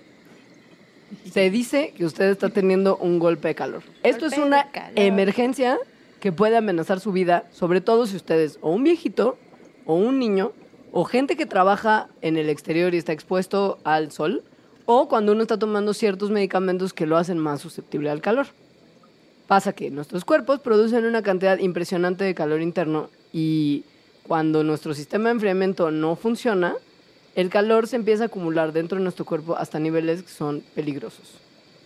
se 1.32 1.52
dice 1.52 1.94
que 1.96 2.06
usted 2.06 2.32
está 2.32 2.50
teniendo 2.50 2.98
un 2.98 3.20
golpe 3.20 3.50
de 3.50 3.56
calor. 3.56 3.84
Esto 4.02 4.26
es 4.26 4.38
una 4.40 4.68
emergencia 4.96 5.78
que 6.20 6.32
puede 6.32 6.58
amenazar 6.58 7.00
su 7.00 7.12
vida, 7.12 7.46
sobre 7.52 7.82
todo 7.82 8.08
si 8.08 8.16
usted 8.16 8.40
es 8.40 8.58
o 8.62 8.72
un 8.72 8.84
viejito, 8.84 9.38
o 9.86 9.96
un 9.96 10.20
niño, 10.20 10.52
o 10.92 11.04
gente 11.04 11.36
que 11.36 11.46
trabaja 11.46 12.08
en 12.22 12.38
el 12.38 12.50
exterior 12.50 12.94
y 12.94 12.98
está 12.98 13.14
expuesto 13.14 13.80
al 13.84 14.12
sol, 14.12 14.44
o 14.86 15.08
cuando 15.10 15.34
uno 15.34 15.42
está 15.42 15.60
tomando 15.60 15.94
ciertos 15.94 16.32
medicamentos 16.32 16.94
que 16.94 17.06
lo 17.06 17.18
hacen 17.18 17.38
más 17.38 17.62
susceptible 17.62 18.10
al 18.10 18.22
calor. 18.22 18.48
Pasa 19.48 19.74
que 19.74 19.92
nuestros 19.92 20.26
cuerpos 20.26 20.60
producen 20.60 21.06
una 21.06 21.22
cantidad 21.22 21.58
impresionante 21.60 22.24
de 22.24 22.34
calor 22.34 22.62
interno 22.62 23.10
y 23.32 23.84
cuando 24.24 24.64
nuestro 24.64 24.94
sistema 24.94 25.30
de 25.30 25.36
enfriamiento 25.36 25.92
no 25.92 26.16
funciona, 26.16 26.76
el 27.36 27.50
calor 27.50 27.88
se 27.88 27.96
empieza 27.96 28.24
a 28.24 28.28
acumular 28.28 28.74
dentro 28.74 28.98
de 28.98 29.04
nuestro 29.04 29.24
cuerpo 29.24 29.56
hasta 29.56 29.80
niveles 29.80 30.24
que 30.24 30.30
son 30.30 30.64
peligrosos. 30.74 31.36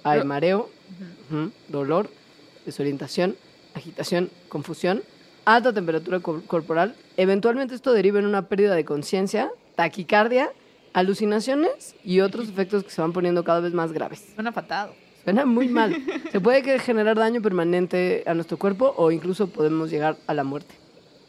Hay 0.03 0.23
mareo, 0.23 0.69
dolor, 1.67 2.09
desorientación, 2.65 3.35
agitación, 3.75 4.29
confusión, 4.49 5.03
alta 5.55 5.73
temperatura 5.73 6.19
cor- 6.19 6.43
corporal. 6.45 6.95
Eventualmente 7.17 7.75
esto 7.75 7.93
deriva 7.93 8.19
en 8.19 8.25
una 8.25 8.47
pérdida 8.47 8.75
de 8.75 8.85
conciencia, 8.85 9.51
taquicardia, 9.75 10.51
alucinaciones 10.93 11.95
y 12.03 12.19
otros 12.21 12.47
efectos 12.49 12.83
que 12.83 12.89
se 12.89 13.01
van 13.01 13.13
poniendo 13.13 13.43
cada 13.43 13.59
vez 13.59 13.73
más 13.73 13.91
graves. 13.91 14.31
Suena 14.35 14.51
fatado. 14.51 14.93
Suena 15.23 15.45
muy 15.45 15.67
mal. 15.67 15.95
Se 16.31 16.39
puede 16.39 16.79
generar 16.79 17.17
daño 17.17 17.41
permanente 17.41 18.23
a 18.25 18.33
nuestro 18.33 18.57
cuerpo 18.57 18.93
o 18.97 19.11
incluso 19.11 19.47
podemos 19.47 19.89
llegar 19.91 20.17
a 20.27 20.33
la 20.33 20.43
muerte. 20.43 20.73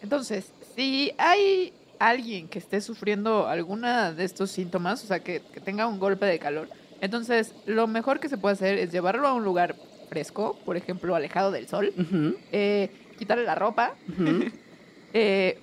Entonces, 0.03 0.53
si 0.75 1.13
hay 1.19 1.73
alguien 1.99 2.49
que 2.49 2.59
esté 2.59 2.81
sufriendo 2.81 3.47
alguna 3.49 4.13
de 4.13 4.25
estos 4.25 4.51
síntomas, 4.51 5.05
o 5.05 5.07
sea, 5.07 5.21
que, 5.21 5.43
que 5.53 5.61
tenga 5.61 5.87
un 5.87 5.99
golpe 5.99 6.27
de 6.27 6.39
calor, 6.39 6.69
entonces 7.01 7.55
lo 7.67 7.87
mejor 7.87 8.19
que 8.19 8.29
se 8.29 8.39
puede 8.39 8.55
hacer 8.55 8.79
es 8.79 8.91
llevarlo 8.93 9.29
a 9.29 9.35
un 9.35 9.45
lugar 9.45 9.77
fresco, 10.09 10.59
por 10.65 10.77
ejemplo, 10.77 11.15
alejado 11.15 11.51
del 11.51 11.69
sol, 11.69 11.93
Ujú, 11.99 12.37
eh, 12.51 12.91
quitarle 13.23 13.45
la 13.45 13.55
ropa, 13.55 13.95
eh, 15.15 15.59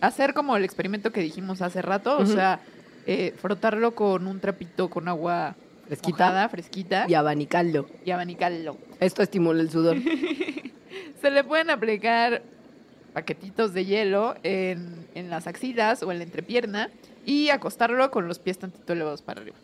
hacer 0.00 0.32
como 0.32 0.56
el 0.56 0.64
experimento 0.64 1.10
que 1.10 1.20
dijimos 1.20 1.60
hace 1.60 1.82
rato, 1.82 2.18
o 2.18 2.26
sea, 2.26 2.60
eh, 3.06 3.34
frotarlo 3.36 3.94
con 3.96 4.26
un 4.28 4.38
trapito 4.38 4.88
con 4.88 5.08
agua 5.08 5.56
Fresquita. 5.88 6.10
mojada, 6.26 6.48
fresquita, 6.48 7.04
Y 7.08 7.14
abanicarlo. 7.14 7.86
y 8.04 8.10
abanicarlo. 8.12 8.76
Esto 9.00 9.22
estimula 9.22 9.60
el 9.60 9.70
sudor. 9.70 9.96
Se 11.20 11.30
le 11.30 11.42
pueden 11.42 11.70
aplicar 11.70 12.42
paquetitos 13.12 13.74
de 13.74 13.84
hielo 13.84 14.34
en, 14.44 15.06
en 15.14 15.30
las 15.30 15.46
axilas 15.48 16.02
o 16.04 16.12
en 16.12 16.18
la 16.18 16.24
entrepierna 16.24 16.90
y 17.26 17.48
acostarlo 17.48 18.10
con 18.12 18.28
los 18.28 18.38
pies 18.38 18.58
tantito 18.58 18.92
elevados 18.92 19.22
para 19.22 19.40
arriba. 19.40 19.56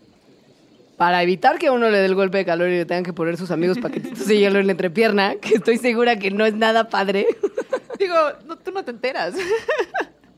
Para 1.00 1.22
evitar 1.22 1.58
que 1.58 1.68
a 1.68 1.72
uno 1.72 1.88
le 1.88 1.96
dé 1.96 2.04
el 2.04 2.14
golpe 2.14 2.36
de 2.36 2.44
calor 2.44 2.68
y 2.68 2.72
le 2.76 2.84
tengan 2.84 3.04
que 3.04 3.14
poner 3.14 3.38
sus 3.38 3.50
amigos 3.50 3.78
paquetitos 3.78 4.26
de 4.26 4.36
hielo 4.36 4.58
en 4.58 4.66
la 4.66 4.72
entrepierna, 4.72 5.36
que 5.36 5.54
estoy 5.54 5.78
segura 5.78 6.18
que 6.18 6.30
no 6.30 6.44
es 6.44 6.52
nada 6.52 6.90
padre. 6.90 7.26
Digo, 7.98 8.14
no, 8.46 8.58
tú 8.58 8.70
no 8.70 8.84
te 8.84 8.90
enteras. 8.90 9.32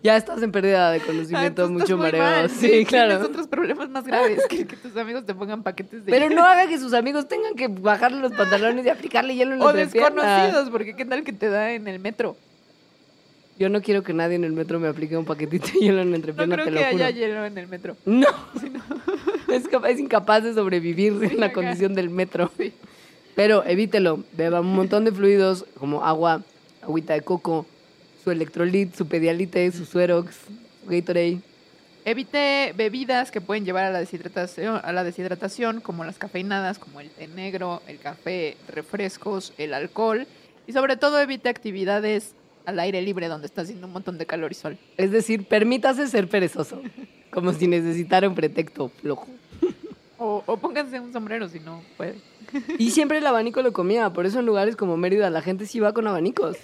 Ya 0.04 0.16
estás 0.16 0.42
en 0.42 0.50
pérdida 0.50 0.90
de 0.90 0.98
Ah, 0.98 1.02
conocimiento, 1.06 1.62
estás 1.62 1.70
mucho 1.70 1.96
mareo. 1.96 2.22
mal, 2.22 2.50
Sí, 2.50 2.66
Tienes 2.68 2.88
claro. 2.88 3.20
otros 3.24 3.46
problemas 3.48 3.88
más 3.88 4.04
graves 4.04 4.44
que 4.48 4.66
que 4.66 4.76
tus 4.76 4.96
amigos 4.96 5.24
te 5.26 5.32
pongan 5.32 5.62
paquetes 5.64 6.04
de 6.04 6.10
Pero 6.10 6.28
no 6.28 6.44
haga 6.44 6.66
que 6.68 6.76
sus 6.80 6.92
amigos 6.92 7.26
tengan 7.28 7.54
que 7.54 7.68
bajarle 7.68 8.18
los 8.20 8.32
pantalones 8.32 8.84
y 8.84 8.88
aplicarle 8.88 9.36
hielo 9.36 9.52
en 9.54 9.58
la 9.60 9.64
O 9.66 9.70
entrepierna. 9.70 10.22
desconocidos, 10.24 10.70
porque 10.70 10.96
qué 10.96 11.04
tal 11.04 11.22
que 11.22 11.32
te 11.32 11.48
da 11.48 11.72
en 11.72 11.86
el 11.86 12.00
metro. 12.00 12.36
Yo 13.60 13.68
no 13.68 13.80
quiero 13.80 14.02
que 14.02 14.12
nadie 14.12 14.34
en 14.34 14.42
el 14.42 14.52
metro 14.52 14.80
me 14.80 14.88
aplique 14.88 15.16
un 15.16 15.24
paquetito 15.24 15.66
de 15.68 15.78
hielo 15.78 16.00
en 16.02 16.10
la 16.10 16.10
No 16.10 16.16
entrepierna, 16.16 16.54
creo 16.56 16.64
te 16.66 16.70
que 16.72 16.78
lo 16.80 16.90
juro. 16.90 17.04
haya 17.04 17.10
hielo 17.16 17.44
en 17.44 17.58
el 17.58 17.66
metro. 17.68 17.96
No. 18.04 18.26
Es, 18.56 18.62
capa- 18.72 18.96
es 19.52 20.00
incapaz 20.00 20.44
de 20.44 20.54
sobrevivir 20.54 21.12
en 21.22 21.40
la 21.40 21.46
acá. 21.46 21.54
condición 21.54 21.94
del 21.94 22.10
metro. 22.10 22.50
Sí. 22.56 22.72
Pero 23.34 23.64
evítelo. 23.64 24.24
Beba 24.32 24.60
un 24.60 24.74
montón 24.74 25.04
de 25.04 25.12
fluidos 25.12 25.64
como 25.78 26.04
agua, 26.04 26.42
agüita 26.82 27.14
de 27.14 27.22
coco, 27.22 27.66
su 28.22 28.30
electrolit, 28.30 28.94
su 28.94 29.06
pedialite, 29.06 29.70
su 29.72 29.84
suerox, 29.84 30.34
su 30.34 30.90
Gatorade. 30.90 31.40
Evite 32.04 32.74
bebidas 32.76 33.30
que 33.30 33.40
pueden 33.40 33.64
llevar 33.64 33.84
a 33.84 33.90
la 33.90 34.00
deshidratación, 34.00 34.80
a 34.82 34.92
la 34.92 35.04
deshidratación, 35.04 35.80
como 35.80 36.04
las 36.04 36.18
cafeinadas, 36.18 36.78
como 36.78 37.00
el 37.00 37.10
té 37.10 37.28
negro, 37.28 37.80
el 37.86 37.98
café, 37.98 38.56
refrescos, 38.68 39.52
el 39.56 39.72
alcohol. 39.72 40.26
Y 40.66 40.72
sobre 40.72 40.96
todo 40.96 41.20
evite 41.20 41.48
actividades 41.48 42.34
al 42.66 42.80
aire 42.80 43.02
libre 43.02 43.28
donde 43.28 43.46
está 43.46 43.62
haciendo 43.62 43.86
un 43.86 43.92
montón 43.92 44.18
de 44.18 44.26
calor 44.26 44.52
y 44.52 44.54
sol. 44.54 44.78
Es 44.96 45.10
decir, 45.10 45.46
permítase 45.46 46.08
ser 46.08 46.28
perezoso. 46.28 46.82
Como 47.30 47.52
si 47.52 47.66
necesitara 47.66 48.28
un 48.28 48.34
pretexto 48.34 48.88
flojo. 48.88 49.28
O, 50.24 50.44
o 50.46 50.56
pónganse 50.56 51.00
un 51.00 51.12
sombrero 51.12 51.48
si 51.48 51.58
no 51.58 51.82
puede. 51.96 52.14
Y 52.78 52.92
siempre 52.92 53.18
el 53.18 53.26
abanico 53.26 53.60
lo 53.60 53.72
comía. 53.72 54.10
Por 54.10 54.24
eso 54.24 54.38
en 54.38 54.46
lugares 54.46 54.76
como 54.76 54.96
Mérida 54.96 55.30
la 55.30 55.42
gente 55.42 55.66
sí 55.66 55.80
va 55.80 55.92
con 55.92 56.06
abanicos. 56.06 56.56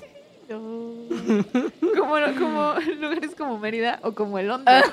Como, 0.49 2.15
como 2.39 2.75
lugares 3.01 3.35
como 3.37 3.59
Mérida 3.59 3.99
o 4.03 4.13
como 4.13 4.39
el 4.39 4.49
Londres. 4.49 4.85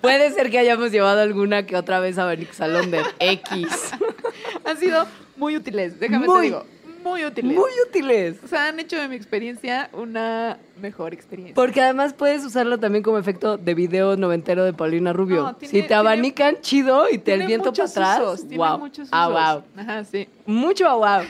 Puede 0.00 0.30
ser 0.32 0.50
que 0.50 0.58
hayamos 0.58 0.92
llevado 0.92 1.20
alguna 1.20 1.66
que 1.66 1.76
otra 1.76 1.98
vez 1.98 2.18
abanico 2.18 2.52
salón 2.52 2.90
de 2.90 3.02
X. 3.18 3.92
Han 4.64 4.76
sido 4.76 5.06
muy 5.36 5.56
útiles, 5.56 5.98
déjame 5.98 6.26
Muy, 6.26 6.36
te 6.36 6.42
digo. 6.42 6.66
Muy 7.02 7.24
útiles. 7.24 7.56
Muy 7.56 7.70
útiles. 7.88 8.36
O 8.44 8.48
sea, 8.48 8.68
han 8.68 8.78
hecho 8.80 8.96
de 8.96 9.08
mi 9.08 9.16
experiencia 9.16 9.88
una 9.92 10.58
mejor 10.80 11.12
experiencia. 11.14 11.54
Porque 11.54 11.80
además 11.80 12.14
puedes 12.14 12.44
usarlo 12.44 12.78
también 12.78 13.02
como 13.02 13.18
efecto 13.18 13.56
de 13.58 13.74
video 13.74 14.16
noventero 14.16 14.64
de 14.64 14.72
Paulina 14.72 15.12
Rubio. 15.12 15.42
No, 15.42 15.56
tiene- 15.56 15.70
si 15.70 15.80
te 15.82 15.88
tiene- 15.88 15.94
abanican 16.00 16.60
chido 16.60 17.08
y 17.10 17.18
te 17.18 17.34
el 17.34 17.46
viento 17.46 17.72
para 17.72 17.84
atrás. 17.88 18.20
usos, 18.20 18.48
tiene 18.48 18.56
wow. 18.64 18.78
muchos 18.78 19.08
Ah, 19.10 19.28
usos. 19.28 19.64
wow. 19.74 19.82
Ajá, 19.82 20.04
sí. 20.04 20.28
Mucho 20.46 20.86
ah, 20.88 20.94
wow. 20.96 21.26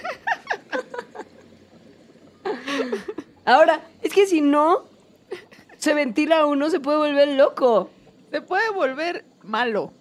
Ahora, 3.44 3.80
es 4.02 4.12
que 4.12 4.26
si 4.26 4.40
no 4.40 4.84
se 5.76 5.94
ventila 5.94 6.46
uno, 6.46 6.70
se 6.70 6.80
puede 6.80 6.98
volver 6.98 7.28
loco. 7.36 7.90
Se 8.30 8.40
puede 8.40 8.70
volver 8.70 9.24
malo. 9.42 9.92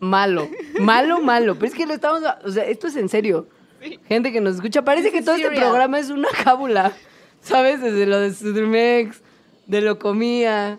Malo, 0.00 0.48
malo, 0.80 1.20
malo. 1.20 1.54
Pero 1.56 1.66
es 1.66 1.74
que 1.74 1.86
lo 1.86 1.92
estamos. 1.94 2.22
O 2.44 2.50
sea, 2.50 2.64
esto 2.64 2.86
es 2.86 2.96
en 2.96 3.08
serio. 3.08 3.46
Sí. 3.82 3.98
Gente 4.08 4.32
que 4.32 4.40
nos 4.40 4.56
escucha, 4.56 4.82
parece 4.82 5.10
que 5.12 5.22
todo 5.22 5.34
este 5.36 5.50
programa 5.50 5.98
es 5.98 6.10
una 6.10 6.28
cábula. 6.44 6.92
¿Sabes? 7.42 7.80
Desde 7.80 8.06
lo 8.06 8.18
de 8.18 8.34
Sudrimex, 8.34 9.20
de 9.66 9.80
lo 9.80 9.98
comía. 9.98 10.78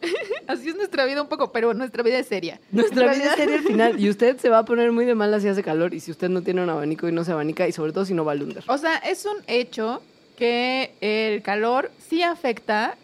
Así 0.48 0.68
es 0.68 0.76
nuestra 0.76 1.04
vida 1.04 1.22
un 1.22 1.28
poco, 1.28 1.52
pero 1.52 1.74
nuestra 1.74 2.02
vida 2.02 2.18
es 2.18 2.26
seria. 2.26 2.58
Nuestra 2.72 3.12
vida 3.12 3.30
es 3.30 3.36
seria 3.36 3.56
al 3.56 3.62
final. 3.62 4.00
Y 4.00 4.10
usted 4.10 4.36
se 4.38 4.48
va 4.48 4.58
a 4.58 4.64
poner 4.64 4.90
muy 4.90 5.04
de 5.04 5.14
mal 5.14 5.40
si 5.40 5.46
hace 5.48 5.62
calor. 5.62 5.94
Y 5.94 6.00
si 6.00 6.10
usted 6.10 6.28
no 6.28 6.42
tiene 6.42 6.62
un 6.62 6.68
abanico 6.70 7.08
y 7.08 7.12
no 7.12 7.22
se 7.24 7.30
abanica. 7.32 7.68
Y 7.68 7.72
sobre 7.72 7.92
todo 7.92 8.04
si 8.04 8.14
no 8.14 8.24
va 8.24 8.32
al 8.32 8.42
under. 8.42 8.64
O 8.66 8.78
sea, 8.78 8.96
es 8.96 9.24
un 9.24 9.36
hecho 9.46 10.02
que 10.36 10.92
el 11.00 11.42
calor 11.42 11.92
sí 12.08 12.22
afecta, 12.24 12.96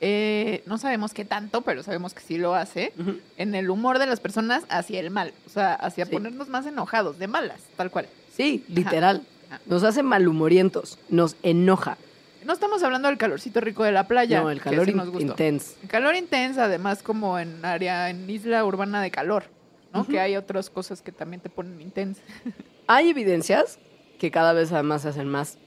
eh, 0.00 0.62
no 0.66 0.78
sabemos 0.78 1.14
qué 1.14 1.24
tanto, 1.24 1.62
pero 1.62 1.82
sabemos 1.82 2.14
que 2.14 2.20
sí 2.20 2.38
lo 2.38 2.54
hace, 2.54 2.92
en 3.38 3.54
el 3.56 3.70
humor 3.70 3.98
de 3.98 4.06
las 4.06 4.20
personas 4.20 4.62
hacia 4.68 5.00
el 5.00 5.10
mal. 5.10 5.32
O 5.46 5.50
sea, 5.50 5.74
hacia 5.74 6.04
Sí. 6.04 6.12
ponernos 6.12 6.48
más 6.48 6.64
enojados, 6.66 7.18
de 7.18 7.26
malas, 7.26 7.60
tal 7.76 7.90
cual. 7.90 8.06
Sí, 8.36 8.64
literal. 8.68 9.22
Ajá. 9.48 9.60
Nos 9.66 9.82
hace 9.84 10.02
malhumorientos. 10.02 10.98
Nos 11.08 11.36
enoja. 11.42 11.96
No 12.44 12.52
estamos 12.52 12.82
hablando 12.82 13.08
del 13.08 13.18
calorcito 13.18 13.60
rico 13.60 13.82
de 13.82 13.90
la 13.92 14.06
playa. 14.06 14.40
no, 14.40 14.50
el 14.50 14.60
calor 14.60 14.88
in- 14.88 15.00
intenso. 15.20 15.72
El 15.82 15.88
calor 15.88 16.14
intenso, 16.14 16.60
además, 16.62 17.02
como 17.02 17.38
en 17.38 17.64
área, 17.64 18.08
en 18.10 18.28
isla 18.30 18.64
urbana 18.64 19.02
de 19.02 19.10
calor, 19.10 19.44
¿no? 19.92 20.06
Que 20.06 20.20
hay 20.20 20.36
otras 20.36 20.70
cosas 20.70 21.02
que 21.02 21.10
también 21.10 21.40
te 21.40 21.48
ponen 21.50 21.80
intensa. 21.80 22.20
Hay 22.88 23.10
evidencias 23.10 23.80
que 24.20 24.30
cada 24.30 24.52
vez 24.52 24.70
además 24.70 25.02
se 25.02 25.08
hacen 25.08 25.28
más 25.28 25.58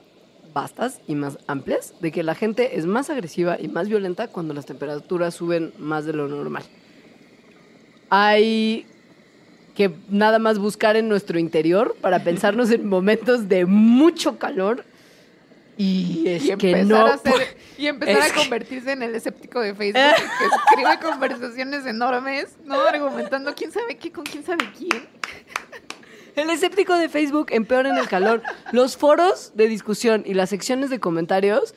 vastas 0.53 1.01
y 1.05 1.15
más 1.15 1.37
amplias 1.47 1.93
de 1.99 2.13
que 2.13 2.23
la 2.23 2.33
gente 2.33 2.77
es 2.77 2.85
más 2.85 3.09
agresiva 3.09 3.57
y 3.59 3.67
más 3.67 3.89
violenta 3.89 4.29
cuando 4.29 4.53
las 4.53 4.65
temperaturas 4.65 5.33
suben 5.35 5.73
más 5.77 6.05
de 6.05 6.13
lo 6.13 6.29
normal. 6.29 6.63
Hay 8.09 8.85
que 9.75 9.91
nada 10.09 10.39
más 10.39 10.59
buscar 10.59 10.95
en 10.95 11.07
nuestro 11.09 11.39
interior 11.39 11.95
para 12.01 12.19
pensarnos 12.23 12.71
en 12.71 12.87
momentos 12.87 13.47
de 13.49 13.65
mucho 13.65 14.37
calor 14.37 14.83
y 15.77 16.27
es 16.27 16.43
y 16.45 16.55
que 16.57 16.83
no 16.83 16.97
a, 16.97 17.13
hacer- 17.13 17.31
pu- 17.33 17.47
y 17.77 17.87
empezar 17.87 18.21
a 18.21 18.25
que- 18.33 18.33
convertirse 18.39 18.91
en 18.91 19.03
el 19.03 19.15
escéptico 19.15 19.61
de 19.61 19.73
Facebook 19.73 20.01
que 20.39 20.45
escribe 20.81 20.99
conversaciones 21.11 21.85
enormes, 21.85 22.49
¿no? 22.65 22.81
Argumentando 22.81 23.53
quién 23.55 23.71
sabe 23.71 23.95
qué 23.97 24.11
con 24.11 24.25
quién 24.25 24.43
sabe 24.43 24.69
quién. 24.77 25.07
El 26.35 26.49
escéptico 26.49 26.95
de 26.95 27.09
Facebook 27.09 27.47
empeora 27.51 27.89
en 27.89 27.97
el 27.97 28.07
calor. 28.07 28.41
Los 28.71 28.95
foros 28.95 29.51
de 29.55 29.67
discusión 29.67 30.23
y 30.25 30.33
las 30.35 30.49
secciones 30.49 30.89
de 30.89 30.99
comentarios 30.99 31.73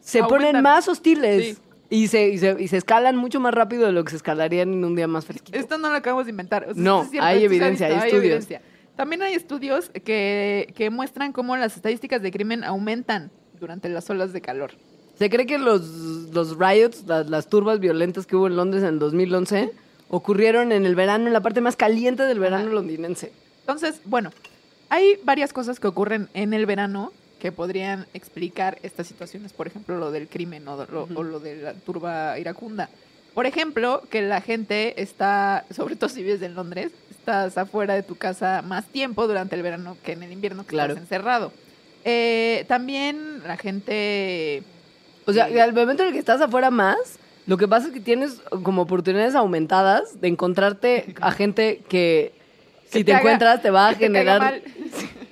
se 0.00 0.20
Aumentan. 0.20 0.46
ponen 0.48 0.62
más 0.62 0.88
hostiles 0.88 1.56
Sí. 1.56 1.62
Y, 1.90 2.06
se, 2.08 2.28
y, 2.28 2.38
se, 2.38 2.56
y 2.58 2.68
se 2.68 2.76
escalan 2.76 3.16
mucho 3.16 3.40
más 3.40 3.52
rápido 3.52 3.84
de 3.86 3.92
lo 3.92 4.04
que 4.04 4.10
se 4.10 4.16
escalarían 4.16 4.72
en 4.72 4.84
un 4.84 4.94
día 4.96 5.08
más 5.08 5.26
fresquito. 5.26 5.58
Esto 5.58 5.76
no 5.76 5.90
lo 5.90 5.96
acabamos 5.96 6.24
de 6.26 6.30
inventar. 6.30 6.66
o 6.70 6.74
sea, 6.74 6.82
No, 6.82 7.02
es 7.02 7.20
hay 7.20 7.44
evidencia, 7.44 7.88
visto, 7.88 8.02
hay 8.02 8.08
estudios. 8.10 8.24
evidencia. 8.24 8.62
También 8.96 9.22
hay 9.22 9.34
estudios 9.34 9.90
que, 10.04 10.72
que 10.76 10.90
muestran 10.90 11.32
cómo 11.32 11.56
las 11.56 11.74
estadísticas 11.76 12.22
de 12.22 12.30
crimen 12.30 12.64
aumentan 12.64 13.30
durante 13.58 13.88
las 13.88 14.08
olas 14.08 14.32
de 14.32 14.40
calor. 14.40 14.72
Se 15.18 15.28
cree 15.28 15.46
que 15.46 15.58
los, 15.58 15.82
los 16.32 16.56
riots, 16.58 17.04
las, 17.06 17.28
las 17.28 17.48
turbas 17.48 17.80
violentas 17.80 18.26
que 18.26 18.36
hubo 18.36 18.46
en 18.46 18.56
Londres 18.56 18.82
en 18.82 18.90
el 18.90 18.98
2011, 18.98 19.70
ocurrieron 20.08 20.72
en 20.72 20.86
el 20.86 20.94
verano, 20.94 21.26
en 21.26 21.32
la 21.32 21.40
parte 21.40 21.60
más 21.60 21.76
caliente 21.76 22.22
del 22.24 22.38
verano 22.38 22.64
Ajá. 22.66 22.74
londinense. 22.74 23.32
Entonces, 23.60 24.00
bueno, 24.04 24.30
hay 24.88 25.18
varias 25.24 25.52
cosas 25.52 25.78
que 25.78 25.86
ocurren 25.88 26.28
en 26.34 26.52
el 26.54 26.66
verano 26.66 27.12
que 27.40 27.50
podrían 27.50 28.06
explicar 28.14 28.78
estas 28.84 29.08
situaciones, 29.08 29.52
por 29.52 29.66
ejemplo, 29.66 29.98
lo 29.98 30.12
del 30.12 30.28
crimen 30.28 30.68
o 30.68 30.86
lo, 30.86 31.08
o 31.14 31.22
lo 31.24 31.40
de 31.40 31.56
la 31.56 31.74
turba 31.74 32.38
iracunda. 32.38 32.88
Por 33.34 33.46
ejemplo, 33.46 34.02
que 34.10 34.22
la 34.22 34.40
gente 34.40 35.00
está, 35.02 35.64
sobre 35.74 35.96
todo 35.96 36.08
si 36.08 36.22
vives 36.22 36.42
en 36.42 36.54
Londres, 36.54 36.92
estás 37.10 37.58
afuera 37.58 37.94
de 37.94 38.02
tu 38.04 38.14
casa 38.16 38.62
más 38.62 38.86
tiempo 38.86 39.26
durante 39.26 39.56
el 39.56 39.62
verano 39.62 39.96
que 40.04 40.12
en 40.12 40.22
el 40.22 40.30
invierno 40.32 40.62
que 40.62 40.68
Claro. 40.70 40.92
estás 40.92 41.02
encerrado. 41.04 41.52
Eh, 42.04 42.64
también 42.68 43.42
la 43.46 43.56
gente... 43.56 44.62
O 45.26 45.32
sea, 45.32 45.48
que 45.48 45.60
al 45.60 45.72
momento 45.72 46.02
en 46.02 46.08
el 46.08 46.12
que 46.14 46.18
estás 46.18 46.40
afuera 46.40 46.70
más, 46.70 47.18
lo 47.46 47.56
que 47.56 47.68
pasa 47.68 47.88
es 47.88 47.92
que 47.92 48.00
tienes 48.00 48.40
como 48.62 48.82
oportunidades 48.82 49.34
aumentadas 49.34 50.20
de 50.20 50.28
encontrarte 50.28 51.14
a 51.20 51.30
gente 51.30 51.82
que 51.88 52.32
si 52.86 53.00
te, 53.00 53.04
te 53.04 53.12
haga- 53.12 53.20
encuentras 53.20 53.62
te 53.62 53.70
va 53.70 53.88
a 53.90 53.94
generar. 53.94 54.60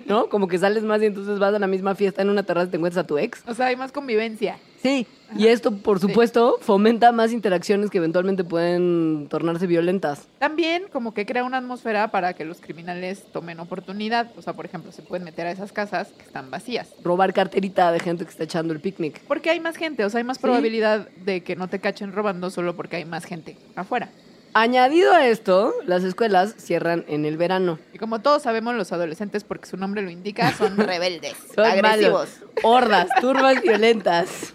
¿No? 0.09 0.29
Como 0.29 0.49
que 0.49 0.59
sales 0.59 0.83
más 0.83 1.03
y 1.03 1.07
entonces 1.07 1.39
vas 1.39 1.55
a 1.55 1.59
la 1.59 1.67
misma 1.67 1.95
fiesta 1.95 2.23
en 2.23 2.31
una 2.31 2.43
terraza 2.43 2.69
y 2.69 2.71
te 2.71 2.77
encuentras 2.77 3.05
a 3.05 3.07
tu 3.07 3.19
ex. 3.19 3.43
O 3.47 3.55
sea, 3.55 3.67
hay 3.67 3.77
más 3.77 3.93
convivencia. 3.93 4.59
Sí. 4.83 5.07
Y 5.37 5.49
esto, 5.49 5.77
por 5.77 5.99
supuesto, 6.01 6.57
fomenta 6.63 7.13
más 7.13 7.33
interacciones 7.33 7.91
que 7.91 7.99
eventualmente 7.99 8.45
pueden 8.45 9.27
tornarse 9.29 9.67
violentas. 9.67 10.27
También 10.39 10.85
como 10.91 11.13
que 11.13 11.27
crea 11.27 11.45
una 11.45 11.59
atmósfera 11.59 12.11
para 12.11 12.33
que 12.33 12.45
los 12.47 12.61
criminales 12.61 13.25
tomen 13.33 13.61
oportunidad. 13.61 14.31
O 14.39 14.43
sea, 14.43 14.55
por 14.55 14.65
ejemplo, 14.65 14.91
se 14.93 15.03
pueden 15.03 15.25
meter 15.25 15.47
a 15.47 15.51
esas 15.51 15.73
casas 15.73 16.09
que 16.17 16.23
están 16.23 16.51
vacías. 16.51 16.89
Robar 17.05 17.35
carterita 17.35 17.93
de 17.93 18.01
gente 18.01 18.25
que 18.25 18.31
está 18.31 18.45
echando 18.45 18.73
el 18.73 18.81
picnic. 18.81 19.21
Porque 19.29 19.51
hay 19.51 19.61
más 19.61 19.77
gente, 19.77 20.05
o 20.05 20.11
sea, 20.11 20.19
hay 20.19 20.25
más 20.25 20.39
Sí. 20.39 20.43
probabilidad 20.45 21.09
de 21.25 21.43
que 21.43 21.57
no 21.57 21.69
te 21.69 21.79
cachen 21.81 22.13
robando 22.13 22.49
solo 22.49 22.75
porque 22.75 22.97
hay 22.97 23.05
más 23.05 23.25
gente 23.25 23.57
afuera. 23.77 24.09
Añadido 24.55 25.13
a 25.13 25.27
esto, 25.27 25.75
las 25.87 26.03
escuelas 26.05 26.55
cierran 26.59 27.05
en 27.09 27.25
el 27.25 27.37
verano. 27.37 27.79
Y 27.93 27.99
como 27.99 28.21
todos 28.21 28.43
sabemos, 28.43 28.75
los 28.75 28.93
adolescentes, 28.93 29.45
porque 29.45 29.67
su 29.67 29.77
nombre 29.77 30.03
lo 30.03 30.11
indica, 30.11 30.53
son 30.57 30.77
rebeldes, 30.77 31.35
Son 31.55 31.65
agresivos. 31.65 32.29
malos. 32.41 32.65
Hordas, 32.65 33.09
turbas 33.21 33.61
violentas. 33.63 34.55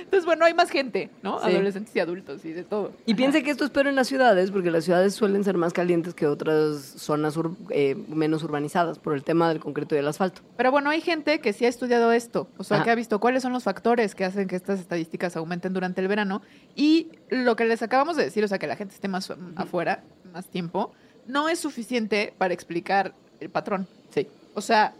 Entonces, 0.00 0.24
bueno, 0.24 0.44
hay 0.44 0.54
más 0.54 0.70
gente, 0.70 1.10
¿no? 1.22 1.38
Sí. 1.40 1.46
Adolescentes 1.52 1.94
y 1.94 2.00
adultos 2.00 2.44
y 2.44 2.52
de 2.52 2.64
todo. 2.64 2.92
Y 3.06 3.14
piense 3.14 3.42
que 3.42 3.50
esto 3.50 3.64
es 3.64 3.70
peor 3.70 3.86
en 3.86 3.94
las 3.96 4.08
ciudades, 4.08 4.50
porque 4.50 4.70
las 4.70 4.84
ciudades 4.84 5.14
suelen 5.14 5.44
ser 5.44 5.56
más 5.56 5.72
calientes 5.72 6.14
que 6.14 6.26
otras 6.26 6.76
zonas 6.78 7.36
ur- 7.36 7.56
eh, 7.70 7.94
menos 8.08 8.42
urbanizadas 8.42 8.98
por 8.98 9.14
el 9.14 9.22
tema 9.24 9.48
del 9.48 9.60
concreto 9.60 9.94
y 9.94 9.98
el 9.98 10.08
asfalto. 10.08 10.42
Pero 10.56 10.70
bueno, 10.70 10.90
hay 10.90 11.00
gente 11.00 11.40
que 11.40 11.52
sí 11.52 11.64
ha 11.64 11.68
estudiado 11.68 12.12
esto, 12.12 12.48
o 12.56 12.64
sea, 12.64 12.78
Ajá. 12.78 12.84
que 12.84 12.90
ha 12.90 12.94
visto 12.94 13.20
cuáles 13.20 13.42
son 13.42 13.52
los 13.52 13.62
factores 13.64 14.14
que 14.14 14.24
hacen 14.24 14.48
que 14.48 14.56
estas 14.56 14.80
estadísticas 14.80 15.36
aumenten 15.36 15.72
durante 15.72 16.00
el 16.00 16.08
verano 16.08 16.42
y 16.74 17.08
lo 17.30 17.54
que 17.56 17.64
les 17.64 17.82
acabamos 17.82 18.16
de 18.16 18.24
decir, 18.24 18.42
o 18.44 18.48
sea, 18.48 18.58
que 18.58 18.66
la 18.66 18.76
gente 18.76 18.94
esté 18.94 19.08
más 19.08 19.32
afuera 19.56 20.02
más 20.32 20.46
tiempo, 20.46 20.92
no 21.26 21.48
es 21.48 21.58
suficiente 21.58 22.34
para 22.36 22.52
explicar 22.54 23.14
el 23.40 23.50
patrón. 23.50 23.86
Sí, 24.14 24.26
O 24.54 24.60
sea, 24.60 24.94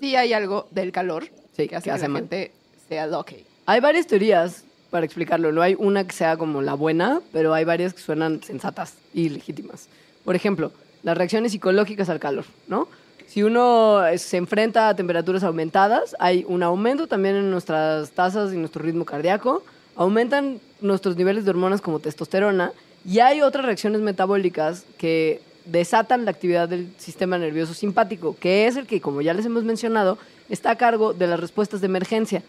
sí 0.00 0.14
hay 0.16 0.32
algo 0.32 0.68
del 0.70 0.92
calor 0.92 1.24
Sí, 1.56 1.66
que 1.68 1.76
hace 1.76 1.90
que 1.90 1.98
la 1.98 2.08
mal. 2.08 2.22
gente 2.22 2.52
sea 2.88 3.06
loca. 3.06 3.34
Hay 3.68 3.80
varias 3.80 4.06
teorías 4.06 4.62
para 4.90 5.04
explicarlo. 5.04 5.50
No 5.50 5.60
hay 5.60 5.74
una 5.76 6.06
que 6.06 6.14
sea 6.14 6.36
como 6.36 6.62
la 6.62 6.74
buena, 6.74 7.20
pero 7.32 7.52
hay 7.52 7.64
varias 7.64 7.92
que 7.92 8.00
suenan 8.00 8.40
sensatas 8.44 8.94
y 9.12 9.28
legítimas. 9.28 9.88
Por 10.24 10.36
ejemplo, 10.36 10.70
las 11.02 11.18
reacciones 11.18 11.50
psicológicas 11.50 12.08
al 12.08 12.20
calor, 12.20 12.44
¿no? 12.68 12.86
Si 13.26 13.42
uno 13.42 14.06
eh, 14.06 14.18
se 14.18 14.36
enfrenta 14.36 14.88
a 14.88 14.94
temperaturas 14.94 15.42
aumentadas, 15.42 16.14
hay 16.20 16.44
un 16.46 16.62
aumento 16.62 17.08
también 17.08 17.34
en 17.34 17.50
nuestras 17.50 18.12
tasas 18.12 18.54
y 18.54 18.56
nuestro 18.56 18.84
ritmo 18.84 19.04
cardíaco, 19.04 19.64
aumentan 19.96 20.60
nuestros 20.80 21.16
niveles 21.16 21.44
de 21.44 21.50
hormonas 21.50 21.80
como 21.80 21.98
testosterona 21.98 22.70
y 23.04 23.18
hay 23.18 23.42
otras 23.42 23.64
reacciones 23.64 24.00
metabólicas 24.00 24.84
que 24.96 25.40
desatan 25.64 26.24
la 26.24 26.30
actividad 26.30 26.68
del 26.68 26.88
sistema 26.98 27.36
nervioso 27.36 27.74
simpático, 27.74 28.36
que 28.38 28.68
es 28.68 28.76
el 28.76 28.86
que, 28.86 29.00
como 29.00 29.22
ya 29.22 29.34
les 29.34 29.44
hemos 29.44 29.64
mencionado, 29.64 30.18
está 30.48 30.70
a 30.70 30.76
cargo 30.76 31.12
de 31.12 31.26
las 31.26 31.40
respuestas 31.40 31.80
de 31.80 31.86
emergencia. 31.86 32.44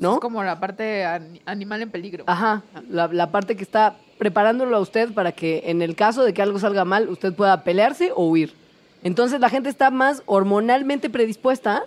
¿No? 0.00 0.14
Es 0.14 0.20
como 0.20 0.42
la 0.42 0.58
parte 0.58 1.04
an- 1.04 1.38
animal 1.46 1.82
en 1.82 1.90
peligro. 1.90 2.24
Ajá, 2.26 2.62
la, 2.88 3.06
la 3.08 3.30
parte 3.30 3.56
que 3.56 3.62
está 3.62 3.96
preparándolo 4.18 4.76
a 4.76 4.80
usted 4.80 5.12
para 5.12 5.32
que 5.32 5.62
en 5.66 5.82
el 5.82 5.94
caso 5.94 6.24
de 6.24 6.34
que 6.34 6.42
algo 6.42 6.58
salga 6.58 6.84
mal, 6.84 7.08
usted 7.08 7.32
pueda 7.34 7.62
pelearse 7.64 8.10
o 8.14 8.26
huir. 8.28 8.54
Entonces 9.02 9.40
la 9.40 9.48
gente 9.48 9.68
está 9.68 9.90
más 9.90 10.22
hormonalmente 10.26 11.08
predispuesta 11.10 11.84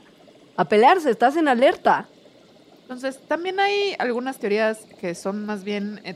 a 0.58 0.66
pelearse, 0.66 1.10
estás 1.10 1.36
en 1.38 1.48
alerta. 1.48 2.08
Entonces, 2.84 3.20
también 3.28 3.60
hay 3.60 3.96
algunas 3.98 4.38
teorías 4.40 4.80
que 5.00 5.16
son 5.16 5.46
más 5.46 5.64
bien 5.64 6.00
eh, 6.04 6.16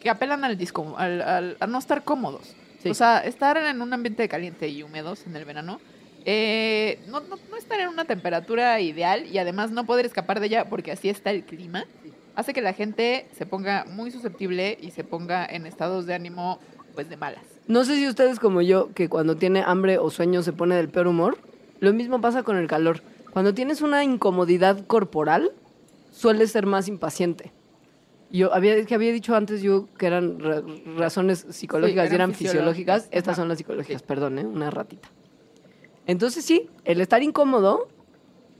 que 0.00 0.10
apelan 0.10 0.44
al, 0.44 0.56
disco, 0.56 0.94
al, 0.98 1.22
al- 1.22 1.56
a 1.58 1.66
no 1.66 1.78
estar 1.78 2.04
cómodos. 2.04 2.54
Sí. 2.82 2.90
O 2.90 2.94
sea, 2.94 3.18
estar 3.20 3.56
en 3.56 3.80
un 3.82 3.92
ambiente 3.92 4.28
caliente 4.28 4.68
y 4.68 4.82
húmedos 4.82 5.26
en 5.26 5.34
el 5.34 5.44
verano, 5.44 5.80
eh, 6.26 6.98
no, 7.08 7.20
no, 7.20 7.36
no 7.50 7.56
estar 7.56 7.80
en 7.80 7.88
una 7.88 8.04
temperatura 8.04 8.78
ideal 8.80 9.24
y 9.26 9.38
además 9.38 9.70
no 9.70 9.86
poder 9.86 10.04
escapar 10.04 10.40
de 10.40 10.46
ella 10.46 10.68
porque 10.68 10.92
así 10.92 11.08
está 11.08 11.30
el 11.30 11.44
clima, 11.44 11.86
hace 12.34 12.52
que 12.52 12.60
la 12.60 12.72
gente 12.74 13.28
se 13.38 13.46
ponga 13.46 13.84
muy 13.88 14.10
susceptible 14.10 14.76
y 14.80 14.90
se 14.90 15.04
ponga 15.04 15.46
en 15.46 15.66
estados 15.66 16.04
de 16.06 16.14
ánimo 16.14 16.58
pues 16.94 17.08
de 17.08 17.16
malas. 17.16 17.42
No 17.68 17.84
sé 17.84 17.96
si 17.96 18.06
ustedes 18.08 18.38
como 18.40 18.60
yo, 18.60 18.92
que 18.92 19.08
cuando 19.08 19.36
tiene 19.36 19.62
hambre 19.64 19.98
o 19.98 20.10
sueño 20.10 20.42
se 20.42 20.52
pone 20.52 20.74
del 20.74 20.88
peor 20.88 21.06
humor, 21.06 21.38
lo 21.80 21.92
mismo 21.92 22.20
pasa 22.20 22.42
con 22.42 22.56
el 22.56 22.66
calor. 22.66 23.02
Cuando 23.32 23.54
tienes 23.54 23.80
una 23.82 24.02
incomodidad 24.02 24.86
corporal, 24.86 25.52
sueles 26.10 26.50
ser 26.52 26.66
más 26.66 26.88
impaciente. 26.88 27.52
Yo 28.30 28.52
había, 28.54 28.84
que 28.86 28.94
había 28.94 29.12
dicho 29.12 29.36
antes 29.36 29.62
yo 29.62 29.88
que 29.98 30.06
eran 30.06 30.40
ra- 30.40 30.62
razones 30.96 31.46
psicológicas 31.50 32.08
Sí, 32.08 32.12
y 32.12 32.14
eran 32.16 32.30
eran 32.30 32.34
fisiológicas. 32.34 33.04
fisiológicas. 33.04 33.04
Estas 33.18 33.32
Ajá. 33.34 33.42
son 33.42 33.48
las 33.48 33.58
psicológicas, 33.58 34.02
perdón, 34.02 34.38
¿eh? 34.38 34.44
una 34.46 34.70
ratita. 34.70 35.08
Entonces 36.06 36.44
sí, 36.44 36.68
el 36.84 37.00
estar 37.00 37.22
incómodo 37.22 37.88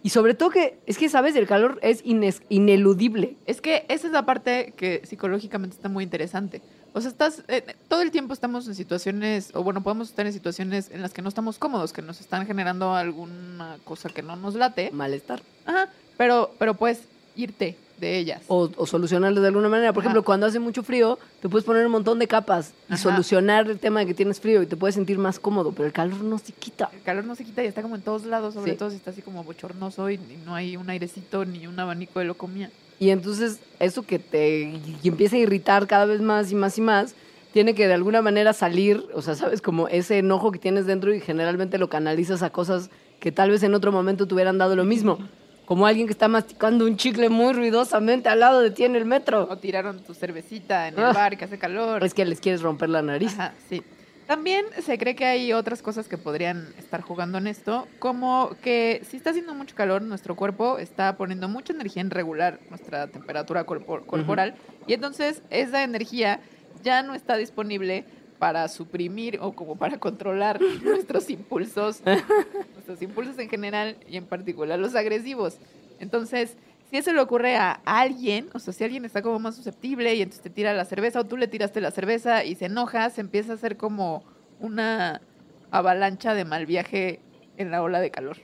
y 0.03 0.11
sobre 0.11 0.35
todo 0.35 0.51
que, 0.51 0.79
es 0.87 0.99
que 0.99 1.09
sabes, 1.09 1.35
el 1.37 1.47
calor 1.47 1.79
es 1.83 2.05
ines- 2.05 2.43
ineludible. 2.49 3.37
Es 3.47 3.61
que 3.61 3.85
esa 3.89 4.07
es 4.07 4.13
la 4.13 4.25
parte 4.25 4.73
que 4.77 5.03
psicológicamente 5.05 5.75
está 5.77 5.89
muy 5.89 6.05
interesante. 6.05 6.63
O 6.93 7.01
sea, 7.01 7.11
estás, 7.11 7.43
eh, 7.49 7.63
todo 7.89 8.03
el 8.03 8.11
tiempo 8.11 8.33
estamos 8.33 8.67
en 8.69 8.75
situaciones, 8.75 9.51
o 9.55 9.63
bueno, 9.63 9.83
podemos 9.83 10.09
estar 10.09 10.25
en 10.27 10.33
situaciones 10.33 10.91
en 10.91 11.03
las 11.03 11.13
que 11.13 11.23
no 11.23 11.29
estamos 11.29 11.59
cómodos, 11.59 11.93
que 11.93 12.03
nos 12.03 12.21
están 12.21 12.47
generando 12.47 12.95
alguna 12.95 13.79
cosa 13.85 14.09
que 14.09 14.23
no 14.23 14.37
nos 14.37 14.55
late. 14.55 14.91
Malestar. 14.93 15.43
Ajá, 15.67 15.89
pero, 16.17 16.53
pero 16.59 16.75
puedes 16.75 17.03
irte 17.35 17.77
de 17.99 18.19
ellas. 18.19 18.43
o, 18.49 18.71
o 18.77 18.87
de 18.87 19.47
alguna 19.47 19.69
manera. 19.69 19.93
Por 19.93 20.03
Ajá. 20.03 20.11
ejemplo, 20.11 20.25
cuando 20.25 20.47
hace 20.47 20.59
mucho 20.59 20.83
frío, 20.83 21.19
te 21.41 21.49
puedes 21.49 21.65
poner 21.65 21.87
un 21.87 21.93
montón 21.93 22.19
de 22.19 22.27
capas 22.27 22.75
y 22.89 22.95
Ajá. 22.95 23.03
solucionar 23.03 23.69
el 23.71 23.79
tema 23.79 24.01
de 24.01 24.07
que 24.07 24.15
tienes 24.15 24.41
frío 24.41 24.63
y 24.63 24.67
te 24.67 24.77
puedes 24.77 24.95
sentir 24.95 25.19
más 25.19 25.39
cómodo, 25.39 25.73
pero 25.73 25.87
el 25.87 25.93
calor 25.93 26.21
no 26.23 26.39
se 26.39 26.53
quita. 26.53 26.91
El 26.93 27.03
calor 27.03 27.25
no 27.25 27.35
se 27.35 27.45
quita 27.45 27.63
y 27.65 27.67
está 27.67 27.83
como 27.83 27.97
en 27.97 28.03
todos 28.03 28.25
lados, 28.25 28.55
sobre 28.55 28.73
Sí. 28.73 28.79
todo 28.79 28.91
si 28.91 28.97
está 28.97 29.11
así 29.11 29.23
como 29.23 29.45
bochornoso 29.45 30.11
y, 30.11 30.19
no 30.45 30.55
hay 30.55 30.77
un 30.77 30.89
airecito 30.91 31.45
ni 31.45 31.67
un 31.67 31.79
abanico 31.79 32.19
de 32.19 32.27
locomía. 32.27 32.71
Y 32.99 33.11
entonces 33.11 33.61
eso 33.79 34.03
que 34.03 34.19
te 34.19 34.81
empieza 35.05 35.37
a 35.37 35.39
irritar 35.39 35.87
cada 35.87 36.07
vez 36.07 36.21
más 36.21 36.51
y 36.51 36.55
más 36.55 36.79
y 36.79 36.81
más, 36.81 37.15
tiene 37.53 37.75
que 37.75 37.87
de 37.87 37.95
alguna 37.95 38.21
manera 38.21 38.53
salir, 38.53 39.03
o 39.15 39.23
sea, 39.23 39.35
sabes, 39.35 39.63
como 39.63 39.89
ese 39.89 40.19
enojo 40.19 40.53
que 40.53 40.59
tienes 40.59 40.87
dentro 40.87 41.15
y 41.15 41.21
generalmente 41.21 41.79
lo 41.79 41.89
canalizas 41.89 42.43
a 42.43 42.51
cosas 42.51 42.91
que 43.19 43.33
tal 43.33 43.51
vez 43.51 43.63
en 43.63 43.75
otro 43.75 43.93
momento 43.93 44.27
te 44.27 44.35
hubieran 44.35 44.59
dado 44.59 44.77
lo 44.77 44.85
mismo. 44.85 45.19
Como 45.67 45.87
alguien 45.87 46.07
que 46.07 46.13
está 46.13 46.29
masticando 46.29 46.87
un 46.87 46.97
chicle 46.97 47.29
muy 47.29 47.53
ruidosamente 47.53 48.29
al 48.29 48.41
lado 48.41 48.61
de 48.61 48.71
ti 48.71 48.85
en 48.85 48.97
el 48.97 49.05
metro. 49.05 49.49
O 49.51 49.59
tiraron 49.59 50.03
tu 50.03 50.15
cervecita 50.15 50.89
en 50.89 50.95
el 50.99 51.05
Ah. 51.05 51.13
bar 51.13 51.37
que 51.37 51.45
hace 51.45 51.59
calor. 51.59 52.03
Es 52.05 52.15
que 52.15 52.25
les 52.25 52.41
quieres 52.41 52.63
romper 52.63 52.89
la 52.89 53.03
nariz. 53.03 53.35
Ajá, 53.35 53.53
sí. 53.69 53.83
También 54.29 54.65
se 54.85 54.97
cree 54.99 55.15
que 55.15 55.25
hay 55.25 55.53
otras 55.53 55.83
cosas 55.83 56.09
que 56.09 56.19
podrían 56.19 56.73
estar 56.79 57.01
jugando 57.01 57.39
en 57.39 57.47
esto, 57.47 57.87
como 58.01 58.51
que 58.63 59.03
si 59.09 59.17
está 59.17 59.31
haciendo 59.31 59.55
mucho 59.55 59.77
calor, 59.77 60.03
nuestro 60.03 60.35
cuerpo 60.35 60.79
está 60.79 61.17
poniendo 61.17 61.49
mucha 61.49 61.73
energía 61.73 62.01
en 62.03 62.11
regular 62.11 62.59
nuestra 62.71 63.07
temperatura 63.07 63.65
corpo- 63.65 64.03
corporal 64.05 64.55
y 64.89 64.95
entonces 64.95 65.43
esa 65.51 65.85
energía 65.85 66.41
ya 66.83 67.05
no 67.05 67.15
está 67.15 67.37
disponible 67.37 68.05
para 68.39 68.69
suprimir 68.69 69.39
o 69.41 69.53
como 69.53 69.77
para 69.77 69.99
controlar 69.99 70.61
nuestros 70.83 71.31
impulsos, 71.31 72.03
nuestros 72.75 73.03
impulsos 73.03 73.39
en 73.39 73.49
general 73.49 73.97
y 74.09 74.17
en 74.17 74.27
particular 74.27 74.79
los 74.79 74.95
agresivos. 74.95 75.59
Entonces, 75.99 76.57
si 76.91 76.97
eso 76.97 77.13
le 77.13 77.21
ocurre 77.21 77.57
a 77.57 77.81
alguien, 77.85 78.49
o 78.53 78.59
sea, 78.59 78.73
si 78.73 78.85
alguien 78.85 79.05
está 79.05 79.23
como 79.23 79.39
más 79.39 79.57
susceptible 79.57 80.15
y 80.15 80.23
entonces 80.23 80.43
te 80.43 80.51
tira 80.51 80.73
la 80.73 80.85
cerveza 80.85 81.21
o 81.21 81.25
tú 81.25 81.37
le 81.37 81.49
tiraste 81.49 81.81
la 81.81 81.91
cerveza 81.91 82.45
y 82.45 82.55
se 82.55 82.67
enoja, 82.67 83.11
se 83.11 83.21
empieza 83.21 83.53
a 83.53 83.55
hacer 83.57 83.77
como 83.77 84.23
una 84.61 85.21
avalancha 85.71 86.35
de 86.35 86.45
mal 86.45 86.67
viaje 86.67 87.21
en 87.57 87.71
la 87.71 87.83
ola 87.83 88.01
de 88.01 88.11
calor. 88.11 88.37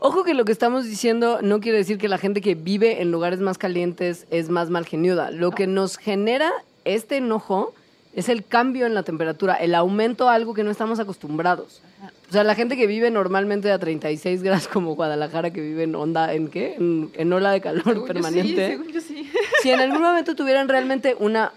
Ojo 0.00 0.22
que 0.22 0.34
lo 0.34 0.44
que 0.44 0.52
estamos 0.52 0.84
diciendo 0.84 1.40
no 1.42 1.58
quiere 1.58 1.78
decir 1.78 1.98
que 1.98 2.06
la 2.06 2.18
gente 2.18 2.40
que 2.40 2.54
vive 2.54 3.02
en 3.02 3.10
lugares 3.10 3.40
más 3.40 3.58
calientes 3.58 4.28
es 4.30 4.48
más 4.48 4.70
malgeniuda. 4.70 5.32
Lo 5.32 5.50
que 5.50 5.66
nos 5.66 5.96
genera 5.96 6.52
este 6.84 7.16
enojo 7.16 7.74
es 8.14 8.28
el 8.28 8.44
cambio 8.44 8.86
en 8.86 8.94
la 8.94 9.02
temperatura, 9.02 9.54
el 9.54 9.74
aumento 9.74 10.28
a 10.28 10.34
algo 10.34 10.54
que 10.54 10.64
no 10.64 10.70
estamos 10.70 10.98
acostumbrados. 10.98 11.82
O 12.28 12.32
sea, 12.32 12.42
la 12.44 12.54
gente 12.54 12.76
que 12.76 12.86
vive 12.86 13.10
normalmente 13.10 13.70
a 13.70 13.78
36 13.78 14.42
grados 14.42 14.68
como 14.72 14.94
Guadalajara, 14.94 15.52
que 15.52 15.60
vive 15.60 15.84
en 15.84 15.94
onda, 15.94 16.32
¿en 16.34 16.48
qué? 16.48 16.74
En, 16.74 17.10
en 17.14 17.32
ola 17.32 17.52
de 17.52 17.60
calor 17.60 17.82
Según 17.84 18.00
yo 18.00 18.06
permanente. 18.06 18.42
sí, 18.48 18.54
según 18.56 18.88
yo 18.88 19.00
sí. 19.00 19.30
Si 19.62 19.70
en 19.70 19.80
algún 19.80 20.00
momento 20.02 20.34
tuvieran 20.34 20.68
realmente 20.68 21.16
una 21.18 21.52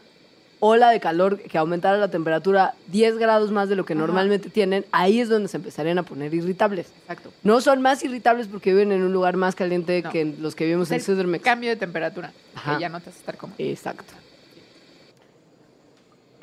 ola 0.63 0.91
de 0.91 0.99
calor 0.99 1.39
que 1.39 1.57
aumentara 1.57 1.97
la 1.97 2.11
temperatura 2.11 2.75
10 2.89 3.17
grados 3.17 3.51
más 3.51 3.67
de 3.67 3.75
lo 3.75 3.83
que 3.83 3.93
Ajá. 3.93 4.01
normalmente 4.01 4.49
tienen, 4.51 4.85
ahí 4.91 5.19
es 5.19 5.27
donde 5.29 5.47
se 5.49 5.57
empezarían 5.57 5.97
a 5.97 6.03
poner 6.03 6.31
irritables. 6.35 6.91
Exacto. 7.01 7.31
No 7.43 7.61
son 7.61 7.81
más 7.81 8.03
irritables 8.03 8.47
porque 8.47 8.69
viven 8.71 8.91
en 8.91 9.01
un 9.01 9.11
lugar 9.11 9.37
más 9.37 9.55
caliente 9.55 10.03
No. 10.03 10.11
que 10.11 10.23
los 10.25 10.53
que 10.53 10.65
vivimos 10.65 10.91
en 10.91 10.97
Es 10.97 11.05
Sudermex. 11.05 11.43
cambio 11.43 11.71
de 11.71 11.77
temperatura, 11.77 12.31
Ajá. 12.53 12.75
que 12.75 12.81
ya 12.81 12.89
no 12.89 12.99
te 13.01 13.09
hace 13.09 13.17
estar 13.17 13.37
cómodo. 13.37 13.55
Exacto. 13.57 14.13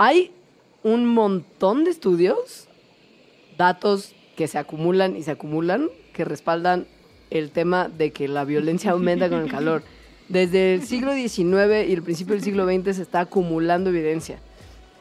Hay 0.00 0.30
un 0.84 1.06
montón 1.06 1.82
de 1.82 1.90
estudios, 1.90 2.68
datos 3.56 4.14
que 4.36 4.46
se 4.46 4.56
acumulan 4.56 5.16
y 5.16 5.24
se 5.24 5.32
acumulan, 5.32 5.88
que 6.12 6.24
respaldan 6.24 6.86
el 7.30 7.50
tema 7.50 7.88
de 7.88 8.12
que 8.12 8.28
la 8.28 8.44
violencia 8.44 8.92
aumenta 8.92 9.28
con 9.28 9.40
el 9.40 9.50
calor. 9.50 9.82
Desde 10.28 10.74
el 10.74 10.84
siglo 10.84 11.12
XIX 11.14 11.88
y 11.88 11.92
el 11.92 12.04
principio 12.04 12.34
del 12.34 12.44
siglo 12.44 12.64
XX 12.64 12.94
se 12.94 13.02
está 13.02 13.20
acumulando 13.20 13.90
evidencia. 13.90 14.38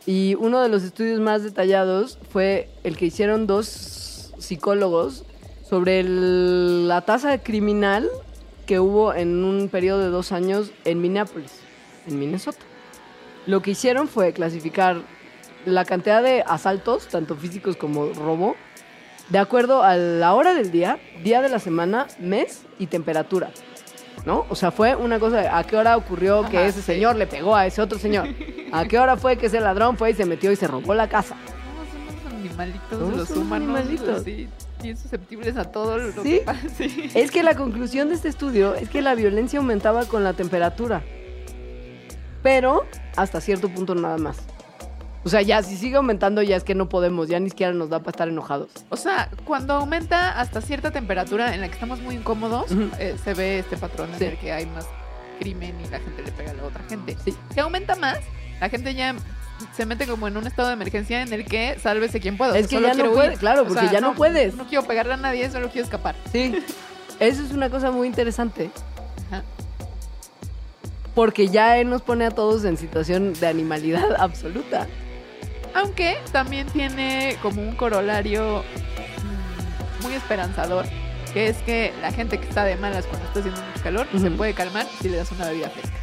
Y 0.08 0.34
uno 0.34 0.64
de 0.64 0.70
los 0.70 0.82
estudios 0.82 1.20
más 1.20 1.44
detallados 1.44 2.18
fue 2.32 2.68
el 2.84 2.98
que 2.98 3.06
hicieron 3.06 3.46
dos 3.46 4.34
psicólogos 4.40 5.26
sobre 5.70 6.02
la 6.04 7.02
tasa 7.02 7.38
criminal 7.44 8.10
que 8.66 8.80
hubo 8.80 9.14
en 9.14 9.44
un 9.44 9.70
periodo 9.70 10.00
de 10.00 10.10
dos 10.10 10.32
años 10.32 10.72
en 10.86 11.02
Minneapolis, 11.02 11.52
en 12.08 12.18
Minnesota. 12.18 12.67
Lo 13.48 13.62
que 13.62 13.72
hicieron 13.72 14.08
fue 14.08 14.34
clasificar 14.34 15.02
la 15.66 15.84
cantidad 15.86 16.22
de 16.22 16.44
asaltos, 16.46 17.08
tanto 17.08 17.36
físicos 17.36 17.76
como 17.76 18.14
robo, 18.14 18.56
de 19.30 19.40
acuerdo 19.40 19.84
a 19.84 19.96
la 19.96 20.34
hora 20.34 20.54
del 20.54 20.72
día, 20.72 21.00
día 21.24 21.42
de 21.42 21.50
la 21.50 21.60
semana, 21.60 22.08
mes 22.20 22.64
y 22.80 22.88
temperatura. 22.88 23.50
¿No? 24.26 24.46
O 24.50 24.56
sea, 24.56 24.72
fue 24.72 24.96
una 24.96 25.20
cosa 25.20 25.42
de 25.42 25.48
a 25.48 25.64
qué 25.64 25.78
hora 25.78 25.96
ocurrió 25.96 26.44
que 26.50 26.66
ese 26.68 26.80
sí. 26.82 26.86
señor 26.86 27.16
le 27.16 27.28
pegó 27.28 27.56
a 27.56 27.66
ese 27.66 27.82
otro 27.82 27.98
señor. 27.98 28.28
A 28.74 28.86
qué 28.86 29.00
hora 29.00 29.16
fue 29.16 29.38
que 29.38 29.46
ese 29.46 29.62
ladrón 29.62 29.96
fue 29.98 30.12
y 30.12 30.14
se 30.14 30.26
metió 30.26 30.52
y 30.52 30.56
se 30.58 30.68
robó 30.68 30.94
la 30.94 31.08
casa. 31.08 31.36
No, 31.36 31.86
somos 32.26 32.34
animalitos, 32.34 32.90
Somos 33.00 33.16
los 33.18 33.30
unos 33.30 33.42
humanos, 33.46 33.80
animalitos. 33.80 34.24
sí, 34.24 34.50
bien 34.82 34.98
susceptibles 34.98 35.56
a 35.56 35.66
todo 35.66 35.98
lo 35.98 36.12
Sí. 36.24 36.40
que 36.40 36.44
pasa. 36.46 36.60
Sí. 36.78 37.10
Es 37.14 37.32
que 37.32 37.44
la 37.44 37.56
conclusión 37.56 38.10
de 38.10 38.16
este 38.16 38.28
estudio 38.28 38.76
es 38.76 38.90
que 38.90 39.02
la 39.02 39.16
violencia 39.16 39.60
aumentaba 39.60 40.06
con 40.06 40.24
la 40.26 40.34
temperatura. 40.34 41.04
Pero 42.44 42.86
hasta 43.16 43.42
cierto 43.42 43.70
punto 43.70 43.96
nada 43.96 44.18
más. 44.18 44.38
O 45.24 45.30
sea, 45.30 45.42
ya 45.42 45.62
si 45.62 45.76
sigue 45.76 45.98
aumentando 45.98 46.42
ya 46.42 46.56
es 46.56 46.64
que 46.64 46.74
no 46.76 46.88
podemos, 46.88 47.28
ya 47.28 47.40
ni 47.40 47.50
siquiera 47.50 47.74
nos 47.74 47.90
da 47.90 48.00
para 48.00 48.12
estar 48.12 48.28
enojados. 48.30 48.70
O 48.90 48.96
sea, 48.96 49.30
cuando 49.44 49.74
aumenta 49.74 50.40
hasta 50.40 50.62
cierta 50.62 50.92
temperatura 50.92 51.54
en 51.54 51.62
la 51.62 51.68
que 51.68 51.74
estamos 51.74 52.00
muy 52.00 52.16
incómodos, 52.16 52.68
eh, 53.00 53.16
se 53.22 53.34
ve 53.34 53.60
este 53.60 53.76
patrón 53.76 54.10
en 54.14 54.20
Sí. 54.20 54.26
el 54.26 54.38
que 54.38 54.52
hay 54.54 54.66
más 54.68 54.88
crimen 55.40 55.76
y 55.86 55.90
la 55.90 56.00
gente 56.00 56.24
le 56.24 56.32
pega 56.32 56.52
a 56.52 56.54
la 56.54 56.64
otra 56.64 56.82
gente. 56.88 57.18
Sí. 57.26 57.36
Si 57.54 57.60
aumenta 57.60 57.96
más, 57.96 58.20
la 58.62 58.70
gente 58.70 58.94
ya 58.94 59.16
se 59.76 59.86
mete 59.86 60.08
como 60.08 60.28
en 60.30 60.38
un 60.38 60.48
estado 60.48 60.70
de 60.70 60.76
emergencia 60.76 61.22
en 61.22 61.34
el 61.34 61.44
que 61.46 61.78
sálvese 61.80 62.20
quien 62.22 62.38
pueda. 62.38 62.58
Es 62.58 62.68
que 62.68 62.76
solo 62.76 62.88
ya 62.88 62.94
no 62.94 63.00
quiero 63.02 63.14
puede, 63.14 63.30
huir. 63.32 63.38
claro, 63.40 63.66
porque 63.66 63.90
ya 63.92 64.00
no 64.00 64.14
puedes. 64.14 64.56
No 64.56 64.66
quiero 64.68 64.86
pegarle 64.88 65.16
a 65.16 65.18
nadie, 65.18 65.50
solo 65.52 65.70
quiero 65.70 65.84
escapar. 65.84 66.16
Sí. 66.32 66.58
Eso 67.20 67.42
es 67.44 67.52
una 67.52 67.70
cosa 67.70 67.92
muy 67.92 68.08
interesante. 68.08 68.70
Porque 71.18 71.48
ya 71.48 71.80
él 71.80 71.90
nos 71.90 72.04
pone 72.04 72.26
a 72.28 72.30
todos 72.30 72.64
en 72.64 72.78
situación 72.78 73.34
de 73.34 73.48
animalidad 73.48 74.16
absoluta. 74.20 74.86
Aunque 75.74 76.20
también 76.32 76.68
tiene 76.68 77.38
como 77.42 77.60
un 77.60 77.76
corolario 77.76 78.64
mm, 80.00 80.04
muy 80.04 80.14
esperanzador, 80.14 80.86
que 81.34 81.48
es 81.48 81.58
que 81.64 81.92
la 82.04 82.12
gente 82.12 82.38
que 82.38 82.48
está 82.48 82.66
de 82.66 82.76
malas 82.76 83.08
cuando 83.08 83.26
está 83.30 83.40
haciendo 83.40 83.60
mucho 83.60 83.82
calor 83.82 84.08
se 84.16 84.30
puede 84.30 84.54
calmar 84.54 84.86
si 85.02 85.10
le 85.10 85.18
das 85.18 85.32
una 85.32 85.48
bebida 85.48 85.72
fresca. 85.72 85.98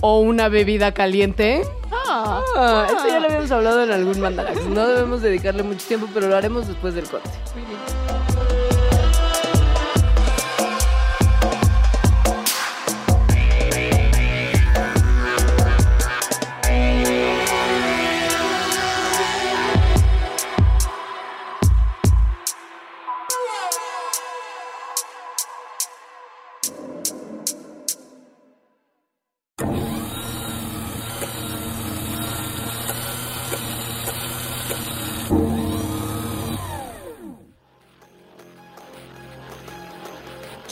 O 0.00 0.18
una 0.18 0.48
bebida 0.48 0.92
caliente. 0.92 1.62
Ah, 1.92 2.40
Ah, 2.56 2.86
esto 2.90 3.06
ya 3.06 3.20
lo 3.20 3.26
habíamos 3.26 3.52
hablado 3.52 3.84
en 3.84 3.92
algún 3.92 4.20
mandarax. 4.20 4.64
No 4.66 4.88
debemos 4.88 5.22
dedicarle 5.22 5.62
mucho 5.62 5.86
tiempo, 5.86 6.08
pero 6.12 6.26
lo 6.26 6.36
haremos 6.36 6.66
después 6.66 6.94
del 6.94 7.04
corte. 7.04 7.30
muy 7.54 7.64
bien. 7.64 8.31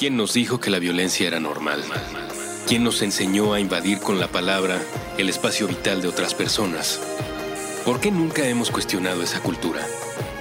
¿Quién 0.01 0.17
nos 0.17 0.33
dijo 0.33 0.59
que 0.59 0.71
la 0.71 0.79
violencia 0.79 1.27
era 1.27 1.41
normal? 1.41 1.85
¿Quién 2.67 2.85
nos 2.85 3.03
enseñó 3.03 3.53
a 3.53 3.61
invadir 3.61 3.99
con 4.01 4.19
la 4.19 4.29
palabra 4.29 4.81
el 5.19 5.29
espacio 5.29 5.69
vital 5.69 6.01
de 6.01 6.09
otras 6.09 6.33
personas? 6.33 6.99
¿Por 7.85 8.01
qué 8.01 8.11
nunca 8.11 8.49
hemos 8.49 8.71
cuestionado 8.71 9.23
esa 9.23 9.41
cultura? 9.41 9.87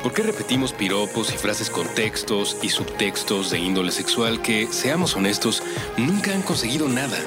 ¿Por 0.01 0.13
qué 0.13 0.23
repetimos 0.23 0.71
piropos 0.71 1.33
y 1.33 1.37
frases 1.37 1.69
con 1.69 1.93
textos 1.93 2.55
y 2.61 2.69
subtextos 2.69 3.49
de 3.49 3.59
índole 3.59 3.91
sexual 3.91 4.41
que, 4.41 4.67
seamos 4.71 5.17
honestos, 5.17 5.61
nunca 5.97 6.31
han 6.31 6.41
conseguido 6.41 6.87
nada 6.87 7.19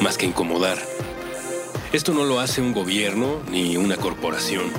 más 0.00 0.16
que 0.16 0.26
incomodar? 0.26 0.78
Esto 1.92 2.14
no 2.14 2.24
lo 2.24 2.38
hace 2.38 2.60
un 2.60 2.74
gobierno 2.74 3.40
ni 3.50 3.76
una 3.76 3.96
corporación. 3.96 4.70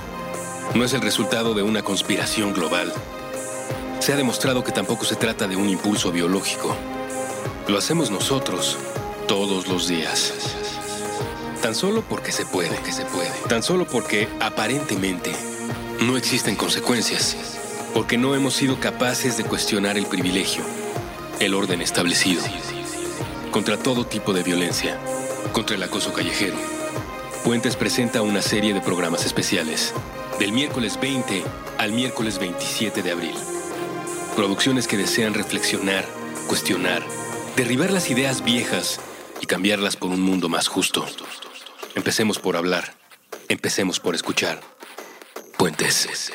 No 0.74 0.86
es 0.86 0.93
el 0.93 1.01
resultado 1.01 1.54
de 1.54 1.64
una 1.64 1.82
conspiración 1.82 2.54
global. 2.54 2.93
Se 3.99 4.14
ha 4.14 4.16
demostrado 4.16 4.64
que 4.64 4.72
tampoco 4.72 5.04
se 5.04 5.18
trata 5.18 5.49
de 5.49 5.58
un 5.58 5.68
impulso 5.68 6.14
biológico. 6.14 6.78
Lo 7.68 7.78
hacemos 7.78 8.11
nosotros 8.11 8.78
todos 9.26 9.68
los 9.68 9.88
días. 9.88 10.34
Tan 11.61 11.74
solo 11.74 12.03
porque 12.09 12.34
se 12.34 12.45
puede, 12.45 12.76
que 12.84 12.91
se 12.91 13.05
puede. 13.05 13.32
Tan 13.47 13.64
solo 13.64 13.88
porque 13.88 14.28
aparentemente 14.41 15.32
no 16.01 16.18
existen 16.18 16.57
consecuencias. 16.57 17.38
Porque 17.93 18.18
no 18.18 18.36
hemos 18.36 18.53
sido 18.53 18.82
capaces 18.82 19.38
de 19.38 19.45
cuestionar 19.45 19.97
el 19.97 20.07
privilegio, 20.07 20.66
el 21.39 21.53
orden 21.53 21.82
establecido. 21.82 22.43
Contra 23.49 23.78
todo 23.78 24.05
tipo 24.05 24.34
de 24.34 24.43
violencia. 24.43 24.99
Contra 25.53 25.78
el 25.78 25.84
acoso 25.84 26.11
callejero. 26.11 26.57
Puentes 27.45 27.78
presenta 27.78 28.22
una 28.22 28.41
serie 28.41 28.74
de 28.74 28.82
programas 28.82 29.26
especiales. 29.26 29.93
Del 30.38 30.51
miércoles 30.51 30.99
20 30.99 31.43
al 31.78 31.93
miércoles 31.93 32.39
27 32.39 33.01
de 33.01 33.11
abril. 33.11 33.36
Producciones 34.36 34.86
que 34.86 34.97
desean 34.97 35.34
reflexionar, 35.34 36.05
cuestionar, 36.47 37.03
derribar 37.56 37.91
las 37.91 38.10
ideas 38.10 38.43
viejas 38.43 38.99
y 39.41 39.45
cambiarlas 39.45 39.95
por 39.95 40.10
un 40.10 40.22
mundo 40.22 40.49
más 40.49 40.68
justo. 40.68 41.06
Empecemos 41.95 42.39
por 42.39 42.56
hablar. 42.56 42.95
Empecemos 43.49 43.99
por 43.99 44.16
escuchar. 44.16 44.62
Puentes. 45.58 46.32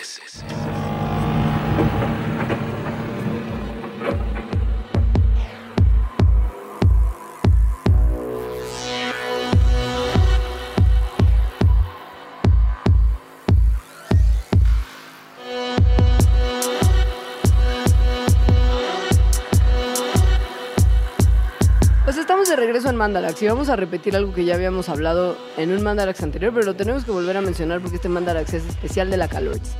Mandarax 22.99 23.41
y 23.43 23.47
vamos 23.47 23.69
a 23.69 23.77
repetir 23.77 24.15
algo 24.17 24.35
que 24.35 24.45
ya 24.45 24.55
habíamos 24.55 24.89
hablado 24.89 25.37
en 25.57 25.73
un 25.73 25.83
Mandarax 25.83 26.23
anterior, 26.23 26.53
pero 26.53 26.67
lo 26.67 26.75
tenemos 26.75 27.05
que 27.05 27.11
volver 27.11 27.37
a 27.37 27.41
mencionar 27.41 27.81
porque 27.81 27.97
este 27.97 28.09
Mandarax 28.09 28.55
es 28.55 28.67
especial 28.67 29.11
de 29.11 29.17
la 29.17 29.29
Calorix. 29.29 29.71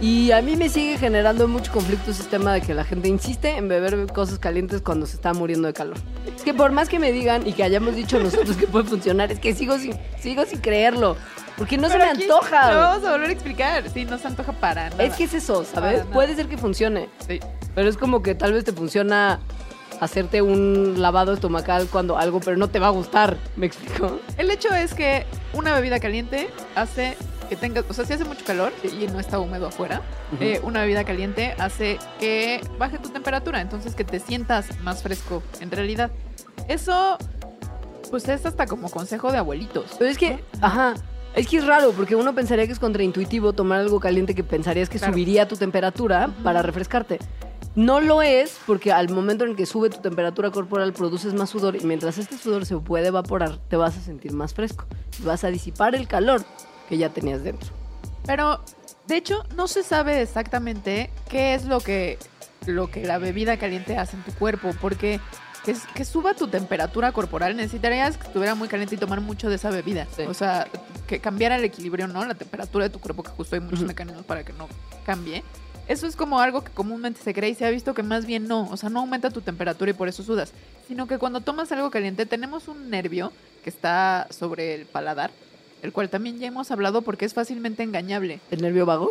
Y 0.00 0.32
a 0.32 0.42
mí 0.42 0.56
me 0.56 0.68
sigue 0.68 0.98
generando 0.98 1.48
mucho 1.48 1.72
conflicto 1.72 2.10
ese 2.10 2.24
tema 2.24 2.52
de 2.52 2.60
que 2.60 2.74
la 2.74 2.84
gente 2.84 3.08
insiste 3.08 3.56
en 3.56 3.68
beber 3.68 4.06
cosas 4.12 4.38
calientes 4.38 4.82
cuando 4.82 5.06
se 5.06 5.16
está 5.16 5.32
muriendo 5.32 5.68
de 5.68 5.72
calor. 5.72 5.96
Es 6.36 6.42
que 6.42 6.52
por 6.52 6.72
más 6.72 6.88
que 6.88 6.98
me 6.98 7.12
digan 7.12 7.46
y 7.46 7.52
que 7.52 7.62
hayamos 7.62 7.94
dicho 7.94 8.18
nosotros 8.18 8.56
que 8.56 8.66
puede 8.66 8.86
funcionar, 8.86 9.30
es 9.32 9.38
que 9.38 9.54
sigo 9.54 9.78
sin, 9.78 9.94
sigo 10.20 10.44
sin 10.44 10.60
creerlo. 10.60 11.16
Porque 11.56 11.78
no 11.78 11.88
se 11.88 11.96
me 11.96 12.04
antoja. 12.04 12.72
Lo 12.72 12.78
vamos 12.80 13.06
a 13.06 13.12
volver 13.12 13.30
a 13.30 13.32
explicar. 13.32 13.88
Sí, 13.88 14.04
no 14.04 14.18
se 14.18 14.26
antoja 14.26 14.52
para 14.52 14.90
nada. 14.90 15.04
Es 15.04 15.14
que 15.14 15.24
es 15.24 15.34
eso, 15.34 15.64
¿sabes? 15.64 16.02
Puede 16.12 16.34
ser 16.34 16.48
que 16.48 16.58
funcione. 16.58 17.08
Sí. 17.26 17.38
Pero 17.74 17.88
es 17.88 17.96
como 17.96 18.22
que 18.22 18.34
tal 18.34 18.52
vez 18.52 18.64
te 18.64 18.72
funciona 18.72 19.40
hacerte 20.00 20.42
un 20.42 20.94
lavado 21.00 21.32
estomacal 21.32 21.88
cuando 21.90 22.16
algo, 22.18 22.40
pero 22.40 22.56
no 22.56 22.68
te 22.68 22.78
va 22.78 22.88
a 22.88 22.90
gustar. 22.90 23.36
¿Me 23.56 23.66
explico? 23.66 24.20
El 24.36 24.50
hecho 24.50 24.68
es 24.74 24.94
que 24.94 25.24
una 25.52 25.74
bebida 25.74 26.00
caliente 26.00 26.48
hace 26.74 27.16
que 27.48 27.56
tengas, 27.56 27.84
o 27.88 27.92
sea, 27.92 28.06
si 28.06 28.12
hace 28.14 28.24
mucho 28.24 28.42
calor 28.44 28.72
y 28.82 29.06
no 29.06 29.20
está 29.20 29.38
húmedo 29.38 29.66
afuera, 29.66 30.00
eh, 30.40 30.60
una 30.62 30.80
bebida 30.80 31.04
caliente 31.04 31.54
hace 31.58 31.98
que 32.18 32.60
baje 32.78 32.98
tu 32.98 33.10
temperatura, 33.10 33.60
entonces 33.60 33.94
que 33.94 34.02
te 34.04 34.18
sientas 34.18 34.66
más 34.82 35.02
fresco 35.02 35.42
en 35.60 35.70
realidad. 35.70 36.10
Eso, 36.68 37.18
pues 38.10 38.26
es 38.28 38.46
hasta 38.46 38.66
como 38.66 38.90
consejo 38.90 39.30
de 39.30 39.36
abuelitos. 39.38 39.94
Pero 39.98 40.10
es 40.10 40.16
que, 40.16 40.42
ajá, 40.62 40.94
es 41.34 41.46
que 41.46 41.58
es 41.58 41.66
raro 41.66 41.92
porque 41.92 42.16
uno 42.16 42.34
pensaría 42.34 42.66
que 42.66 42.72
es 42.72 42.78
contraintuitivo 42.78 43.52
tomar 43.52 43.80
algo 43.80 44.00
caliente 44.00 44.34
que 44.34 44.42
pensarías 44.44 44.88
que 44.88 44.98
Claro. 44.98 45.12
subiría 45.12 45.46
tu 45.46 45.56
temperatura 45.56 46.30
para 46.42 46.62
refrescarte. 46.62 47.18
No 47.76 48.00
lo 48.00 48.22
es 48.22 48.58
porque 48.66 48.92
al 48.92 49.10
momento 49.10 49.44
en 49.44 49.50
el 49.50 49.56
que 49.56 49.66
sube 49.66 49.90
tu 49.90 50.00
temperatura 50.00 50.50
corporal 50.50 50.92
produces 50.92 51.34
más 51.34 51.50
sudor 51.50 51.74
y 51.74 51.80
mientras 51.80 52.18
este 52.18 52.38
sudor 52.38 52.66
se 52.66 52.76
puede 52.76 53.08
evaporar 53.08 53.58
te 53.68 53.76
vas 53.76 53.96
a 53.96 54.00
sentir 54.00 54.32
más 54.32 54.54
fresco 54.54 54.86
y 55.20 55.24
vas 55.24 55.42
a 55.42 55.48
disipar 55.48 55.94
el 55.96 56.06
calor 56.06 56.44
que 56.88 56.98
ya 56.98 57.08
tenías 57.08 57.42
dentro. 57.42 57.70
Pero, 58.26 58.60
de 59.06 59.16
hecho, 59.16 59.44
no 59.56 59.68
se 59.68 59.82
sabe 59.82 60.22
exactamente 60.22 61.10
qué 61.28 61.54
es 61.54 61.64
lo 61.64 61.80
que, 61.80 62.18
lo 62.66 62.90
que 62.90 63.04
la 63.04 63.18
bebida 63.18 63.56
caliente 63.56 63.98
hace 63.98 64.16
en 64.16 64.22
tu 64.22 64.32
cuerpo, 64.32 64.70
porque 64.80 65.20
que, 65.64 65.76
que 65.94 66.04
suba 66.04 66.34
tu 66.34 66.48
temperatura 66.48 67.12
corporal 67.12 67.56
necesitarías 67.56 68.16
que 68.16 68.26
estuviera 68.26 68.54
muy 68.54 68.68
caliente 68.68 68.94
y 68.94 68.98
tomar 68.98 69.20
mucho 69.20 69.48
de 69.48 69.56
esa 69.56 69.70
bebida. 69.70 70.06
Sí. 70.14 70.22
O 70.22 70.34
sea, 70.34 70.68
que 71.06 71.20
cambiara 71.20 71.56
el 71.56 71.64
equilibrio, 71.64 72.06
¿no? 72.06 72.24
La 72.24 72.34
temperatura 72.34 72.84
de 72.84 72.90
tu 72.90 73.00
cuerpo, 73.00 73.22
que 73.22 73.30
justo 73.30 73.56
hay 73.56 73.60
muchos 73.60 73.82
mecanismos 73.82 74.24
para 74.24 74.44
que 74.44 74.52
no 74.52 74.68
cambie. 75.04 75.42
Eso 75.86 76.06
es 76.06 76.16
como 76.16 76.40
algo 76.40 76.64
que 76.64 76.72
comúnmente 76.72 77.20
se 77.20 77.34
cree 77.34 77.50
y 77.50 77.54
se 77.54 77.66
ha 77.66 77.70
visto 77.70 77.92
que 77.92 78.02
más 78.02 78.24
bien 78.24 78.48
no, 78.48 78.70
o 78.70 78.76
sea, 78.76 78.88
no 78.88 79.00
aumenta 79.00 79.30
tu 79.30 79.42
temperatura 79.42 79.90
y 79.90 79.94
por 79.94 80.08
eso 80.08 80.22
sudas, 80.22 80.52
sino 80.88 81.06
que 81.06 81.18
cuando 81.18 81.40
tomas 81.40 81.70
algo 81.72 81.90
caliente 81.90 82.24
tenemos 82.24 82.68
un 82.68 82.88
nervio 82.88 83.32
que 83.62 83.70
está 83.70 84.26
sobre 84.30 84.74
el 84.74 84.86
paladar, 84.86 85.30
el 85.82 85.92
cual 85.92 86.08
también 86.08 86.38
ya 86.38 86.46
hemos 86.46 86.70
hablado 86.70 87.02
porque 87.02 87.26
es 87.26 87.34
fácilmente 87.34 87.82
engañable. 87.82 88.40
¿El 88.50 88.62
nervio 88.62 88.86
vago? 88.86 89.10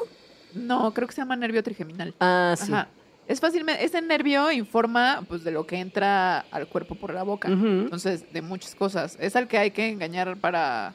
No, 0.55 0.93
creo 0.93 1.07
que 1.07 1.13
se 1.13 1.21
llama 1.21 1.36
nervio 1.36 1.61
trigeminal. 1.61 2.15
Ah, 2.19 2.55
sí. 2.57 2.71
Ajá. 2.71 2.88
Es 3.28 3.39
fácilmente, 3.39 3.86
ese 3.86 4.01
nervio 4.01 4.51
informa 4.51 5.24
pues 5.28 5.43
de 5.43 5.51
lo 5.51 5.65
que 5.65 5.78
entra 5.80 6.39
al 6.51 6.67
cuerpo 6.67 6.95
por 6.95 7.13
la 7.13 7.24
boca. 7.24 7.47
Entonces, 7.47 8.32
de 8.34 8.41
muchas 8.41 8.76
cosas. 8.76 9.17
Es 9.19 9.36
al 9.36 9.47
que 9.47 9.57
hay 9.57 9.71
que 9.71 9.88
engañar 9.89 10.36
para. 10.38 10.93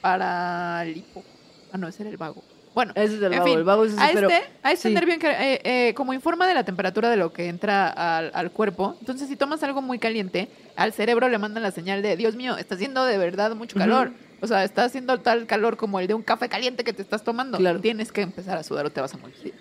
Para 0.00 0.84
el 0.84 0.96
hipo. 0.98 1.22
Ah, 1.70 1.76
no, 1.76 1.86
ese 1.86 2.02
era 2.02 2.10
el 2.10 2.16
vago. 2.16 2.42
Bueno, 2.74 2.92
Ese 2.96 3.14
es 3.14 3.22
el 3.22 3.32
en 3.32 3.38
vago. 3.38 3.44
fin, 3.44 3.58
el 3.58 3.64
vago 3.64 3.84
es 3.84 3.98
a 3.98 4.10
este, 4.10 4.42
a 4.62 4.72
este 4.72 4.88
sí. 4.88 4.94
nervio, 4.94 5.14
eh, 5.14 5.60
eh, 5.62 5.94
como 5.94 6.12
informa 6.12 6.46
de 6.46 6.54
la 6.54 6.64
temperatura 6.64 7.08
de 7.08 7.16
lo 7.16 7.32
que 7.32 7.48
entra 7.48 7.88
al, 7.88 8.32
al 8.34 8.50
cuerpo, 8.50 8.96
entonces 9.00 9.28
si 9.28 9.36
tomas 9.36 9.62
algo 9.62 9.80
muy 9.80 9.98
caliente, 9.98 10.48
al 10.74 10.92
cerebro 10.92 11.28
le 11.28 11.38
mandan 11.38 11.62
la 11.62 11.70
señal 11.70 12.02
de, 12.02 12.16
Dios 12.16 12.34
mío, 12.34 12.56
está 12.56 12.74
haciendo 12.74 13.04
de 13.04 13.16
verdad 13.16 13.54
mucho 13.54 13.78
calor. 13.78 14.10
O 14.40 14.46
sea, 14.46 14.64
está 14.64 14.84
haciendo 14.84 15.18
tal 15.20 15.46
calor 15.46 15.76
como 15.76 16.00
el 16.00 16.06
de 16.06 16.12
un 16.12 16.22
café 16.22 16.50
caliente 16.50 16.84
que 16.84 16.92
te 16.92 17.00
estás 17.00 17.24
tomando. 17.24 17.56
Claro. 17.56 17.80
Tienes 17.80 18.12
que 18.12 18.20
empezar 18.20 18.58
a 18.58 18.62
sudar 18.62 18.84
o 18.84 18.90
te 18.90 19.00
vas 19.00 19.14
a 19.14 19.16
morir. 19.16 19.54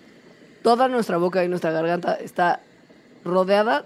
toda 0.61 0.87
nuestra 0.89 1.17
boca 1.17 1.43
y 1.45 1.47
nuestra 1.47 1.71
garganta 1.71 2.15
está 2.15 2.59
rodeada 3.23 3.85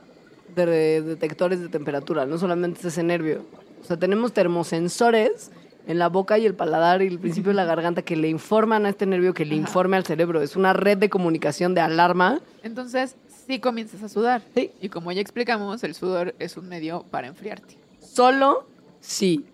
de 0.55 1.01
detectores 1.01 1.59
de 1.59 1.69
temperatura, 1.69 2.25
no 2.25 2.37
solamente 2.37 2.79
es 2.79 2.85
ese 2.85 3.03
nervio. 3.03 3.45
O 3.81 3.85
sea, 3.85 3.97
tenemos 3.97 4.33
termosensores 4.33 5.51
en 5.87 5.97
la 5.99 6.09
boca 6.09 6.37
y 6.37 6.45
el 6.45 6.53
paladar 6.53 7.01
y 7.01 7.07
el 7.07 7.17
principio 7.17 7.49
de 7.49 7.55
la 7.55 7.65
garganta 7.65 8.01
que 8.01 8.15
le 8.15 8.27
informan 8.29 8.85
a 8.85 8.89
este 8.89 9.05
nervio 9.05 9.33
que 9.33 9.45
le 9.45 9.55
Ajá. 9.55 9.61
informe 9.61 9.97
al 9.97 10.05
cerebro. 10.05 10.41
Es 10.41 10.55
una 10.55 10.73
red 10.73 10.97
de 10.97 11.09
comunicación 11.09 11.73
de 11.73 11.81
alarma. 11.81 12.41
Entonces, 12.61 13.15
sí 13.47 13.59
comienzas 13.59 14.03
a 14.03 14.09
sudar. 14.09 14.41
Sí. 14.53 14.71
Y 14.81 14.89
como 14.89 15.11
ya 15.11 15.21
explicamos, 15.21 15.83
el 15.83 15.95
sudor 15.95 16.35
es 16.39 16.57
un 16.57 16.67
medio 16.67 17.05
para 17.09 17.27
enfriarte. 17.27 17.77
Solo 18.01 18.67
si 18.99 19.45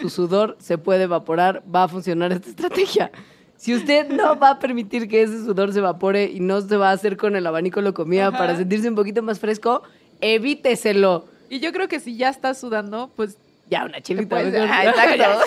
su 0.00 0.10
sudor 0.10 0.56
se 0.60 0.78
puede 0.78 1.04
evaporar, 1.04 1.62
va 1.72 1.84
a 1.84 1.88
funcionar 1.88 2.32
esta 2.32 2.48
estrategia. 2.48 3.10
Si 3.56 3.74
usted 3.74 4.08
no 4.08 4.38
va 4.38 4.50
a 4.50 4.58
permitir 4.58 5.08
que 5.08 5.22
ese 5.22 5.44
sudor 5.44 5.72
se 5.72 5.78
evapore 5.78 6.24
y 6.24 6.40
no 6.40 6.60
se 6.60 6.76
va 6.76 6.90
a 6.90 6.92
hacer 6.92 7.16
con 7.16 7.36
el 7.36 7.46
abanico 7.46 7.80
lo 7.80 7.90
Ajá. 7.90 8.36
para 8.36 8.56
sentirse 8.56 8.88
un 8.88 8.96
poquito 8.96 9.22
más 9.22 9.38
fresco, 9.38 9.82
evíteselo. 10.20 11.26
Y 11.48 11.60
yo 11.60 11.72
creo 11.72 11.86
que 11.86 12.00
si 12.00 12.16
ya 12.16 12.28
estás 12.28 12.58
sudando, 12.58 13.10
pues 13.14 13.36
Ya, 13.68 13.84
una 13.84 14.00
chilita. 14.00 14.36
Pues, 14.36 14.54
ah, 14.54 14.84
exacto. 14.88 15.40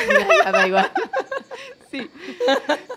Ya, 0.44 0.52
da 0.52 0.68
igual. 0.68 0.92
sí. 1.92 2.10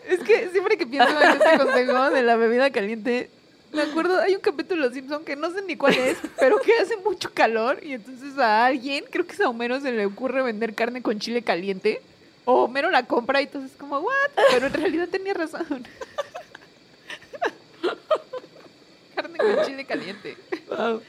es 0.08 0.20
que 0.20 0.48
siempre 0.50 0.76
que 0.76 0.86
pienso 0.86 1.20
en 1.20 1.30
este 1.32 1.58
consejo 1.58 2.10
de 2.10 2.22
la 2.22 2.36
bebida 2.36 2.70
caliente, 2.70 3.30
me 3.72 3.82
acuerdo, 3.82 4.18
hay 4.20 4.34
un 4.34 4.40
capítulo 4.40 4.88
de 4.88 4.94
Simpson 4.94 5.24
que 5.24 5.36
no 5.36 5.50
sé 5.50 5.60
ni 5.62 5.76
cuál 5.76 5.94
es, 5.94 6.16
pero 6.38 6.58
que 6.60 6.72
hace 6.78 6.96
mucho 6.98 7.32
calor 7.34 7.78
y 7.82 7.92
entonces 7.92 8.38
a 8.38 8.64
alguien, 8.64 9.04
creo 9.10 9.26
que 9.26 9.34
es 9.34 9.40
a 9.40 9.48
Homero, 9.48 9.78
se 9.80 9.92
le 9.92 10.06
ocurre 10.06 10.42
vender 10.42 10.74
carne 10.74 11.02
con 11.02 11.18
chile 11.18 11.42
caliente. 11.42 12.00
O 12.46 12.64
Homero 12.64 12.90
la 12.90 13.02
compra 13.02 13.42
y 13.42 13.44
entonces 13.44 13.76
como, 13.76 13.98
¿what? 13.98 14.30
Pero 14.50 14.68
en 14.68 14.72
realidad 14.72 15.08
tenía 15.08 15.34
razón. 15.34 15.86
carne 19.14 19.27
con 19.56 19.66
chile 19.66 19.84
caliente. 19.84 20.36
Wow. 20.68 21.00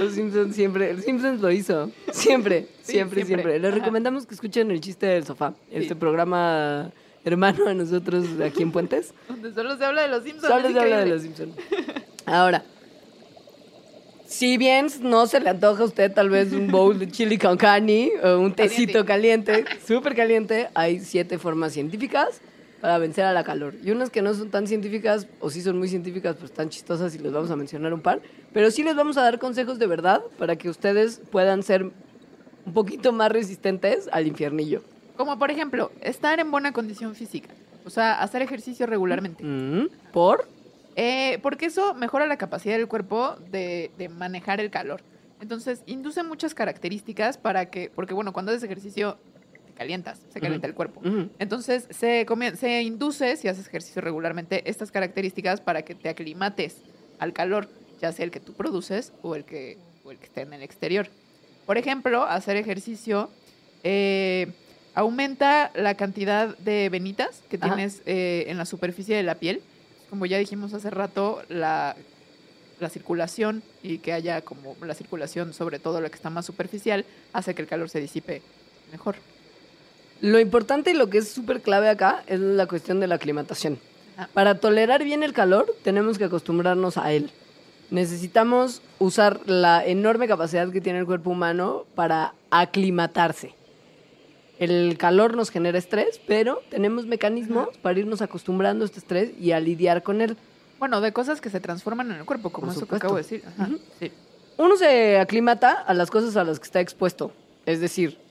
Los 0.00 0.12
Simpsons 0.14 0.54
siempre, 0.54 0.90
el 0.90 1.02
Simpsons 1.02 1.40
lo 1.40 1.50
hizo. 1.50 1.90
Siempre, 2.12 2.66
Sí, 2.82 2.92
siempre, 2.92 3.24
siempre. 3.24 3.24
siempre. 3.24 3.58
Les 3.58 3.70
Ajá. 3.70 3.78
recomendamos 3.80 4.26
que 4.26 4.34
escuchen 4.34 4.70
el 4.70 4.80
chiste 4.80 5.06
del 5.06 5.24
sofá. 5.24 5.54
Este 5.70 5.88
Sí. 5.88 5.94
programa 5.94 6.90
hermano 7.24 7.66
a 7.68 7.74
nosotros 7.74 8.26
aquí 8.44 8.62
en 8.62 8.70
Puentes. 8.72 9.14
Donde 9.28 9.52
solo 9.54 9.76
se 9.78 9.84
habla 9.84 10.02
de 10.02 10.08
los 10.08 10.24
Simpsons. 10.24 10.52
Solo 10.52 10.70
se 10.72 10.78
habla 10.78 10.98
de 10.98 11.06
los 11.06 11.22
Simpsons. 11.22 11.54
Ahora, 12.26 12.64
si 14.26 14.56
bien 14.58 14.88
no 15.02 15.26
se 15.26 15.40
le 15.40 15.50
antoja 15.50 15.82
a 15.82 15.86
usted 15.86 16.12
tal 16.12 16.28
vez 16.30 16.52
un 16.52 16.70
bowl 16.70 16.98
de 16.98 17.08
chili 17.08 17.38
con 17.38 17.56
carne 17.56 18.10
o 18.22 18.38
un 18.38 18.52
tecito 18.54 19.04
caliente, 19.04 19.64
súper 19.86 20.14
caliente, 20.14 20.68
hay 20.74 21.00
siete 21.00 21.38
formas 21.38 21.72
científicas 21.72 22.40
para 22.84 22.98
vencer 22.98 23.24
a 23.24 23.32
la 23.32 23.44
calor. 23.44 23.76
Y 23.82 23.92
unas 23.92 24.10
que 24.10 24.20
no 24.20 24.34
son 24.34 24.50
tan 24.50 24.66
científicas, 24.66 25.26
o 25.40 25.48
sí 25.48 25.62
son 25.62 25.78
muy 25.78 25.88
científicas, 25.88 26.36
pues 26.36 26.50
están 26.50 26.68
chistosas 26.68 27.14
y 27.14 27.18
les 27.18 27.32
vamos 27.32 27.50
a 27.50 27.56
mencionar 27.56 27.94
un 27.94 28.02
par. 28.02 28.20
Pero 28.52 28.70
sí 28.70 28.82
les 28.82 28.94
vamos 28.94 29.16
a 29.16 29.22
dar 29.22 29.38
consejos 29.38 29.78
de 29.78 29.86
verdad 29.86 30.20
para 30.36 30.56
que 30.56 30.68
ustedes 30.68 31.22
puedan 31.30 31.62
ser 31.62 31.84
un 31.84 32.74
poquito 32.74 33.10
más 33.10 33.32
resistentes 33.32 34.06
al 34.12 34.26
infiernillo. 34.26 34.82
Como 35.16 35.38
por 35.38 35.50
ejemplo, 35.50 35.92
estar 36.02 36.38
en 36.40 36.50
buena 36.50 36.72
condición 36.72 37.14
física. 37.14 37.48
O 37.86 37.88
sea, 37.88 38.20
hacer 38.20 38.42
ejercicio 38.42 38.84
regularmente. 38.84 39.42
Mm, 39.42 39.88
¿Por? 40.12 40.46
Eh, 40.94 41.38
porque 41.40 41.64
eso 41.64 41.94
mejora 41.94 42.26
la 42.26 42.36
capacidad 42.36 42.76
del 42.76 42.86
cuerpo 42.86 43.36
de, 43.50 43.92
de 43.96 44.10
manejar 44.10 44.60
el 44.60 44.70
calor. 44.70 45.00
Entonces, 45.40 45.82
induce 45.86 46.22
muchas 46.22 46.54
características 46.54 47.38
para 47.38 47.70
que, 47.70 47.90
porque 47.94 48.12
bueno, 48.12 48.34
cuando 48.34 48.52
haces 48.52 48.62
ejercicio, 48.62 49.16
calientas, 49.74 50.20
se 50.32 50.40
calienta 50.40 50.66
el 50.66 50.74
cuerpo. 50.74 51.02
Entonces, 51.38 51.86
se, 51.90 52.26
se 52.56 52.82
induce, 52.82 53.36
si 53.36 53.48
haces 53.48 53.66
ejercicio 53.66 54.00
regularmente, 54.00 54.68
estas 54.68 54.90
características 54.90 55.60
para 55.60 55.82
que 55.82 55.94
te 55.94 56.08
aclimates 56.08 56.76
al 57.18 57.32
calor, 57.32 57.68
ya 58.00 58.12
sea 58.12 58.24
el 58.24 58.30
que 58.30 58.40
tú 58.40 58.52
produces 58.54 59.12
o 59.22 59.34
el 59.34 59.44
que, 59.44 59.78
o 60.04 60.10
el 60.10 60.18
que 60.18 60.26
esté 60.26 60.42
en 60.42 60.52
el 60.52 60.62
exterior. 60.62 61.08
Por 61.66 61.78
ejemplo, 61.78 62.24
hacer 62.24 62.56
ejercicio 62.56 63.30
eh, 63.82 64.52
aumenta 64.94 65.70
la 65.74 65.94
cantidad 65.94 66.56
de 66.58 66.88
venitas 66.88 67.42
que 67.48 67.56
Ajá. 67.56 67.74
tienes 67.74 68.02
eh, 68.06 68.44
en 68.48 68.58
la 68.58 68.66
superficie 68.66 69.16
de 69.16 69.22
la 69.22 69.36
piel. 69.36 69.62
Como 70.10 70.26
ya 70.26 70.38
dijimos 70.38 70.74
hace 70.74 70.90
rato, 70.90 71.42
la, 71.48 71.96
la 72.80 72.88
circulación 72.88 73.62
y 73.82 73.98
que 73.98 74.12
haya 74.12 74.42
como 74.42 74.76
la 74.82 74.94
circulación, 74.94 75.52
sobre 75.52 75.78
todo 75.78 76.00
la 76.00 76.08
que 76.10 76.16
está 76.16 76.30
más 76.30 76.46
superficial, 76.46 77.04
hace 77.32 77.54
que 77.54 77.62
el 77.62 77.68
calor 77.68 77.88
se 77.88 78.00
disipe 78.00 78.42
mejor. 78.92 79.16
Lo 80.24 80.40
importante 80.40 80.90
y 80.90 80.94
lo 80.94 81.10
que 81.10 81.18
es 81.18 81.28
súper 81.28 81.60
clave 81.60 81.90
acá 81.90 82.24
es 82.26 82.40
la 82.40 82.66
cuestión 82.66 82.98
de 82.98 83.06
la 83.06 83.16
aclimatación. 83.16 83.78
Ah. 84.16 84.26
Para 84.32 84.58
tolerar 84.58 85.04
bien 85.04 85.22
el 85.22 85.34
calor, 85.34 85.76
tenemos 85.82 86.16
que 86.16 86.24
acostumbrarnos 86.24 86.96
a 86.96 87.12
él. 87.12 87.30
Necesitamos 87.90 88.80
usar 88.98 89.40
la 89.44 89.84
enorme 89.84 90.26
capacidad 90.26 90.70
que 90.70 90.80
tiene 90.80 91.00
el 91.00 91.04
cuerpo 91.04 91.28
humano 91.28 91.84
para 91.94 92.32
aclimatarse. 92.50 93.54
El 94.58 94.96
calor 94.96 95.36
nos 95.36 95.50
genera 95.50 95.76
estrés, 95.76 96.18
pero 96.26 96.62
tenemos 96.70 97.04
mecanismos 97.04 97.76
para 97.82 97.98
irnos 97.98 98.22
acostumbrando 98.22 98.84
a 98.84 98.86
este 98.86 99.00
estrés 99.00 99.32
y 99.38 99.52
a 99.52 99.60
lidiar 99.60 100.02
con 100.02 100.22
él. 100.22 100.38
Bueno, 100.78 101.02
de 101.02 101.12
cosas 101.12 101.42
que 101.42 101.50
se 101.50 101.60
transforman 101.60 102.10
en 102.12 102.16
el 102.16 102.24
cuerpo, 102.24 102.48
como 102.48 102.68
Por 102.68 102.76
eso 102.76 102.88
que 102.88 102.96
acabo 102.96 103.16
de 103.16 103.24
decir. 103.24 103.42
Ajá, 103.46 103.68
sí. 104.00 104.10
Uno 104.56 104.76
se 104.76 105.18
aclimata 105.18 105.72
a 105.72 105.92
las 105.92 106.10
cosas 106.10 106.34
a 106.38 106.44
las 106.44 106.58
que 106.58 106.64
está 106.64 106.80
expuesto. 106.80 107.30
Es 107.66 107.80
decir, 107.80 108.23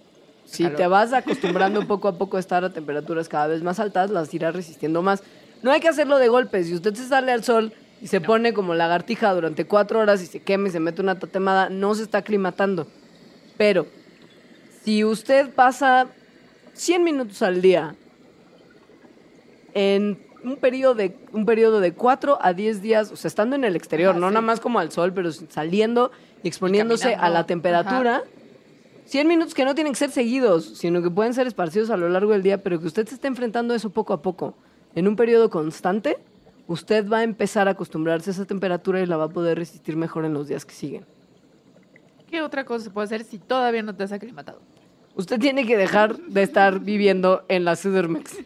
si 0.46 0.68
te 0.70 0.88
vas 0.88 1.14
acostumbrando 1.14 1.88
poco 1.88 2.08
a 2.08 2.18
poco 2.18 2.38
a 2.38 2.40
estar 2.40 2.64
a 2.64 2.72
temperaturas 2.72 3.30
cada 3.30 3.48
vez 3.48 3.64
más 3.64 3.80
altas, 3.80 4.10
las 4.10 4.34
irás 4.34 4.56
resistiendo 4.56 5.02
más. 5.02 5.24
No 5.62 5.72
hay 5.72 5.80
que 5.80 5.88
hacerlo 5.88 6.18
de 6.20 6.28
golpe. 6.28 6.64
Si 6.64 6.74
usted 6.74 6.94
se 6.94 7.08
sale 7.08 7.32
al 7.32 7.44
sol 7.44 7.74
y 8.02 8.08
se 8.08 8.22
pone 8.22 8.54
como 8.54 8.74
lagartija 8.74 9.34
durante 9.34 9.66
cuatro 9.66 10.00
horas 10.00 10.22
y 10.22 10.26
se 10.26 10.42
quema 10.42 10.68
y 10.68 10.72
se 10.72 10.80
mete 10.80 11.02
una 11.02 11.18
tatemada, 11.18 11.70
no 11.70 11.96
se 11.96 12.04
está 12.04 12.20
aclimatando. 12.20 12.88
Pero 13.58 13.88
si 14.84 15.06
usted 15.06 15.50
pasa 15.54 16.08
100 16.74 17.04
minutos 17.04 17.42
al 17.42 17.62
día 17.62 17.96
en 19.74 20.22
un 20.44 20.58
periodo 20.58 20.96
de 20.96 21.16
un 21.32 21.46
periodo 21.46 21.80
de 21.80 21.94
4 21.94 22.38
a 22.42 22.54
10 22.54 22.82
días, 22.82 23.12
o 23.12 23.16
sea, 23.16 23.30
estando 23.30 23.56
en 23.56 23.64
el 23.64 23.76
exterior, 23.76 24.12
Ajá, 24.12 24.20
no 24.20 24.28
sí. 24.28 24.34
nada 24.34 24.46
más 24.46 24.60
como 24.60 24.80
al 24.80 24.92
sol, 24.92 25.14
pero 25.14 25.32
saliendo 25.32 26.12
y 26.44 26.50
exponiéndose 26.50 27.16
a 27.16 27.30
la 27.30 27.46
temperatura. 27.46 28.24
100 29.06 29.28
minutos 29.28 29.54
que 29.54 29.66
no 29.66 29.76
tienen 29.76 29.94
que 29.94 30.00
ser 30.00 30.12
seguidos, 30.12 30.78
sino 30.78 31.02
que 31.02 31.10
pueden 31.10 31.34
ser 31.34 31.48
esparcidos 31.48 31.90
a 31.90 31.98
lo 31.98 32.10
largo 32.10 32.32
del 32.32 32.44
día, 32.44 32.64
pero 32.64 32.80
que 32.80 32.88
usted 32.88 33.08
se 33.08 33.16
esté 33.16 33.28
enfrentando 33.28 33.74
a 33.74 33.78
eso 33.78 33.90
poco 33.90 34.14
a 34.14 34.22
poco. 34.22 34.56
En 34.96 35.08
un 35.08 35.16
periodo 35.16 35.50
constante, 35.50 36.18
usted 36.68 37.08
va 37.08 37.20
a 37.20 37.24
empezar 37.24 37.68
a 37.68 37.72
acostumbrarse 37.72 38.30
a 38.30 38.34
esa 38.34 38.46
temperatura 38.46 39.02
y 39.02 39.06
la 39.06 39.18
va 39.18 39.26
a 39.26 39.30
poder 39.30 39.58
resistir 39.58 39.98
mejor 39.98 40.26
en 40.26 40.34
los 40.34 40.48
días 40.48 40.66
que 40.66 40.74
siguen. 40.74 41.06
¿Qué 42.30 42.42
otra 42.42 42.66
cosa 42.66 42.86
se 42.86 42.90
puede 42.90 43.06
hacer 43.06 43.24
si 43.24 43.38
todavía 43.38 43.84
no 43.84 43.96
te 43.96 44.04
has 44.04 44.12
aclimatado? 44.12 44.62
Usted 45.16 45.40
tiene 45.40 45.68
que 45.68 45.78
dejar 45.78 46.18
de 46.18 46.42
estar 46.42 46.80
viviendo 46.80 47.44
en 47.48 47.66
la 47.66 47.76
Sudermex. 47.76 48.38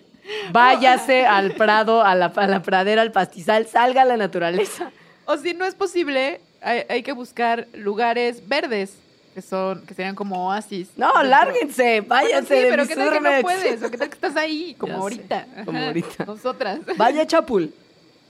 Váyase 0.52 1.26
al 1.26 1.54
prado, 1.54 2.04
a 2.04 2.14
la, 2.16 2.26
a 2.26 2.48
la 2.48 2.62
pradera, 2.62 3.02
al 3.02 3.14
pastizal, 3.14 3.66
salga 3.68 4.02
a 4.02 4.06
la 4.06 4.18
naturaleza. 4.18 4.92
O 5.26 5.38
si 5.38 5.54
no 5.54 5.66
es 5.66 5.76
posible, 5.76 6.42
hay, 6.62 6.84
hay 6.90 7.04
que 7.04 7.14
buscar 7.14 7.68
lugares 7.74 8.48
verdes, 8.48 8.98
que 9.38 9.44
son, 9.44 9.86
que 9.86 9.94
serían 9.94 10.16
como 10.16 10.48
oasis. 10.48 10.90
No, 10.98 11.22
lárguense, 11.22 12.02
Bueno, 12.02 12.08
váyanse 12.10 12.58
sí, 12.58 12.64
de 12.64 12.70
pero 12.72 12.82
mi 12.82 12.88
¿qué 12.90 12.96
tal 12.96 13.12
que 13.12 13.20
no 13.20 13.42
puedes? 13.44 13.84
¿O 13.84 13.92
qué 13.92 13.98
tal 14.00 14.10
que 14.10 14.16
estás 14.16 14.36
ahí, 14.36 14.74
como 14.80 14.94
Ya 14.94 14.96
sé, 14.98 15.02
ahorita? 15.04 15.48
como 15.64 15.78
ahorita. 15.80 16.26
Nosotras. 16.26 16.80
Vaya 16.98 17.22
a 17.22 17.28
Chapul, 17.28 17.72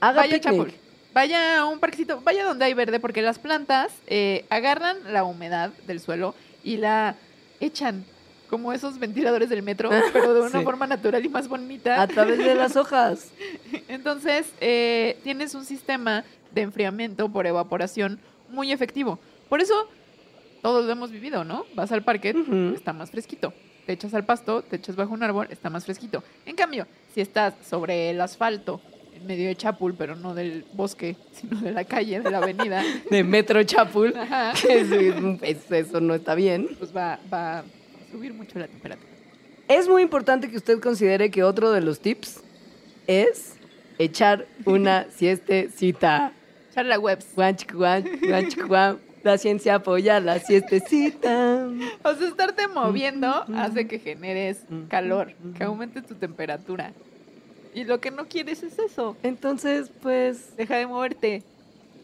haga 0.01 0.17
Vaya, 0.23 0.33
picnic. 0.35 0.43
Chapul. 0.43 0.73
Vaya 1.13 1.59
a 1.59 1.65
un 1.65 1.79
parquecito, 1.79 2.19
vaya 2.25 2.43
donde 2.43 2.65
hay 2.65 2.73
verde, 2.73 2.99
porque 2.99 3.21
las 3.21 3.39
plantas 3.39 3.93
eh, 4.07 4.43
agarran 4.49 4.97
la 5.13 5.23
humedad 5.23 5.71
del 5.87 6.01
suelo 6.01 6.35
y 6.61 6.75
la 6.75 7.15
echan 7.61 8.03
como 8.49 8.73
esos 8.73 8.99
ventiladores 8.99 9.47
del 9.47 9.63
metro, 9.63 9.89
pero 10.11 10.33
de 10.33 10.41
una 10.41 10.59
Sí. 10.59 10.65
forma 10.65 10.87
natural 10.87 11.23
y 11.25 11.29
más 11.29 11.47
bonita. 11.47 12.01
A 12.01 12.07
través 12.07 12.37
de 12.37 12.53
las 12.53 12.75
hojas. 12.75 13.29
Entonces, 13.87 14.51
eh, 14.59 15.17
tienes 15.23 15.55
un 15.55 15.63
sistema 15.63 16.25
de 16.51 16.63
enfriamiento 16.63 17.29
por 17.29 17.47
evaporación 17.47 18.19
muy 18.49 18.73
efectivo. 18.73 19.19
Por 19.47 19.61
eso, 19.61 19.87
todos 20.61 20.85
lo 20.85 20.91
hemos 20.91 21.11
vivido, 21.11 21.43
¿no? 21.43 21.65
Vas 21.75 21.91
al 21.91 22.03
parque, 22.03 22.33
está 22.75 22.93
más 22.93 23.11
fresquito. 23.11 23.53
Te 23.85 23.93
echas 23.93 24.13
al 24.13 24.25
pasto, 24.25 24.61
te 24.63 24.75
echas 24.75 24.95
bajo 24.95 25.13
un 25.13 25.23
árbol, 25.23 25.47
está 25.49 25.69
más 25.69 25.85
fresquito. 25.85 26.23
En 26.45 26.55
cambio, 26.55 26.87
si 27.13 27.21
estás 27.21 27.53
sobre 27.65 28.09
el 28.09 28.19
asfalto, 28.19 28.81
en 29.13 29.25
medio 29.25 29.47
de 29.47 29.55
Chapul, 29.55 29.95
pero 29.95 30.15
no 30.15 30.33
del 30.35 30.65
bosque, 30.73 31.15
sino 31.31 31.61
de 31.61 31.71
la 31.71 31.85
calle, 31.85 32.19
de 32.19 32.29
la 32.29 32.39
avenida, 32.39 32.83
De 33.09 33.23
Metro 33.23 33.63
Chapul. 33.63 34.13
Ajá. 34.17 34.53
que 34.61 34.79
es- 34.81 34.91
es- 35.41 35.71
eso 35.71 36.01
no 36.01 36.15
está 36.15 36.35
bien. 36.35 36.69
pues 36.77 36.95
va, 36.95 37.19
va 37.33 37.59
a 37.59 37.63
subir 38.11 38.33
mucho 38.33 38.59
la 38.59 38.67
temperatura. 38.67 39.09
Es 39.69 39.87
muy 39.89 40.01
importante 40.01 40.49
que 40.49 40.57
usted 40.57 40.79
considere 40.79 41.29
que 41.31 41.43
otro 41.43 41.71
de 41.71 41.81
los 41.81 41.99
tips 41.99 42.41
es 43.05 43.55
echar 43.99 44.45
una 44.65 45.07
siestecita. 45.11 46.31
Echar 46.71 46.85
la 46.85 46.99
webs. 46.99 47.27
Guan, 47.35 47.55
chic, 47.55 47.73
guan, 47.73 48.03
guan, 48.27 48.47
chic, 48.49 48.65
guan. 48.67 48.99
La 49.28 49.38
ciencia 49.38 49.75
apoya 49.75 50.21
la 50.21 50.39
siestecita. 50.39 51.67
O 52.01 52.13
sea, 52.13 52.28
estarte 52.30 52.65
moviendo 52.69 53.28
hace 53.57 53.86
que 53.86 53.99
generes 53.99 54.61
calor, 54.88 55.34
que 55.57 55.65
aumente 55.65 56.01
tu 56.01 56.15
temperatura. 56.15 56.93
Y 57.73 57.84
lo 57.84 57.99
que 57.99 58.09
no 58.09 58.30
quieres 58.30 58.63
es 58.63 58.80
eso. 58.80 59.17
Entonces, 59.23 59.91
pues, 60.01 60.55
Deja 60.55 60.78
de 60.78 60.88
moverte. 60.88 61.43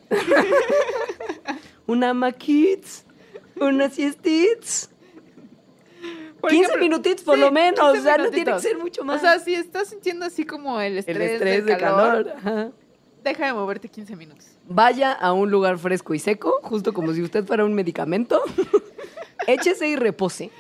una 1.88 2.14
maquits, 2.14 3.06
una 3.56 3.90
siestits. 3.90 4.90
Por 6.42 6.50
15 6.50 6.66
ejemplo, 6.66 6.84
minutitos 6.84 7.24
por 7.24 7.36
sí, 7.36 7.42
lo 7.42 7.54
menos, 7.54 7.94
15 7.94 8.00
o 8.00 8.04
sea, 8.04 8.18
no 8.18 8.32
tiene 8.32 8.52
que 8.52 8.60
ser 8.60 8.78
mucho 8.78 9.06
más. 9.06 9.16
O 9.16 9.20
sea, 9.22 9.40
si 9.40 9.56
estás 9.56 9.88
sintiendo 9.88 10.26
así 10.26 10.44
como 10.44 10.82
el 10.82 10.98
estrés, 10.98 11.16
el 11.16 11.24
estrés 11.24 11.66
del 11.66 11.66
de 11.68 11.78
calor. 11.78 12.74
Deja 13.24 13.46
de 13.48 13.54
moverte 13.54 13.88
15 13.88 14.16
minutos. 14.16 14.46
Vaya 14.68 15.14
a 15.14 15.34
un 15.34 15.50
lugar 15.50 15.78
fresco 15.78 16.14
y 16.14 16.20
seco, 16.20 16.60
justo 16.64 16.94
como 16.94 17.14
si 17.14 17.22
usted 17.22 17.46
fuera 17.46 17.66
un 17.66 17.74
medicamento. 17.74 18.42
Échese 19.48 19.88
y 19.88 19.96
repose. 19.96 20.52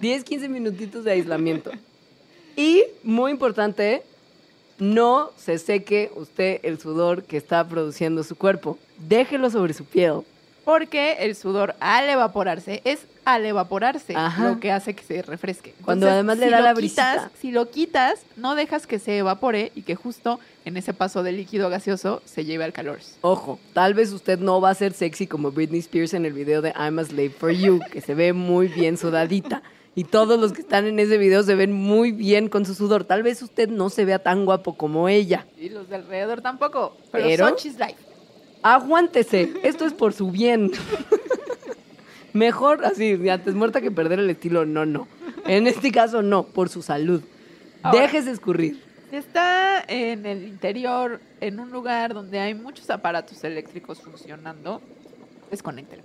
10, 0.00 0.24
15 0.24 0.48
minutitos 0.48 1.04
de 1.04 1.12
aislamiento. 1.12 1.70
Y, 2.56 2.84
muy 3.02 3.32
importante, 3.32 4.02
no 4.78 5.30
se 5.36 5.58
seque 5.58 6.10
usted 6.14 6.60
el 6.62 6.78
sudor 6.78 7.24
que 7.24 7.36
está 7.36 7.66
produciendo 7.66 8.22
su 8.22 8.36
cuerpo. 8.36 8.78
Déjelo 8.98 9.50
sobre 9.50 9.74
su 9.74 9.84
piel. 9.84 10.22
Porque 10.68 11.16
el 11.20 11.34
sudor 11.34 11.74
al 11.80 12.10
evaporarse 12.10 12.82
es 12.84 13.00
al 13.24 13.46
evaporarse 13.46 14.12
Ajá. 14.14 14.50
lo 14.50 14.60
que 14.60 14.70
hace 14.70 14.94
que 14.94 15.02
se 15.02 15.22
refresque. 15.22 15.74
Cuando 15.82 16.10
además 16.10 16.36
le 16.36 16.50
da 16.50 16.60
la 16.60 16.74
quitas- 16.74 16.76
brisita. 17.16 17.30
si 17.40 17.50
lo 17.52 17.70
quitas, 17.70 18.20
no 18.36 18.54
dejas 18.54 18.86
que 18.86 18.98
se 18.98 19.16
evapore 19.16 19.72
y 19.74 19.80
que 19.80 19.94
justo 19.94 20.38
en 20.66 20.76
ese 20.76 20.92
paso 20.92 21.22
del 21.22 21.38
líquido 21.38 21.70
gaseoso 21.70 22.20
se 22.26 22.44
lleve 22.44 22.64
al 22.64 22.74
calor. 22.74 22.98
Ojo, 23.22 23.58
tal 23.72 23.94
vez 23.94 24.12
usted 24.12 24.38
no 24.40 24.60
va 24.60 24.68
a 24.68 24.74
ser 24.74 24.92
sexy 24.92 25.26
como 25.26 25.52
Britney 25.52 25.80
Spears 25.80 26.12
en 26.12 26.26
el 26.26 26.34
video 26.34 26.60
de 26.60 26.74
I'm 26.78 26.98
a 26.98 27.04
Slave 27.04 27.30
for 27.30 27.50
You, 27.50 27.80
que 27.90 28.02
se 28.02 28.14
ve 28.14 28.34
muy 28.34 28.68
bien 28.68 28.98
sudadita. 28.98 29.62
Y 29.94 30.04
todos 30.04 30.38
los 30.38 30.52
que 30.52 30.60
están 30.60 30.84
en 30.86 30.98
ese 30.98 31.16
video 31.16 31.42
se 31.44 31.54
ven 31.54 31.72
muy 31.72 32.12
bien 32.12 32.50
con 32.50 32.66
su 32.66 32.74
sudor. 32.74 33.04
Tal 33.04 33.22
vez 33.22 33.40
usted 33.40 33.70
no 33.70 33.88
se 33.88 34.04
vea 34.04 34.18
tan 34.18 34.44
guapo 34.44 34.76
como 34.76 35.08
ella. 35.08 35.46
Y 35.58 35.70
los 35.70 35.88
de 35.88 35.96
alrededor 35.96 36.42
tampoco. 36.42 36.94
Pero, 37.10 37.24
Pero- 37.24 37.48
Sochi's 37.48 37.78
life. 37.78 37.96
Aguántese, 38.62 39.52
esto 39.62 39.86
es 39.86 39.92
por 39.92 40.12
su 40.12 40.30
bien. 40.30 40.72
Mejor 42.32 42.84
así, 42.84 43.28
antes 43.28 43.54
muerta 43.54 43.80
que 43.80 43.90
perder 43.90 44.18
el 44.18 44.30
estilo, 44.30 44.66
no, 44.66 44.84
no. 44.84 45.08
En 45.46 45.66
este 45.66 45.90
caso, 45.90 46.22
no, 46.22 46.44
por 46.44 46.68
su 46.68 46.82
salud. 46.82 47.22
Ahora. 47.82 48.02
Déjese 48.02 48.30
escurrir. 48.30 48.82
Si 49.10 49.16
está 49.16 49.82
en 49.88 50.26
el 50.26 50.44
interior, 50.44 51.20
en 51.40 51.60
un 51.60 51.70
lugar 51.70 52.12
donde 52.12 52.38
hay 52.38 52.54
muchos 52.54 52.90
aparatos 52.90 53.42
eléctricos 53.44 54.00
funcionando, 54.02 54.82
desconéctelos. 55.50 56.04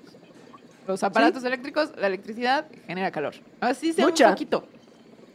Los 0.87 1.03
aparatos 1.03 1.43
eléctricos, 1.43 1.91
la 1.97 2.07
electricidad 2.07 2.65
genera 2.87 3.11
calor. 3.11 3.33
Así 3.59 3.93
sea 3.93 4.05
Mucha. 4.05 4.27
un 4.27 4.33
poquito. 4.33 4.65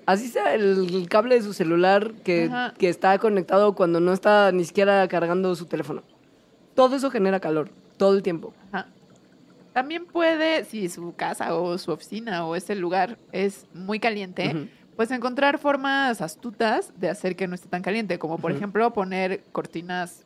Así 0.06 0.28
sea 0.28 0.54
el, 0.54 1.06
cable 1.10 1.34
de 1.34 1.42
su 1.42 1.52
celular 1.52 2.14
que, 2.24 2.50
que 2.78 2.88
está 2.88 3.18
conectado 3.18 3.74
cuando 3.74 4.00
no 4.00 4.14
está 4.14 4.50
ni 4.52 4.64
siquiera 4.64 5.06
cargando 5.08 5.54
su 5.54 5.66
teléfono. 5.66 6.02
Todo 6.78 6.94
eso 6.94 7.10
genera 7.10 7.40
calor, 7.40 7.70
todo 7.96 8.14
el 8.14 8.22
tiempo. 8.22 8.54
Ajá. 8.70 8.86
También 9.72 10.06
puede, 10.06 10.64
si 10.64 10.88
su 10.88 11.12
casa 11.16 11.52
o 11.56 11.76
su 11.76 11.90
oficina 11.90 12.46
o 12.46 12.54
ese 12.54 12.76
lugar 12.76 13.18
es 13.32 13.66
muy 13.74 13.98
caliente, 13.98 14.68
pues 14.94 15.10
encontrar 15.10 15.58
formas 15.58 16.20
astutas 16.20 16.92
de 16.96 17.10
hacer 17.10 17.34
que 17.34 17.48
no 17.48 17.56
esté 17.56 17.68
tan 17.68 17.82
caliente, 17.82 18.20
como 18.20 18.38
por 18.38 18.52
ejemplo 18.52 18.92
poner 18.92 19.42
cortinas 19.50 20.24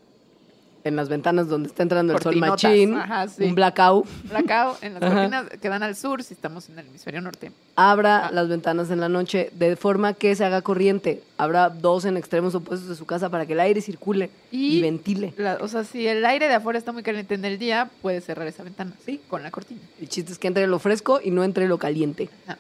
En 0.85 0.97
las 0.97 1.09
ventanas 1.09 1.49
donde 1.49 1.68
está 1.68 1.85
entrando 1.85 2.12
el 2.12 2.20
sol 2.20 2.35
machín, 2.37 2.97
ajá, 2.97 3.28
sí. 3.28 3.45
un 3.45 3.55
blackout. 3.55 4.05
blackout 4.24 4.83
en 4.83 4.95
las 4.95 5.03
Ajá. 5.05 5.14
cortinas 5.14 5.45
que 5.61 5.68
dan 5.68 5.83
al 5.85 5.95
sur 5.95 6.24
si 6.24 6.35
estamos 6.35 6.68
en 6.68 6.78
el 6.78 6.87
hemisferio 6.89 7.20
norte. 7.20 7.53
Abra 7.76 8.26
Ah. 8.26 8.30
las 8.33 8.49
ventanas 8.49 8.91
en 8.91 8.99
la 8.99 9.09
noche 9.09 9.51
de 9.55 9.76
forma 9.76 10.12
que 10.14 10.35
se 10.35 10.45
haga 10.45 10.61
corriente. 10.62 11.22
Habrá 11.39 11.68
dos 11.70 12.05
en 12.05 12.16
extremos 12.16 12.57
opuestos 12.57 12.89
de 12.89 12.97
su 12.97 13.07
casa 13.07 13.28
para 13.30 13.47
que 13.47 13.53
el 13.53 13.61
aire 13.61 13.80
circule 13.80 14.30
y, 14.51 14.78
Y- 14.78 14.80
ventile. 14.83 15.33
La- 15.37 15.59
o 15.61 15.68
sea, 15.68 15.85
si 15.85 16.07
el 16.09 16.24
aire 16.24 16.49
de 16.49 16.55
afuera 16.55 16.78
está 16.80 16.91
muy 16.91 17.05
caliente 17.05 17.35
en 17.37 17.45
el 17.45 17.59
día, 17.61 17.89
puedes 18.03 18.24
cerrar 18.24 18.49
esa 18.49 18.64
ventana. 18.64 18.93
Sí, 19.07 19.20
con 19.28 19.45
la 19.45 19.53
cortina. 19.53 19.80
El 20.01 20.09
chiste 20.09 20.33
es 20.33 20.39
que 20.41 20.49
entre 20.49 20.66
lo 20.66 20.80
fresco 20.80 21.20
y 21.22 21.30
no 21.30 21.45
entre 21.45 21.68
lo 21.68 21.78
caliente. 21.78 22.28
Ah. 22.49 22.57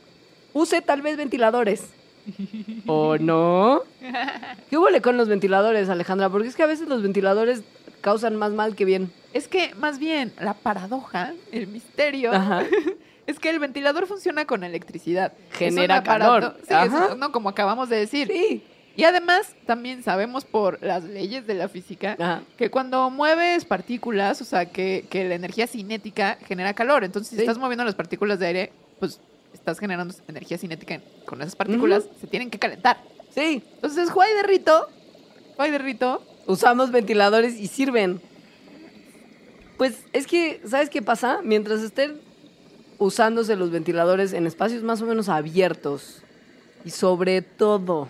Use 0.54 0.80
tal 0.80 1.02
vez 1.02 1.16
ventiladores. 1.16 1.82
¿O 2.86 3.18
no? 3.18 3.82
¿Qué 4.70 4.78
huele 4.78 5.00
con 5.02 5.16
los 5.16 5.28
ventiladores, 5.28 5.88
Alejandra? 5.88 6.28
Porque 6.30 6.46
es 6.48 6.54
que 6.54 6.62
a 6.62 6.66
veces 6.66 6.86
los 6.88 7.02
ventiladores 7.02 7.62
causan 8.02 8.36
más 8.36 8.52
mal 8.52 8.76
que 8.76 8.84
bien. 8.84 9.10
Es 9.32 9.48
que 9.48 9.74
más 9.76 9.98
bien 9.98 10.32
la 10.38 10.52
paradoja, 10.54 11.32
el 11.52 11.66
misterio, 11.68 12.32
Ajá. 12.34 12.64
es 13.26 13.38
que 13.38 13.48
el 13.48 13.58
ventilador 13.58 14.06
funciona 14.06 14.44
con 14.44 14.62
electricidad. 14.64 15.32
Genera 15.52 16.02
calor. 16.02 16.56
Sí, 16.68 16.74
es- 16.74 17.16
no, 17.16 17.32
como 17.32 17.48
acabamos 17.48 17.88
de 17.88 17.96
decir. 17.96 18.28
Sí. 18.28 18.62
Y 18.94 19.04
además, 19.04 19.54
también 19.64 20.02
sabemos 20.02 20.44
por 20.44 20.82
las 20.82 21.02
leyes 21.04 21.46
de 21.46 21.54
la 21.54 21.68
física 21.70 22.14
Ajá. 22.20 22.42
que 22.58 22.70
cuando 22.70 23.08
mueves 23.08 23.64
partículas, 23.64 24.42
o 24.42 24.44
sea, 24.44 24.66
que, 24.66 25.06
que 25.08 25.24
la 25.24 25.34
energía 25.34 25.66
cinética 25.66 26.36
genera 26.46 26.74
calor. 26.74 27.02
Entonces, 27.02 27.30
si 27.30 27.36
Sí. 27.36 27.40
estás 27.42 27.56
moviendo 27.56 27.84
las 27.86 27.94
partículas 27.94 28.38
de 28.38 28.46
aire, 28.48 28.72
pues 29.00 29.18
estás 29.54 29.78
generando 29.78 30.14
energía 30.28 30.58
cinética 30.58 31.00
con 31.24 31.40
esas 31.40 31.56
partículas, 31.56 32.04
se 32.20 32.26
tienen 32.26 32.50
que 32.50 32.58
calentar. 32.58 32.98
Sí. 33.34 33.62
Entonces, 33.76 34.10
Juay 34.10 34.34
de 34.34 34.42
Rito, 34.42 34.86
Juay 35.56 35.70
de 35.70 35.78
Rito, 35.78 36.22
Usamos 36.46 36.90
ventiladores 36.90 37.58
y 37.58 37.66
sirven. 37.68 38.20
Pues 39.78 40.04
es 40.12 40.26
que, 40.26 40.60
¿sabes 40.66 40.90
qué 40.90 41.02
pasa? 41.02 41.40
Mientras 41.42 41.80
estén 41.80 42.20
usándose 42.98 43.56
los 43.56 43.70
ventiladores 43.70 44.32
en 44.32 44.46
espacios 44.46 44.82
más 44.82 45.02
o 45.02 45.06
menos 45.06 45.28
abiertos 45.28 46.22
y 46.84 46.90
sobre 46.90 47.42
todo 47.42 48.08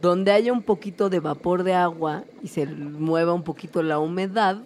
donde 0.00 0.32
haya 0.32 0.52
un 0.52 0.62
poquito 0.62 1.08
de 1.08 1.20
vapor 1.20 1.62
de 1.62 1.74
agua 1.74 2.24
y 2.42 2.48
se 2.48 2.66
mueva 2.66 3.32
un 3.32 3.44
poquito 3.44 3.82
la 3.82 3.98
humedad, 3.98 4.58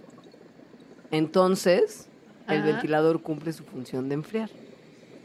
entonces 1.11 2.09
el 2.49 2.59
Ajá. 2.61 2.67
ventilador 2.67 3.21
cumple 3.23 3.53
su 3.53 3.65
función 3.65 4.09
de 4.09 4.15
enfriar. 4.15 4.51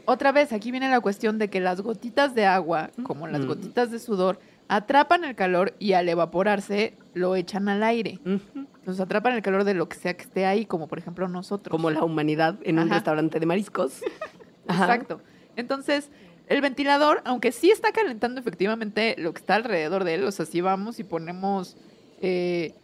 Otra 0.04 0.32
vez, 0.32 0.52
aquí 0.52 0.70
viene 0.70 0.90
la 0.90 1.00
cuestión 1.00 1.38
de 1.38 1.48
que 1.48 1.60
las 1.60 1.80
gotitas 1.80 2.34
de 2.34 2.44
agua, 2.44 2.90
como 3.04 3.26
las 3.28 3.42
Mm. 3.42 3.46
gotitas 3.46 3.90
de 3.90 3.98
sudor, 4.00 4.38
atrapan 4.76 5.24
el 5.24 5.34
calor 5.34 5.74
y 5.78 5.92
al 5.92 6.08
evaporarse 6.08 6.94
lo 7.14 7.36
echan 7.36 7.68
al 7.68 7.82
aire. 7.82 8.18
Entonces 8.24 9.00
atrapan 9.00 9.34
el 9.34 9.42
calor 9.42 9.64
de 9.64 9.74
lo 9.74 9.88
que 9.88 9.96
sea 9.96 10.14
que 10.14 10.22
esté 10.22 10.46
ahí, 10.46 10.64
como 10.66 10.88
por 10.88 10.98
ejemplo 10.98 11.28
nosotros. 11.28 11.70
Como 11.70 11.90
la 11.90 12.02
humanidad 12.04 12.58
en 12.62 12.78
un 12.78 12.88
restaurante 12.90 13.38
de 13.38 13.46
mariscos. 13.46 14.00
Ajá. 14.66 14.84
Exacto. 14.84 15.20
Entonces, 15.56 16.08
el 16.48 16.60
ventilador, 16.62 17.20
aunque 17.24 17.52
sí 17.52 17.70
está 17.70 17.92
calentando 17.92 18.40
efectivamente 18.40 19.14
lo 19.18 19.32
que 19.34 19.40
está 19.40 19.54
alrededor 19.56 20.04
de 20.04 20.14
él, 20.14 20.24
o 20.24 20.32
sea, 20.32 20.46
si 20.46 20.60
vamos 20.60 20.98
y 20.98 21.04
ponemos 21.04 21.76
eh, 22.22 22.74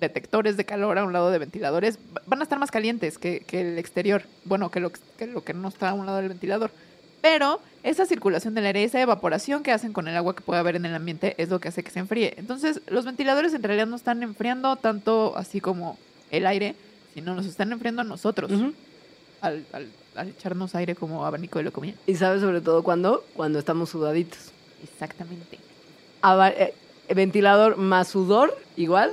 detectores 0.00 0.56
de 0.56 0.64
calor 0.64 0.98
a 0.98 1.04
un 1.04 1.12
lado 1.12 1.30
de 1.30 1.38
ventiladores, 1.38 1.98
va- 2.16 2.22
van 2.26 2.40
a 2.40 2.42
estar 2.42 2.58
más 2.58 2.70
calientes 2.70 3.18
que, 3.18 3.40
que 3.40 3.60
el 3.62 3.78
exterior. 3.78 4.22
Bueno, 4.44 4.70
que 4.70 4.80
lo, 4.80 4.90
que 5.18 5.26
lo 5.26 5.42
que 5.42 5.54
no 5.54 5.68
está 5.68 5.88
a 5.90 5.94
un 5.94 6.06
lado 6.06 6.18
del 6.18 6.28
ventilador. 6.28 6.70
Pero 7.28 7.60
esa 7.82 8.06
circulación 8.06 8.54
del 8.54 8.66
aire, 8.66 8.84
esa 8.84 9.00
evaporación 9.00 9.64
que 9.64 9.72
hacen 9.72 9.92
con 9.92 10.06
el 10.06 10.16
agua 10.16 10.36
que 10.36 10.42
puede 10.42 10.60
haber 10.60 10.76
en 10.76 10.86
el 10.86 10.94
ambiente 10.94 11.34
es 11.38 11.48
lo 11.48 11.58
que 11.58 11.66
hace 11.68 11.82
que 11.82 11.90
se 11.90 11.98
enfríe. 11.98 12.34
Entonces, 12.36 12.80
los 12.86 13.04
ventiladores 13.04 13.52
en 13.52 13.64
realidad 13.64 13.88
no 13.88 13.96
están 13.96 14.22
enfriando 14.22 14.76
tanto 14.76 15.36
así 15.36 15.60
como 15.60 15.98
el 16.30 16.46
aire, 16.46 16.76
sino 17.14 17.34
nos 17.34 17.46
están 17.46 17.72
enfriando 17.72 18.02
a 18.02 18.04
nosotros 18.04 18.52
al, 19.40 19.66
al- 19.72 19.90
al 20.14 20.28
echarnos 20.28 20.74
aire 20.76 20.94
como 20.94 21.26
abanico 21.26 21.58
de 21.58 21.64
la 21.64 21.70
comida. 21.72 21.94
Y 22.06 22.14
sabes 22.14 22.42
sobre 22.42 22.60
todo 22.60 22.84
cuándo? 22.84 23.24
Cuando 23.34 23.58
estamos 23.58 23.90
sudaditos. 23.90 24.52
Exactamente. 24.84 25.58
Eh, 26.58 26.74
ventilador 27.12 27.76
más 27.76 28.06
sudor, 28.06 28.56
igual, 28.76 29.10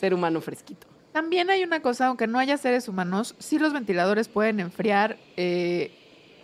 ser 0.00 0.12
humano 0.12 0.40
fresquito. 0.40 0.88
También 1.12 1.50
hay 1.50 1.62
una 1.62 1.80
cosa, 1.80 2.06
aunque 2.08 2.26
no 2.26 2.40
haya 2.40 2.58
seres 2.58 2.88
humanos, 2.88 3.36
sí 3.38 3.60
los 3.60 3.72
ventiladores 3.72 4.26
pueden 4.26 4.58
enfriar 4.58 5.16
eh, 5.36 5.92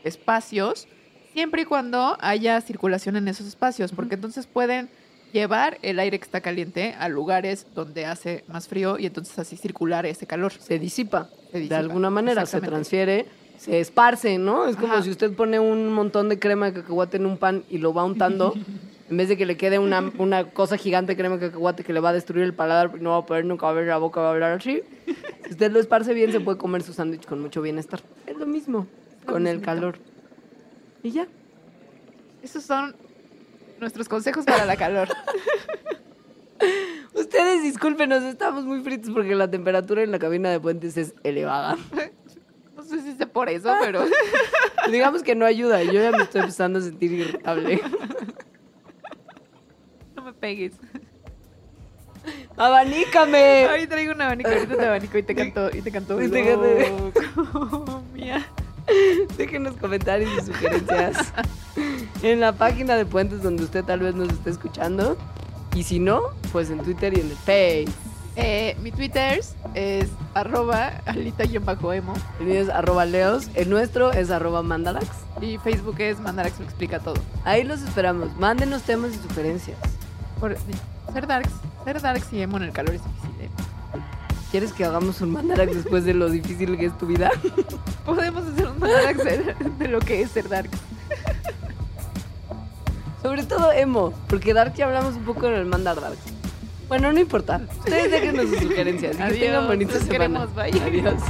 espacios 0.05 0.87
siempre 1.33 1.63
y 1.63 1.65
cuando 1.65 2.17
haya 2.21 2.61
circulación 2.61 3.17
en 3.17 3.29
esos 3.29 3.47
espacios, 3.47 3.93
porque 3.93 4.15
entonces 4.15 4.47
pueden 4.47 4.89
llevar 5.33 5.79
el 5.83 5.99
aire 5.99 6.19
que 6.19 6.25
está 6.25 6.41
caliente 6.41 6.95
a 6.99 7.09
lugares 7.09 7.67
donde 7.75 8.07
hace 8.07 8.45
más 8.49 8.69
frío 8.69 8.99
y 8.99 9.07
entonces 9.07 9.39
así 9.39 9.57
circular 9.57 10.07
ese 10.07 10.27
calor. 10.27 10.53
Se 10.53 10.79
disipa. 10.79 11.29
Se 11.51 11.53
De 11.55 11.61
disipa, 11.61 11.79
alguna 11.79 12.11
manera 12.11 12.47
se 12.47 12.61
transfiere, 12.61 13.27
se 13.59 13.81
esparce, 13.81 14.39
¿no? 14.39 14.67
Es 14.67 14.77
como 14.77 14.95
Ajá. 14.95 15.03
si 15.03 15.11
usted 15.11 15.33
pone 15.33 15.61
un 15.61 15.93
montón 15.93 16.29
de 16.29 16.39
crema 16.39 16.67
de 16.67 16.81
cacahuate 16.81 17.19
en 17.19 17.27
un 17.27 17.37
pan 17.37 17.65
y 17.71 17.79
lo 17.79 17.95
va 17.95 18.05
untando. 18.05 18.55
en 19.11 19.17
vez 19.17 19.29
de 19.29 19.37
que 19.37 19.45
le 19.45 19.57
quede 19.57 19.81
una, 19.81 20.13
una 20.19 20.45
cosa 20.51 20.77
gigante 20.77 21.13
de 21.13 21.17
crema 21.17 21.37
de 21.37 21.49
cacahuate 21.49 21.83
que 21.83 21.93
le 21.93 21.99
va 21.99 22.11
a 22.11 22.13
destruir 22.13 22.45
el 22.45 22.55
paladar 22.55 22.93
y 22.97 23.03
no 23.03 23.11
va 23.11 23.17
a 23.19 23.27
poder 23.27 23.45
nunca 23.45 23.69
abrir 23.69 23.89
la 23.89 23.99
boca, 23.99 24.21
va 24.21 24.29
a 24.29 24.31
hablar 24.31 24.53
así. 24.53 24.83
Si 25.45 25.51
usted 25.51 25.73
lo 25.73 25.81
esparce 25.81 26.15
bien, 26.15 26.31
se 26.31 26.39
puede 26.39 26.59
comer 26.59 26.85
su 26.85 26.93
sándwich 26.93 27.27
con 27.27 27.41
mucho 27.41 27.61
bienestar. 27.61 28.01
Es 28.27 28.37
lo 28.37 28.47
mismo 28.47 28.87
con 29.27 29.49
el 29.49 29.61
calor. 29.61 29.99
Y 31.03 31.11
ya. 31.11 31.27
Esos 32.43 32.65
son 32.65 32.95
nuestros 33.79 34.09
consejos 34.09 34.45
para 34.45 34.65
la 34.65 34.77
calor. 34.77 35.09
Ustedes 37.15 37.63
discúlpenos, 37.63 38.23
estamos 38.23 38.65
muy 38.65 38.83
fritos 38.83 39.11
porque 39.11 39.35
la 39.35 39.51
temperatura 39.51 40.03
en 40.03 40.11
la 40.11 40.19
cabina 40.19 40.51
de 40.51 40.61
puentes 40.61 40.97
es 40.97 41.15
elevada. 41.25 41.77
No 42.77 42.87
sé 42.87 43.03
si 43.03 43.13
sé 43.13 43.27
por 43.27 43.51
eso, 43.51 43.73
pero 43.79 44.03
Digamos 44.91 45.23
que 45.23 45.35
no 45.35 45.45
ayuda, 45.45 45.83
yo 45.83 45.93
ya 45.93 46.11
me 46.11 46.23
estoy 46.23 46.41
empezando 46.41 46.79
a 46.79 46.83
sentir 46.83 47.13
irritable. 47.13 47.81
no 50.17 50.23
me 50.23 50.33
pegues. 50.33 50.73
¡Abanícame! 52.57 53.69
Ahí 53.69 53.87
traigo 53.87 54.13
un 54.13 54.23
abanico, 54.23 54.51
ahorita 54.51 54.77
te 54.77 54.87
abanico 54.87 55.19
y 55.19 55.23
te 55.23 55.35
canto, 55.35 55.71
y 55.75 55.83
te 55.83 55.93
canto. 55.93 56.21
Y 56.21 56.31
te 56.31 56.45
canto. 56.45 57.13
loco, 57.37 58.03
mía. 58.13 58.45
Déjenos 59.37 59.77
comentarios 59.77 60.31
y 60.39 60.47
sugerencias 60.47 61.33
en 62.23 62.41
la 62.41 62.53
página 62.53 62.97
de 62.97 63.07
Puentes 63.07 63.43
donde 63.43 63.65
usted 63.65 63.85
tal 63.85 64.01
vez 64.01 64.15
nos 64.15 64.29
esté 64.31 64.51
escuchando. 64.51 65.17
Y 65.75 65.85
si 65.85 65.99
no, 65.99 66.23
pues 66.53 66.71
en 66.71 66.79
Twitter 66.81 67.17
y 67.17 67.21
en 67.21 67.31
el 67.31 67.37
Face. 67.37 68.11
Eh, 68.37 68.77
mi 68.81 68.93
Twitter 68.93 69.41
es 69.75 70.09
arroba 70.35 71.03
alita-emo 71.05 72.15
El 72.39 72.47
mío 72.47 72.61
es 72.61 72.69
arroba 72.69 73.05
leos. 73.05 73.49
El 73.55 73.71
nuestro 73.71 74.13
es 74.13 74.31
arroba 74.31 74.63
mandalax. 74.63 75.09
y 75.41 75.59
Facebook 75.59 75.97
es 75.99 76.21
Mandarax 76.21 76.59
lo 76.59 76.65
explica 76.65 77.01
todo. 77.01 77.21
Ahí 77.45 77.65
los 77.65 77.83
esperamos. 77.83 78.37
Mándenos 78.37 78.83
temas 78.83 79.13
y 79.15 79.29
sugerencias. 79.29 79.79
Por, 80.39 80.57
ser 81.13 81.27
darks, 81.27 81.53
ser 81.85 82.01
darks 82.01 82.33
y 82.33 82.41
emo 82.41 82.57
en 82.57 82.65
el 82.65 82.73
calor 82.73 82.95
es 82.95 83.03
difícil. 83.05 83.31
¿eh? 83.43 83.51
¿Quieres 84.51 84.73
que 84.73 84.85
hagamos 84.85 85.21
un 85.21 85.33
mandalax 85.33 85.75
después 85.75 86.05
de 86.05 86.15
lo 86.15 86.29
difícil 86.29 86.77
que 86.77 86.87
es 86.87 86.99
tu 86.99 87.07
vida? 87.07 87.31
Podemos 88.05 88.47
de, 89.79 89.89
lo 89.89 90.01
que 90.01 90.23
es 90.23 90.31
ser 90.31 90.49
darks. 90.49 90.79
Sobre 93.23 93.43
todo 93.45 93.71
emo, 93.73 94.15
porque 94.29 94.55
Dark 94.55 94.75
ya 94.75 94.87
hablamos 94.87 95.15
un 95.15 95.25
poco 95.25 95.47
en 95.47 95.55
el 95.55 95.67
Mandar 95.67 96.01
Dark. 96.01 96.17
Bueno, 96.89 97.13
no 97.13 97.21
importa. 97.21 97.61
Ustedes 97.79 98.11
déjenos 98.11 98.49
sus 98.49 98.59
sugerencias. 98.61 99.17
Que 99.17 99.23
Adiós, 99.23 99.41
tengan 99.41 99.67
bonita 99.69 99.93
semana. 100.01 100.11
queremos, 100.11 100.55
bye. 100.55 100.81
Adiós. 100.81 101.23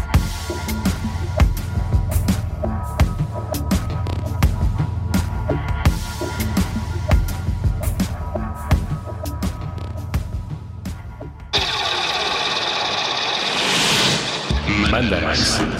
Mandarax. 14.90 15.79